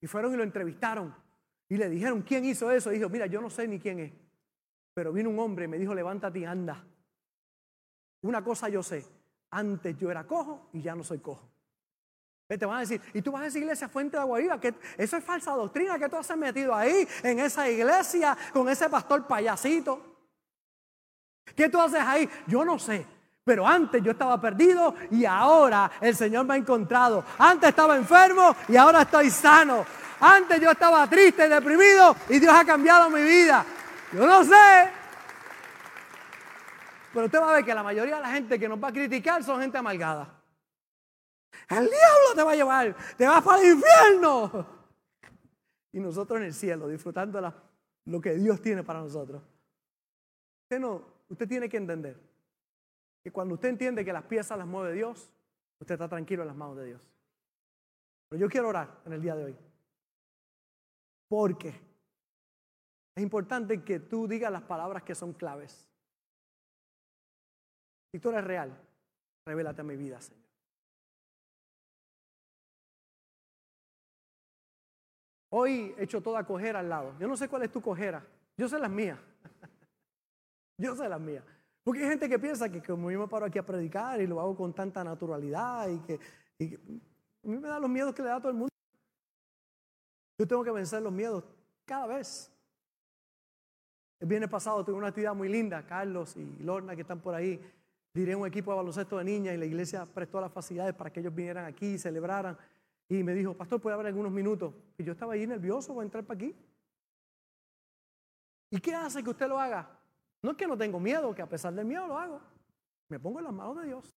Y 0.00 0.06
fueron 0.06 0.34
y 0.34 0.36
lo 0.36 0.42
entrevistaron. 0.42 1.14
Y 1.68 1.76
le 1.76 1.88
dijeron, 1.88 2.22
¿quién 2.22 2.44
hizo 2.44 2.70
eso? 2.70 2.92
Y 2.92 2.96
dijo, 2.96 3.08
mira, 3.08 3.26
yo 3.26 3.40
no 3.40 3.48
sé 3.48 3.66
ni 3.66 3.78
quién 3.78 4.00
es. 4.00 4.12
Pero 4.92 5.12
vino 5.12 5.30
un 5.30 5.38
hombre 5.38 5.64
y 5.64 5.68
me 5.68 5.78
dijo, 5.78 5.94
levántate 5.94 6.40
y 6.40 6.44
anda. 6.44 6.84
Una 8.24 8.42
cosa 8.42 8.70
yo 8.70 8.82
sé, 8.82 9.04
antes 9.50 9.98
yo 9.98 10.10
era 10.10 10.26
cojo 10.26 10.68
y 10.72 10.80
ya 10.80 10.94
no 10.94 11.04
soy 11.04 11.18
cojo. 11.18 11.46
Te 12.46 12.64
van 12.64 12.76
a 12.78 12.80
decir, 12.80 13.00
y 13.12 13.20
tú 13.20 13.32
vas 13.32 13.42
a 13.42 13.46
esa 13.46 13.58
iglesia 13.58 13.88
Fuente 13.88 14.16
de 14.16 14.22
Agua 14.22 14.38
Viva, 14.38 14.58
que 14.58 14.74
eso 14.96 15.16
es 15.18 15.24
falsa 15.24 15.52
doctrina, 15.52 15.98
que 15.98 16.08
tú 16.08 16.16
has 16.16 16.36
metido 16.36 16.74
ahí, 16.74 17.06
en 17.22 17.40
esa 17.40 17.68
iglesia, 17.68 18.36
con 18.52 18.68
ese 18.68 18.88
pastor 18.88 19.26
payasito. 19.26 20.00
¿Qué 21.54 21.68
tú 21.68 21.78
haces 21.78 22.00
ahí? 22.00 22.28
Yo 22.46 22.64
no 22.64 22.78
sé. 22.78 23.06
Pero 23.44 23.66
antes 23.66 24.02
yo 24.02 24.12
estaba 24.12 24.40
perdido 24.40 24.94
y 25.10 25.26
ahora 25.26 25.90
el 26.00 26.16
Señor 26.16 26.46
me 26.46 26.54
ha 26.54 26.56
encontrado. 26.56 27.24
Antes 27.36 27.68
estaba 27.68 27.94
enfermo 27.94 28.56
y 28.68 28.76
ahora 28.76 29.02
estoy 29.02 29.28
sano. 29.28 29.84
Antes 30.20 30.60
yo 30.62 30.70
estaba 30.70 31.06
triste 31.08 31.44
y 31.44 31.50
deprimido 31.50 32.16
y 32.30 32.38
Dios 32.38 32.54
ha 32.54 32.64
cambiado 32.64 33.10
mi 33.10 33.22
vida. 33.22 33.66
Yo 34.12 34.26
no 34.26 34.44
sé. 34.44 35.03
Pero 37.14 37.26
usted 37.26 37.40
va 37.40 37.50
a 37.50 37.54
ver 37.54 37.64
que 37.64 37.72
la 37.72 37.84
mayoría 37.84 38.16
de 38.16 38.22
la 38.22 38.32
gente 38.32 38.58
que 38.58 38.68
nos 38.68 38.82
va 38.82 38.88
a 38.88 38.92
criticar 38.92 39.44
son 39.44 39.60
gente 39.60 39.78
amargada. 39.78 40.42
El 41.70 41.84
diablo 41.84 42.34
te 42.34 42.42
va 42.42 42.50
a 42.50 42.56
llevar, 42.56 42.96
te 43.16 43.24
vas 43.24 43.42
para 43.42 43.62
el 43.62 43.76
infierno. 43.76 44.66
Y 45.92 46.00
nosotros 46.00 46.40
en 46.40 46.46
el 46.46 46.52
cielo, 46.52 46.88
disfrutando 46.88 47.40
lo 48.06 48.20
que 48.20 48.34
Dios 48.34 48.60
tiene 48.60 48.82
para 48.82 48.98
nosotros. 48.98 49.40
Usted, 50.64 50.80
no, 50.80 51.06
usted 51.28 51.46
tiene 51.46 51.68
que 51.68 51.76
entender 51.76 52.20
que 53.22 53.30
cuando 53.30 53.54
usted 53.54 53.68
entiende 53.68 54.04
que 54.04 54.12
las 54.12 54.24
piezas 54.24 54.58
las 54.58 54.66
mueve 54.66 54.92
Dios, 54.92 55.30
usted 55.78 55.94
está 55.94 56.08
tranquilo 56.08 56.42
en 56.42 56.48
las 56.48 56.56
manos 56.56 56.76
de 56.78 56.86
Dios. 56.86 57.08
Pero 58.28 58.40
yo 58.40 58.48
quiero 58.48 58.70
orar 58.70 59.02
en 59.06 59.12
el 59.12 59.22
día 59.22 59.36
de 59.36 59.44
hoy. 59.44 59.56
Porque 61.28 61.80
es 63.14 63.22
importante 63.22 63.84
que 63.84 64.00
tú 64.00 64.26
digas 64.26 64.50
las 64.50 64.62
palabras 64.62 65.04
que 65.04 65.14
son 65.14 65.32
claves. 65.32 65.93
Si 68.14 68.20
tú 68.20 68.30
eres 68.30 68.44
real, 68.44 68.72
revélate 69.44 69.80
a 69.80 69.84
mi 69.84 69.96
vida, 69.96 70.20
Señor. 70.20 70.40
Hoy 75.50 75.92
he 75.98 76.04
hecho 76.04 76.22
toda 76.22 76.46
cojera 76.46 76.78
al 76.78 76.88
lado. 76.88 77.18
Yo 77.18 77.26
no 77.26 77.36
sé 77.36 77.48
cuál 77.48 77.64
es 77.64 77.72
tu 77.72 77.82
cojera. 77.82 78.24
Yo 78.56 78.68
sé 78.68 78.78
las 78.78 78.88
mías. 78.88 79.18
Yo 80.78 80.94
sé 80.94 81.08
las 81.08 81.20
mías. 81.20 81.42
Porque 81.82 82.04
hay 82.04 82.10
gente 82.10 82.28
que 82.28 82.38
piensa 82.38 82.70
que 82.70 82.80
como 82.80 83.10
yo 83.10 83.18
me 83.18 83.26
paro 83.26 83.46
aquí 83.46 83.58
a 83.58 83.66
predicar 83.66 84.20
y 84.20 84.28
lo 84.28 84.40
hago 84.40 84.56
con 84.56 84.72
tanta 84.72 85.02
naturalidad 85.02 85.88
y 85.88 85.98
que, 85.98 86.14
a 86.14 87.48
mí 87.48 87.58
me 87.58 87.66
da 87.66 87.80
los 87.80 87.90
miedos 87.90 88.14
que 88.14 88.22
le 88.22 88.28
da 88.28 88.36
a 88.36 88.40
todo 88.40 88.50
el 88.50 88.58
mundo. 88.58 88.72
Yo 90.38 90.46
tengo 90.46 90.62
que 90.62 90.70
vencer 90.70 91.02
los 91.02 91.12
miedos 91.12 91.42
cada 91.84 92.06
vez. 92.06 92.48
El 94.20 94.28
viernes 94.28 94.48
pasado 94.48 94.84
tuve 94.84 94.94
una 94.94 95.08
actividad 95.08 95.34
muy 95.34 95.48
linda. 95.48 95.84
Carlos 95.84 96.36
y 96.36 96.62
Lorna 96.62 96.94
que 96.94 97.02
están 97.02 97.20
por 97.20 97.34
ahí. 97.34 97.60
Diré 98.14 98.36
un 98.36 98.46
equipo 98.46 98.70
de 98.70 98.76
baloncesto 98.76 99.18
de 99.18 99.24
niñas 99.24 99.54
y 99.54 99.58
la 99.58 99.64
iglesia 99.64 100.06
prestó 100.06 100.40
las 100.40 100.52
facilidades 100.52 100.94
para 100.94 101.12
que 101.12 101.18
ellos 101.18 101.34
vinieran 101.34 101.64
aquí 101.64 101.94
y 101.94 101.98
celebraran. 101.98 102.56
Y 103.08 103.24
me 103.24 103.34
dijo, 103.34 103.54
pastor, 103.54 103.80
¿puede 103.80 103.94
haber 103.94 104.06
algunos 104.06 104.30
minutos? 104.30 104.72
Y 104.96 105.02
yo 105.02 105.12
estaba 105.12 105.32
ahí 105.32 105.44
nervioso, 105.48 105.92
voy 105.92 106.02
a 106.02 106.04
entrar 106.04 106.24
para 106.24 106.38
aquí. 106.38 106.54
¿Y 108.70 108.78
qué 108.78 108.94
hace 108.94 109.22
que 109.22 109.30
usted 109.30 109.48
lo 109.48 109.58
haga? 109.58 109.98
No 110.42 110.52
es 110.52 110.56
que 110.56 110.66
no 110.66 110.78
tengo 110.78 111.00
miedo, 111.00 111.34
que 111.34 111.42
a 111.42 111.48
pesar 111.48 111.74
del 111.74 111.86
miedo 111.86 112.06
lo 112.06 112.16
hago. 112.16 112.40
Me 113.08 113.18
pongo 113.18 113.40
en 113.40 113.46
las 113.46 113.52
manos 113.52 113.80
de 113.80 113.86
Dios. 113.86 114.16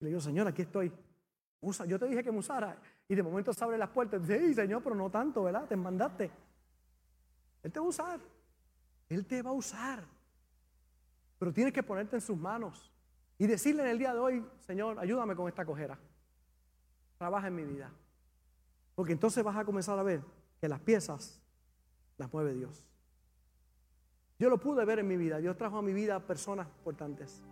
Y 0.00 0.04
le 0.04 0.10
digo, 0.10 0.20
Señor, 0.20 0.48
aquí 0.48 0.62
estoy. 0.62 0.92
Usa, 1.60 1.86
yo 1.86 2.00
te 2.00 2.06
dije 2.06 2.24
que 2.24 2.32
me 2.32 2.38
usara. 2.38 2.76
Y 3.06 3.14
de 3.14 3.22
momento 3.22 3.52
se 3.52 3.62
abre 3.62 3.78
las 3.78 3.90
puertas 3.90 4.20
y 4.22 4.26
sí, 4.26 4.54
Señor, 4.54 4.82
pero 4.82 4.96
no 4.96 5.10
tanto, 5.10 5.44
¿verdad? 5.44 5.66
Te 5.68 5.76
mandaste. 5.76 6.28
Él 7.62 7.70
te 7.70 7.78
va 7.78 7.86
a 7.86 7.88
usar. 7.88 8.20
Él 9.08 9.24
te 9.26 9.42
va 9.42 9.50
a 9.50 9.54
usar. 9.54 10.04
Pero 11.38 11.52
tienes 11.52 11.72
que 11.72 11.84
ponerte 11.84 12.16
en 12.16 12.20
sus 12.20 12.36
manos 12.36 12.91
y 13.42 13.46
decirle 13.48 13.82
en 13.82 13.88
el 13.88 13.98
día 13.98 14.14
de 14.14 14.20
hoy, 14.20 14.46
Señor, 14.60 15.00
ayúdame 15.00 15.34
con 15.34 15.48
esta 15.48 15.64
cojera. 15.64 15.98
Trabaja 17.18 17.48
en 17.48 17.56
mi 17.56 17.64
vida. 17.64 17.90
Porque 18.94 19.10
entonces 19.10 19.42
vas 19.42 19.56
a 19.56 19.64
comenzar 19.64 19.98
a 19.98 20.04
ver 20.04 20.22
que 20.60 20.68
las 20.68 20.78
piezas 20.78 21.42
las 22.18 22.32
mueve 22.32 22.54
Dios. 22.54 22.84
Yo 24.38 24.48
lo 24.48 24.58
pude 24.58 24.84
ver 24.84 25.00
en 25.00 25.08
mi 25.08 25.16
vida. 25.16 25.38
Dios 25.38 25.56
trajo 25.56 25.78
a 25.78 25.82
mi 25.82 25.92
vida 25.92 26.20
personas 26.20 26.68
importantes. 26.68 27.42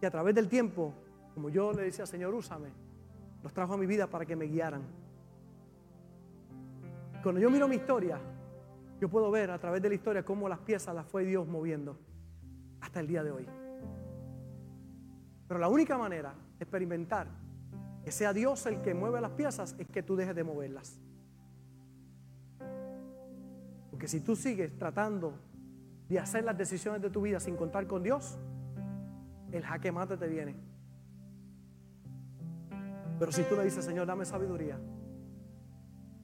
Y 0.00 0.06
a 0.06 0.10
través 0.12 0.36
del 0.36 0.48
tiempo, 0.48 0.94
como 1.34 1.50
yo 1.50 1.72
le 1.72 1.82
decía, 1.82 2.06
Señor, 2.06 2.32
úsame, 2.32 2.68
los 3.42 3.52
trajo 3.52 3.74
a 3.74 3.76
mi 3.76 3.86
vida 3.86 4.06
para 4.06 4.24
que 4.24 4.36
me 4.36 4.44
guiaran. 4.44 4.82
Cuando 7.24 7.40
yo 7.40 7.50
miro 7.50 7.66
mi 7.66 7.74
historia, 7.74 8.20
yo 9.00 9.08
puedo 9.08 9.32
ver 9.32 9.50
a 9.50 9.58
través 9.58 9.82
de 9.82 9.88
la 9.88 9.96
historia 9.96 10.24
cómo 10.24 10.48
las 10.48 10.60
piezas 10.60 10.94
las 10.94 11.06
fue 11.06 11.24
Dios 11.24 11.44
moviendo 11.48 11.98
hasta 12.80 13.00
el 13.00 13.08
día 13.08 13.24
de 13.24 13.32
hoy. 13.32 13.59
Pero 15.50 15.58
la 15.58 15.68
única 15.68 15.98
manera 15.98 16.32
de 16.58 16.62
experimentar 16.62 17.26
que 18.04 18.12
sea 18.12 18.32
Dios 18.32 18.64
el 18.66 18.82
que 18.82 18.94
mueve 18.94 19.20
las 19.20 19.32
piezas 19.32 19.74
es 19.80 19.88
que 19.88 20.00
tú 20.00 20.14
dejes 20.14 20.36
de 20.36 20.44
moverlas. 20.44 20.96
Porque 23.90 24.06
si 24.06 24.20
tú 24.20 24.36
sigues 24.36 24.78
tratando 24.78 25.34
de 26.08 26.20
hacer 26.20 26.44
las 26.44 26.56
decisiones 26.56 27.02
de 27.02 27.10
tu 27.10 27.22
vida 27.22 27.40
sin 27.40 27.56
contar 27.56 27.88
con 27.88 28.04
Dios, 28.04 28.38
el 29.50 29.64
jaque 29.64 29.90
mate 29.90 30.16
te 30.16 30.28
viene. 30.28 30.54
Pero 33.18 33.32
si 33.32 33.42
tú 33.42 33.56
le 33.56 33.64
dices, 33.64 33.84
Señor, 33.84 34.06
dame 34.06 34.24
sabiduría, 34.24 34.78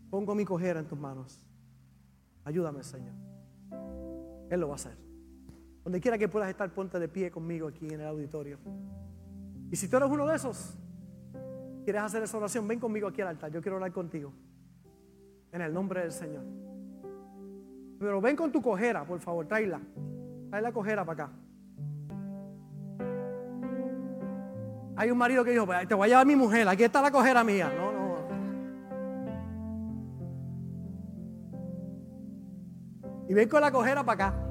pongo 0.08 0.36
mi 0.36 0.44
cojera 0.44 0.78
en 0.78 0.86
tus 0.86 1.00
manos, 1.00 1.42
ayúdame, 2.44 2.84
Señor. 2.84 3.16
Él 4.50 4.60
lo 4.60 4.68
va 4.68 4.74
a 4.74 4.76
hacer. 4.76 4.96
Donde 5.82 6.00
quiera 6.00 6.16
que 6.16 6.28
puedas 6.28 6.48
estar, 6.48 6.72
ponte 6.72 7.00
de 7.00 7.08
pie 7.08 7.32
conmigo 7.32 7.66
aquí 7.66 7.88
en 7.88 8.00
el 8.02 8.06
auditorio. 8.06 8.60
Y 9.70 9.76
si 9.76 9.88
tú 9.88 9.96
eres 9.96 10.08
uno 10.08 10.26
de 10.26 10.36
esos, 10.36 10.76
quieres 11.84 12.02
hacer 12.02 12.22
esa 12.22 12.36
oración, 12.36 12.66
ven 12.68 12.78
conmigo 12.78 13.08
aquí 13.08 13.20
al 13.20 13.28
altar. 13.28 13.50
Yo 13.50 13.60
quiero 13.60 13.76
hablar 13.76 13.92
contigo. 13.92 14.32
En 15.52 15.60
el 15.60 15.72
nombre 15.72 16.00
del 16.00 16.12
Señor. 16.12 16.44
Pero 17.98 18.20
ven 18.20 18.36
con 18.36 18.52
tu 18.52 18.60
cojera, 18.60 19.04
por 19.04 19.20
favor, 19.20 19.46
tráela. 19.46 19.80
Trae 20.50 20.62
la 20.62 20.72
cojera 20.72 21.04
para 21.04 21.24
acá. 21.24 21.32
Hay 24.96 25.10
un 25.10 25.18
marido 25.18 25.44
que 25.44 25.50
dijo, 25.50 25.66
te 25.86 25.94
voy 25.94 26.06
a 26.06 26.08
llevar 26.08 26.22
a 26.22 26.24
mi 26.24 26.36
mujer, 26.36 26.66
aquí 26.68 26.84
está 26.84 27.02
la 27.02 27.10
cojera 27.10 27.44
mía. 27.44 27.70
No, 27.76 27.92
no. 27.92 28.06
Y 33.28 33.34
ven 33.34 33.48
con 33.48 33.60
la 33.60 33.70
cojera 33.72 34.04
para 34.04 34.26
acá. 34.26 34.45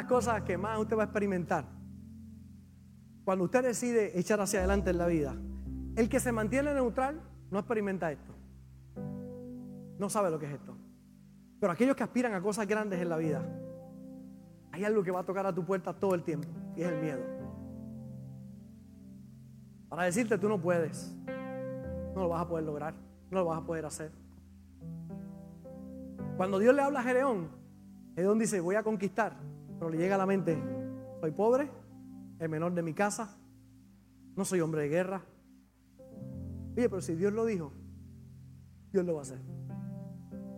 Las 0.00 0.08
cosas 0.08 0.42
que 0.42 0.56
más 0.56 0.78
usted 0.78 0.96
va 0.96 1.02
a 1.02 1.04
experimentar 1.04 1.66
cuando 3.24 3.44
usted 3.44 3.62
decide 3.62 4.18
echar 4.18 4.40
hacia 4.40 4.60
adelante 4.60 4.90
en 4.90 4.98
la 4.98 5.06
vida 5.06 5.36
el 5.96 6.08
que 6.08 6.20
se 6.20 6.32
mantiene 6.32 6.72
neutral 6.72 7.20
no 7.50 7.58
experimenta 7.58 8.10
esto. 8.10 8.32
No 9.98 10.08
sabe 10.08 10.30
lo 10.30 10.38
que 10.38 10.46
es 10.46 10.52
esto. 10.52 10.74
Pero 11.58 11.72
aquellos 11.72 11.94
que 11.94 12.02
aspiran 12.02 12.32
a 12.32 12.40
cosas 12.40 12.66
grandes 12.66 13.00
en 13.00 13.08
la 13.10 13.18
vida, 13.18 13.44
hay 14.72 14.84
algo 14.84 15.02
que 15.02 15.10
va 15.10 15.20
a 15.20 15.24
tocar 15.24 15.44
a 15.44 15.54
tu 15.54 15.64
puerta 15.64 15.92
todo 15.92 16.14
el 16.14 16.22
tiempo 16.22 16.48
y 16.74 16.82
es 16.82 16.88
el 16.88 16.98
miedo. 17.02 17.20
Para 19.90 20.04
decirte 20.04 20.38
tú 20.38 20.48
no 20.48 20.58
puedes, 20.58 21.14
no 22.14 22.22
lo 22.22 22.28
vas 22.30 22.40
a 22.40 22.48
poder 22.48 22.64
lograr, 22.64 22.94
no 23.30 23.38
lo 23.40 23.44
vas 23.44 23.58
a 23.60 23.66
poder 23.66 23.84
hacer. 23.84 24.12
Cuando 26.38 26.58
Dios 26.58 26.74
le 26.74 26.80
habla 26.80 27.00
a 27.00 27.02
Gedeón, 27.02 27.48
Gedeón 28.14 28.38
dice, 28.38 28.60
voy 28.60 28.76
a 28.76 28.82
conquistar, 28.82 29.49
pero 29.80 29.90
le 29.90 29.98
llega 29.98 30.14
a 30.14 30.18
la 30.18 30.26
mente, 30.26 30.56
soy 31.20 31.32
pobre, 31.32 31.68
el 32.38 32.48
menor 32.48 32.72
de 32.74 32.82
mi 32.82 32.94
casa, 32.94 33.36
no 34.36 34.44
soy 34.44 34.60
hombre 34.60 34.82
de 34.82 34.88
guerra, 34.88 35.24
Oye, 36.76 36.88
pero 36.88 37.00
si 37.00 37.14
Dios 37.14 37.32
lo 37.32 37.44
dijo, 37.44 37.72
Dios 38.92 39.04
lo 39.04 39.14
va 39.14 39.20
a 39.20 39.22
hacer. 39.22 39.40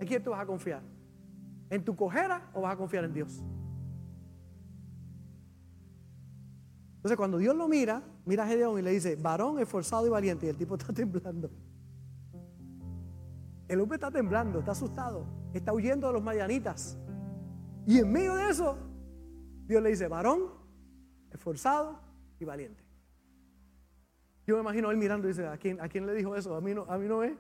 ¿En 0.01 0.07
quién 0.07 0.23
tú 0.23 0.31
vas 0.31 0.41
a 0.41 0.47
confiar? 0.47 0.83
¿En 1.71 1.85
tu 1.85 1.97
cojera 1.97 2.51
o 2.55 2.61
vas 2.61 2.75
a 2.75 2.77
confiar 2.77 3.05
en 3.05 3.15
Dios? 3.15 3.43
Entonces, 6.97 7.17
cuando 7.17 7.39
Dios 7.39 7.57
lo 7.57 7.67
mira, 7.67 8.03
mira 8.27 8.45
a 8.45 8.47
Gedeón 8.47 8.79
y 8.79 8.83
le 8.83 8.91
dice, 8.91 9.17
varón 9.17 9.59
esforzado 9.59 10.07
y 10.07 10.11
valiente, 10.11 10.47
y 10.47 10.49
el 10.51 10.57
tipo 10.57 10.75
está 10.77 10.93
temblando. 10.93 11.51
El 13.69 13.81
hombre 13.81 13.97
está 13.97 14.11
temblando, 14.11 14.59
está 14.59 14.73
asustado, 14.73 15.25
está 15.55 15.73
huyendo 15.73 16.07
de 16.07 16.13
los 16.13 16.23
madianitas. 16.23 16.99
Y 17.87 17.99
en 17.99 18.13
medio 18.13 18.35
de 18.35 18.51
eso, 18.51 18.77
Dios 19.67 19.83
le 19.83 19.91
dice, 19.91 20.09
varón 20.09 20.63
esforzado 21.31 21.99
y 22.39 22.45
valiente. 22.45 22.83
Yo 24.47 24.57
me 24.57 24.63
imagino 24.63 24.91
él 24.91 24.97
mirando 24.97 25.29
y 25.29 25.31
dice, 25.31 25.47
¿a 25.47 25.57
quién, 25.57 25.81
¿a 25.81 25.89
quién 25.89 26.07
le 26.07 26.15
dijo 26.15 26.35
eso? 26.37 26.55
A 26.55 26.61
mí 26.61 26.75
no, 26.75 26.85
a 26.89 26.99
mí 26.99 27.07
no 27.07 27.23
es. 27.23 27.33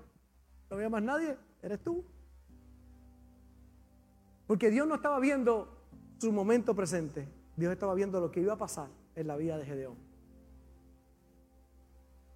No 0.71 0.77
había 0.77 0.89
más 0.89 1.03
nadie, 1.03 1.37
eres 1.61 1.81
tú. 1.81 2.05
Porque 4.47 4.71
Dios 4.71 4.87
no 4.87 4.95
estaba 4.95 5.19
viendo 5.19 5.69
su 6.19 6.33
momento 6.33 6.75
presente, 6.75 7.29
Dios 7.57 7.73
estaba 7.73 7.95
viendo 7.95 8.21
lo 8.21 8.31
que 8.31 8.41
iba 8.41 8.53
a 8.53 8.59
pasar 8.59 8.89
en 9.15 9.27
la 9.27 9.37
vida 9.37 9.59
de 9.59 9.65
Gedeón. 9.65 9.97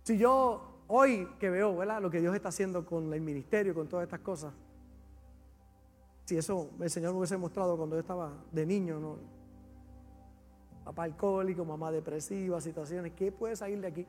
Si 0.02 0.18
yo 0.18 0.82
hoy 0.88 1.28
que 1.38 1.50
veo 1.50 1.76
¿verdad? 1.76 2.00
lo 2.00 2.10
que 2.10 2.20
Dios 2.20 2.34
está 2.34 2.48
haciendo 2.48 2.84
con 2.84 3.12
el 3.12 3.20
ministerio, 3.20 3.74
con 3.74 3.88
todas 3.88 4.04
estas 4.04 4.20
cosas, 4.20 4.52
si 6.24 6.36
eso 6.36 6.70
el 6.80 6.90
Señor 6.90 7.12
me 7.12 7.18
hubiese 7.18 7.36
mostrado 7.36 7.76
cuando 7.76 7.96
yo 7.96 8.00
estaba 8.00 8.32
de 8.50 8.66
niño, 8.66 8.98
¿no? 8.98 9.35
Papá 10.86 11.02
alcohólico, 11.02 11.64
mamá 11.64 11.90
depresiva, 11.90 12.60
situaciones, 12.60 13.12
¿qué 13.14 13.32
puede 13.32 13.56
salir 13.56 13.80
de 13.80 13.88
aquí? 13.88 14.06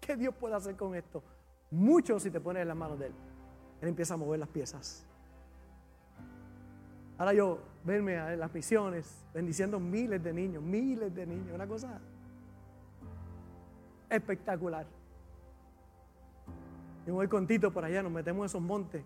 ¿Qué 0.00 0.16
Dios 0.16 0.34
puede 0.34 0.56
hacer 0.56 0.74
con 0.74 0.96
esto? 0.96 1.22
Mucho 1.70 2.18
si 2.18 2.28
te 2.28 2.40
pones 2.40 2.62
en 2.62 2.68
las 2.68 2.76
manos 2.76 2.98
de 2.98 3.06
Él. 3.06 3.12
Él 3.80 3.88
empieza 3.88 4.14
a 4.14 4.16
mover 4.16 4.40
las 4.40 4.48
piezas. 4.48 5.06
Ahora 7.18 7.32
yo 7.34 7.60
verme 7.84 8.16
en 8.16 8.40
las 8.40 8.52
misiones, 8.52 9.24
bendiciendo 9.32 9.78
miles 9.78 10.20
de 10.24 10.32
niños, 10.32 10.60
miles 10.60 11.14
de 11.14 11.24
niños, 11.24 11.54
una 11.54 11.68
cosa 11.68 12.00
espectacular. 14.10 14.86
Yo 17.06 17.14
voy 17.14 17.28
con 17.28 17.46
Tito 17.46 17.72
por 17.72 17.84
allá, 17.84 18.02
nos 18.02 18.10
metemos 18.10 18.40
en 18.42 18.46
esos 18.46 18.60
montes. 18.60 19.04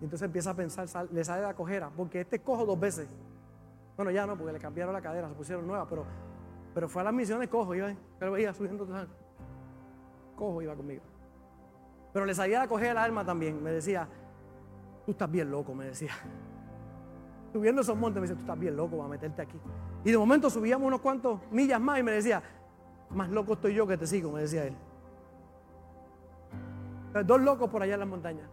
Y 0.00 0.04
entonces 0.04 0.26
empieza 0.26 0.50
a 0.50 0.54
pensar, 0.54 0.88
le 1.12 1.24
sale 1.24 1.42
la 1.42 1.54
cojera, 1.54 1.92
porque 1.96 2.22
este 2.22 2.40
cojo 2.40 2.66
dos 2.66 2.80
veces. 2.80 3.08
Bueno, 3.96 4.10
ya 4.10 4.26
no, 4.26 4.36
porque 4.36 4.52
le 4.52 4.58
cambiaron 4.58 4.94
la 4.94 5.00
cadera, 5.00 5.28
se 5.28 5.34
pusieron 5.34 5.66
nuevas, 5.66 5.86
pero, 5.88 6.04
pero 6.74 6.88
fue 6.88 7.02
a 7.02 7.04
las 7.06 7.14
misiones 7.14 7.48
cojo, 7.48 7.74
iba, 7.74 7.92
pero 8.18 8.36
iba 8.38 8.52
subiendo, 8.54 8.86
cojo 10.36 10.62
iba 10.62 10.74
conmigo. 10.74 11.02
Pero 12.12 12.26
le 12.26 12.34
salía 12.34 12.60
la 12.60 12.68
cojera 12.68 12.92
el 12.92 12.98
alma 12.98 13.24
también, 13.24 13.62
me 13.62 13.70
decía, 13.70 14.08
tú 15.04 15.12
estás 15.12 15.30
bien 15.30 15.50
loco, 15.50 15.74
me 15.74 15.86
decía. 15.86 16.12
Subiendo 17.52 17.82
esos 17.82 17.96
montes 17.96 18.20
me 18.20 18.22
decía, 18.22 18.36
tú 18.36 18.42
estás 18.42 18.58
bien 18.58 18.76
loco, 18.76 18.96
va 18.96 19.04
a 19.04 19.08
meterte 19.08 19.42
aquí. 19.42 19.60
Y 20.04 20.10
de 20.10 20.16
momento 20.16 20.48
subíamos 20.48 20.86
unos 20.86 21.00
cuantos 21.00 21.40
millas 21.50 21.80
más 21.80 21.98
y 21.98 22.02
me 22.02 22.12
decía, 22.12 22.42
más 23.10 23.28
loco 23.28 23.52
estoy 23.54 23.74
yo 23.74 23.86
que 23.86 23.98
te 23.98 24.06
sigo, 24.06 24.32
me 24.32 24.40
decía 24.40 24.64
él. 24.64 24.74
Dos 27.26 27.40
locos 27.42 27.68
por 27.68 27.82
allá 27.82 27.94
en 27.94 28.00
las 28.00 28.08
montañas. 28.08 28.48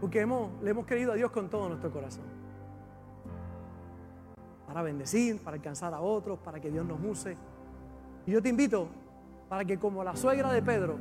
Porque 0.00 0.20
hemos, 0.20 0.50
le 0.62 0.70
hemos 0.70 0.86
querido 0.86 1.12
a 1.12 1.14
Dios 1.16 1.32
con 1.32 1.50
todo 1.50 1.68
nuestro 1.68 1.90
corazón. 1.90 2.41
Para 4.72 4.82
bendecir, 4.82 5.38
para 5.38 5.56
alcanzar 5.56 5.92
a 5.92 6.00
otros, 6.00 6.38
para 6.38 6.58
que 6.58 6.70
Dios 6.70 6.86
nos 6.86 6.98
use. 7.04 7.36
Y 8.26 8.30
yo 8.30 8.40
te 8.40 8.48
invito 8.48 8.88
para 9.48 9.64
que 9.64 9.78
como 9.78 10.02
la 10.02 10.16
suegra 10.16 10.50
de 10.50 10.62
Pedro, 10.62 10.96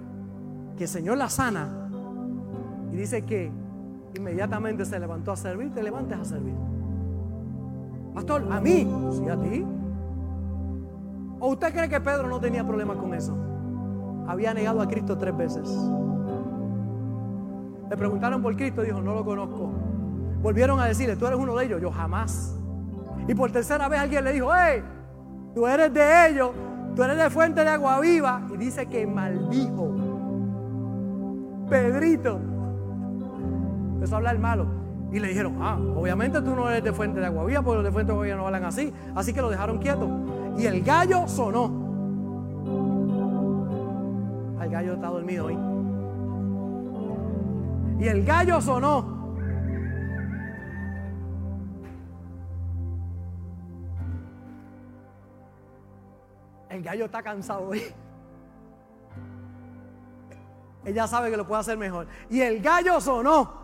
que 0.78 0.84
el 0.84 0.90
Señor 0.90 1.18
la 1.18 1.30
sana, 1.30 1.88
y 2.92 2.98
dice 2.98 3.22
que 3.22 3.50
inmediatamente 4.18 4.84
se 4.84 5.00
levantó 5.00 5.32
a 5.32 5.38
servir, 5.38 5.74
te 5.74 5.82
levantes 5.82 6.18
a 6.18 6.26
servir. 6.26 6.56
Pastor, 8.14 8.46
a 8.52 8.60
mí, 8.60 8.86
sí 9.14 9.30
a 9.30 9.38
ti. 9.38 9.66
¿O 11.40 11.48
usted 11.52 11.72
cree 11.72 11.88
que 11.88 12.02
Pedro 12.02 12.28
no 12.28 12.42
tenía 12.42 12.68
problemas 12.68 12.98
con 12.98 13.14
eso? 13.14 13.38
había 14.28 14.54
negado 14.54 14.82
a 14.82 14.88
Cristo 14.88 15.18
tres 15.18 15.36
veces. 15.36 15.70
Le 17.90 17.98
preguntaron 17.98 18.42
por 18.42 18.56
Cristo, 18.56 18.82
dijo, 18.82 19.02
no 19.02 19.14
lo 19.14 19.26
conozco. 19.26 19.72
Volvieron 20.42 20.80
a 20.80 20.86
decirle, 20.86 21.16
tú 21.16 21.26
eres 21.26 21.38
uno 21.38 21.56
de 21.56 21.66
ellos, 21.66 21.82
yo 21.82 21.92
jamás. 21.92 22.58
Y 23.28 23.36
por 23.36 23.52
tercera 23.52 23.88
vez 23.88 24.00
alguien 24.00 24.24
le 24.24 24.34
dijo, 24.34 24.50
hey, 24.54 24.84
tú 25.54 25.68
eres 25.68 25.94
de 25.94 26.30
ellos, 26.30 26.52
tú 26.96 27.04
eres 27.04 27.18
de 27.18 27.30
fuente 27.30 27.64
de 27.64 27.70
agua 27.70 28.00
viva. 28.00 28.42
Y 28.54 28.58
dice 28.58 28.88
que 28.88 29.06
maldijo. 29.06 29.96
Pedrito. 31.70 32.40
Empezó 33.94 34.16
a 34.16 34.18
hablar 34.18 34.40
malo. 34.40 34.66
Y 35.12 35.20
le 35.20 35.28
dijeron, 35.28 35.58
ah, 35.62 35.78
obviamente 35.96 36.42
tú 36.42 36.56
no 36.56 36.70
eres 36.70 36.84
de 36.84 36.94
fuente 36.94 37.20
de 37.20 37.26
agua 37.26 37.46
viva, 37.46 37.62
porque 37.62 37.78
los 37.78 37.86
de 37.86 37.92
fuente 37.92 38.12
de 38.12 38.14
agua 38.14 38.26
viva 38.26 38.38
no 38.38 38.46
hablan 38.46 38.66
así. 38.66 38.94
Así 39.14 39.34
que 39.34 39.42
lo 39.42 39.50
dejaron 39.50 39.80
quieto. 39.80 40.10
Y 40.58 40.66
el 40.66 40.82
gallo 40.84 41.28
sonó 41.28 41.82
gallo 44.72 44.94
está 44.94 45.08
dormido 45.08 45.46
hoy. 45.46 45.58
Y 48.00 48.08
el 48.08 48.26
gallo 48.26 48.62
sonó. 48.62 49.21
El 56.72 56.82
gallo 56.82 57.06
está 57.06 57.22
cansado 57.22 57.68
hoy. 57.68 57.84
Ella 60.86 61.06
sabe 61.06 61.30
que 61.30 61.36
lo 61.36 61.46
puede 61.46 61.60
hacer 61.60 61.78
mejor. 61.78 62.08
Y 62.30 62.40
el 62.40 62.62
gallo 62.62 63.02
sonó. 63.02 63.60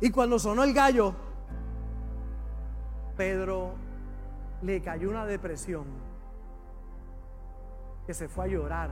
Y 0.00 0.10
cuando 0.10 0.38
sonó 0.38 0.64
el 0.64 0.74
gallo, 0.74 1.14
Pedro 3.16 3.74
le 4.62 4.82
cayó 4.82 5.08
una 5.08 5.24
depresión 5.24 5.84
que 8.04 8.12
se 8.12 8.28
fue 8.28 8.46
a 8.46 8.48
llorar. 8.48 8.90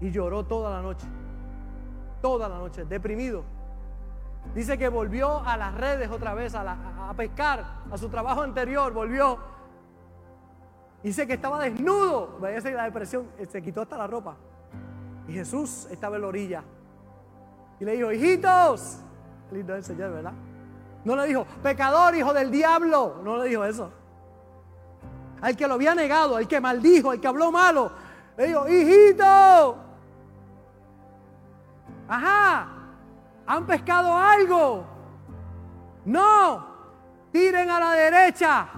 Y 0.00 0.12
lloró 0.12 0.44
toda 0.46 0.70
la 0.70 0.80
noche. 0.80 1.08
Toda 2.22 2.48
la 2.48 2.58
noche, 2.58 2.84
deprimido. 2.84 3.42
Dice 4.54 4.76
que 4.76 4.88
volvió 4.88 5.40
a 5.46 5.56
las 5.56 5.74
redes 5.74 6.10
otra 6.10 6.34
vez, 6.34 6.54
a, 6.54 7.14
pescar, 7.16 7.64
a 7.90 7.96
su 7.96 8.08
trabajo 8.08 8.42
anterior, 8.42 8.92
volvió. 8.92 9.38
Dice 11.02 11.26
que 11.26 11.34
estaba 11.34 11.62
desnudo. 11.62 12.38
A 12.42 12.70
la 12.70 12.84
depresión, 12.84 13.28
eh, 13.38 13.46
se 13.46 13.62
quitó 13.62 13.82
hasta 13.82 13.96
la 13.96 14.06
ropa. 14.06 14.36
Y 15.28 15.32
Jesús 15.32 15.86
estaba 15.90 16.16
en 16.16 16.22
la 16.22 16.28
orilla. 16.28 16.64
Y 17.78 17.84
le 17.84 17.92
dijo, 17.92 18.10
hijitos. 18.10 18.98
Lindo 19.52 19.74
el 19.74 19.84
Señor, 19.84 20.12
¿verdad? 20.12 20.32
No 21.04 21.16
le 21.16 21.26
dijo, 21.26 21.46
pecador, 21.62 22.14
hijo 22.16 22.32
del 22.34 22.50
diablo. 22.50 23.20
No 23.22 23.36
le 23.38 23.48
dijo 23.48 23.64
eso. 23.64 23.90
Al 25.40 25.56
que 25.56 25.66
lo 25.66 25.74
había 25.74 25.94
negado, 25.94 26.36
al 26.36 26.48
que 26.48 26.60
maldijo, 26.60 27.12
al 27.12 27.20
que 27.20 27.28
habló 27.28 27.52
malo. 27.52 27.92
Le 28.36 28.48
dijo, 28.48 28.68
hijito. 28.68 29.76
Ajá. 32.08 32.79
¿Han 33.50 33.66
pescado 33.66 34.16
algo? 34.16 34.84
No. 36.04 36.66
Tiren 37.32 37.68
a 37.68 37.80
la 37.80 37.92
derecha. 37.94 38.68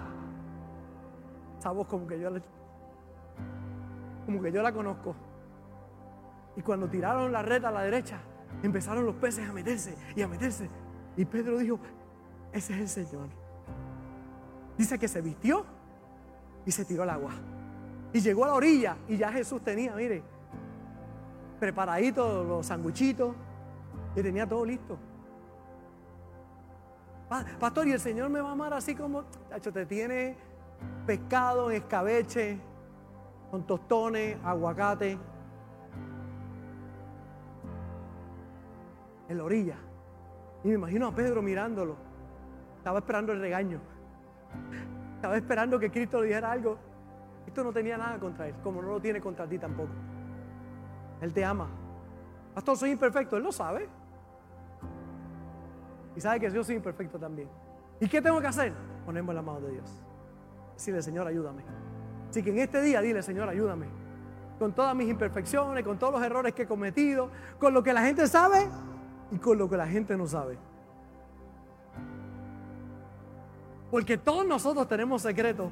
Esa 1.59 1.70
voz 1.73 1.87
como 1.87 2.07
que 2.07 2.18
yo 2.18 2.31
la, 2.31 2.41
como 4.25 4.41
que 4.41 4.51
yo 4.51 4.62
la 4.62 4.73
conozco. 4.73 5.14
Y 6.57 6.62
cuando 6.62 6.89
tiraron 6.89 7.31
la 7.31 7.43
red 7.43 7.62
a 7.66 7.70
la 7.70 7.83
derecha, 7.83 8.18
empezaron 8.62 9.05
los 9.05 9.14
peces 9.16 9.47
a 9.47 9.53
meterse 9.53 9.95
y 10.16 10.23
a 10.23 10.29
meterse. 10.29 10.70
Y 11.18 11.27
Pedro 11.27 11.59
dijo, 11.59 11.79
ese 12.51 12.73
es 12.73 12.81
el 12.81 12.89
Señor. 12.89 13.29
Dice 14.79 14.99
que 14.99 15.07
se 15.07 15.20
vistió 15.20 15.66
y 16.64 16.70
se 16.70 16.87
tiró 16.87 17.03
al 17.03 17.11
agua. 17.11 17.33
Y 18.14 18.20
llegó 18.20 18.45
a 18.45 18.49
la 18.49 18.55
orilla 18.55 18.97
y 19.07 19.18
ya 19.18 19.31
Jesús 19.33 19.61
tenía, 19.61 19.95
mire, 19.97 20.23
preparadito 21.61 22.43
los 22.43 22.64
sanguchitos 22.64 23.37
y 24.15 24.23
tenía 24.23 24.47
todo 24.47 24.65
listo. 24.65 24.99
Pastor, 27.59 27.89
y 27.89 27.93
el 27.93 28.01
Señor 28.01 28.29
me 28.29 28.41
va 28.41 28.51
a 28.51 28.53
amar 28.53 28.75
así 28.75 28.95
como, 28.95 29.25
te 29.25 29.87
tiene 29.87 30.37
pescado 31.07 31.71
en 31.71 31.79
escabeche, 31.79 32.61
con 33.51 33.67
tostones, 33.67 34.37
aguacate, 34.45 35.19
en 39.29 39.39
la 39.39 39.45
orilla. 39.45 39.77
Y 40.63 40.69
me 40.69 40.75
imagino 40.75 41.09
a 41.09 41.15
Pedro 41.15 41.41
mirándolo. 41.41 41.97
Estaba 42.79 42.99
esperando 42.99 43.33
el 43.33 43.41
regaño. 43.41 43.81
Estaba 45.17 45.37
esperando 45.37 45.79
que 45.79 45.91
Cristo 45.91 46.21
le 46.21 46.27
dijera 46.29 46.53
algo. 46.53 46.77
Esto 47.47 47.65
no 47.65 47.73
tenía 47.73 47.97
nada 47.97 48.19
contra 48.19 48.49
él, 48.49 48.55
como 48.63 48.83
no 48.83 48.89
lo 48.89 49.01
tiene 49.01 49.21
contra 49.21 49.47
ti 49.47 49.59
tampoco. 49.59 49.93
Él 51.21 51.33
te 51.33 51.45
ama. 51.45 51.69
Pastor, 52.55 52.77
soy 52.77 52.91
imperfecto. 52.91 53.37
Él 53.37 53.43
lo 53.43 53.53
sabe. 53.53 53.89
Y 56.15 56.21
sabe 56.21 56.41
que 56.41 56.51
yo 56.51 56.63
soy 56.63 56.77
imperfecto 56.77 57.19
también. 57.19 57.49
¿Y 58.01 58.09
qué 58.09 58.21
tengo 58.21 58.41
que 58.41 58.47
hacer? 58.47 58.73
Ponemos 59.05 59.31
en 59.31 59.37
la 59.37 59.43
mano 59.43 59.61
de 59.61 59.73
Dios. 59.73 60.03
Decirle, 60.75 61.03
Señor, 61.03 61.27
ayúdame. 61.27 61.63
Así 62.29 62.43
que 62.43 62.51
en 62.51 62.59
este 62.59 62.81
día 62.83 63.01
dile, 63.01 63.23
Señor, 63.23 63.49
ayúdame. 63.49 63.87
Con 64.59 64.73
todas 64.73 64.95
mis 64.95 65.09
imperfecciones, 65.09 65.85
con 65.85 65.99
todos 65.99 66.15
los 66.15 66.23
errores 66.23 66.55
que 66.55 66.63
he 66.63 66.67
cometido, 66.67 67.31
con 67.59 67.75
lo 67.75 67.83
que 67.83 67.93
la 67.93 68.03
gente 68.03 68.27
sabe 68.27 68.69
y 69.31 69.39
con 69.39 69.59
lo 69.59 69.69
que 69.69 69.77
la 69.77 69.87
gente 69.87 70.17
no 70.17 70.27
sabe. 70.27 70.59
Porque 73.91 74.17
todos 74.17 74.47
nosotros 74.47 74.89
tenemos 74.89 75.23
secretos 75.23 75.71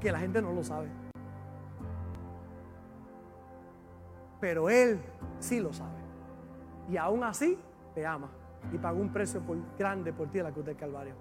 que 0.00 0.12
la 0.12 0.18
gente 0.18 0.40
no 0.40 0.52
lo 0.52 0.64
sabe. 0.64 0.88
Pero 4.40 4.70
Él 4.70 5.00
sí 5.38 5.60
lo 5.60 5.72
sabe. 5.72 5.98
Y 6.88 6.96
aún 6.96 7.22
así 7.24 7.58
te 7.94 8.06
ama. 8.06 8.30
Y 8.72 8.78
pagó 8.78 9.00
un 9.00 9.12
precio 9.12 9.42
grande 9.78 10.12
por 10.12 10.30
ti 10.30 10.38
en 10.38 10.44
la 10.44 10.52
cruz 10.52 10.66
del 10.66 10.76
Calvario. 10.76 11.14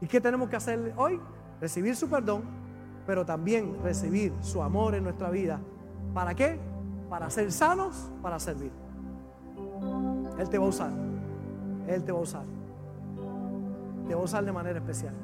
¿Y 0.00 0.06
qué 0.06 0.20
tenemos 0.20 0.48
que 0.48 0.56
hacer 0.56 0.94
hoy? 0.96 1.20
Recibir 1.60 1.96
su 1.96 2.08
perdón, 2.08 2.42
pero 3.06 3.24
también 3.24 3.82
recibir 3.82 4.32
su 4.40 4.62
amor 4.62 4.94
en 4.94 5.04
nuestra 5.04 5.30
vida. 5.30 5.60
¿Para 6.14 6.34
qué? 6.34 6.58
para 7.08 7.30
ser 7.30 7.50
sanos, 7.52 8.10
para 8.22 8.38
servir. 8.38 8.70
Él 10.38 10.48
te 10.48 10.58
va 10.58 10.66
a 10.66 10.68
usar. 10.68 10.92
Él 11.88 12.04
te 12.04 12.12
va 12.12 12.18
a 12.18 12.22
usar. 12.22 12.44
Te 14.06 14.14
va 14.14 14.20
a 14.20 14.24
usar 14.24 14.44
de 14.44 14.52
manera 14.52 14.78
especial. 14.78 15.14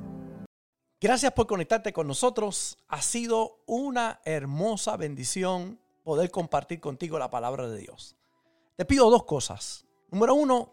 Gracias 1.00 1.32
por 1.32 1.46
conectarte 1.46 1.92
con 1.92 2.06
nosotros. 2.06 2.78
Ha 2.88 3.02
sido 3.02 3.58
una 3.66 4.20
hermosa 4.24 4.96
bendición 4.96 5.78
poder 6.02 6.30
compartir 6.30 6.80
contigo 6.80 7.18
la 7.18 7.30
palabra 7.30 7.68
de 7.68 7.78
Dios. 7.78 8.16
Te 8.76 8.84
pido 8.84 9.10
dos 9.10 9.24
cosas. 9.24 9.86
Número 10.10 10.34
uno, 10.34 10.72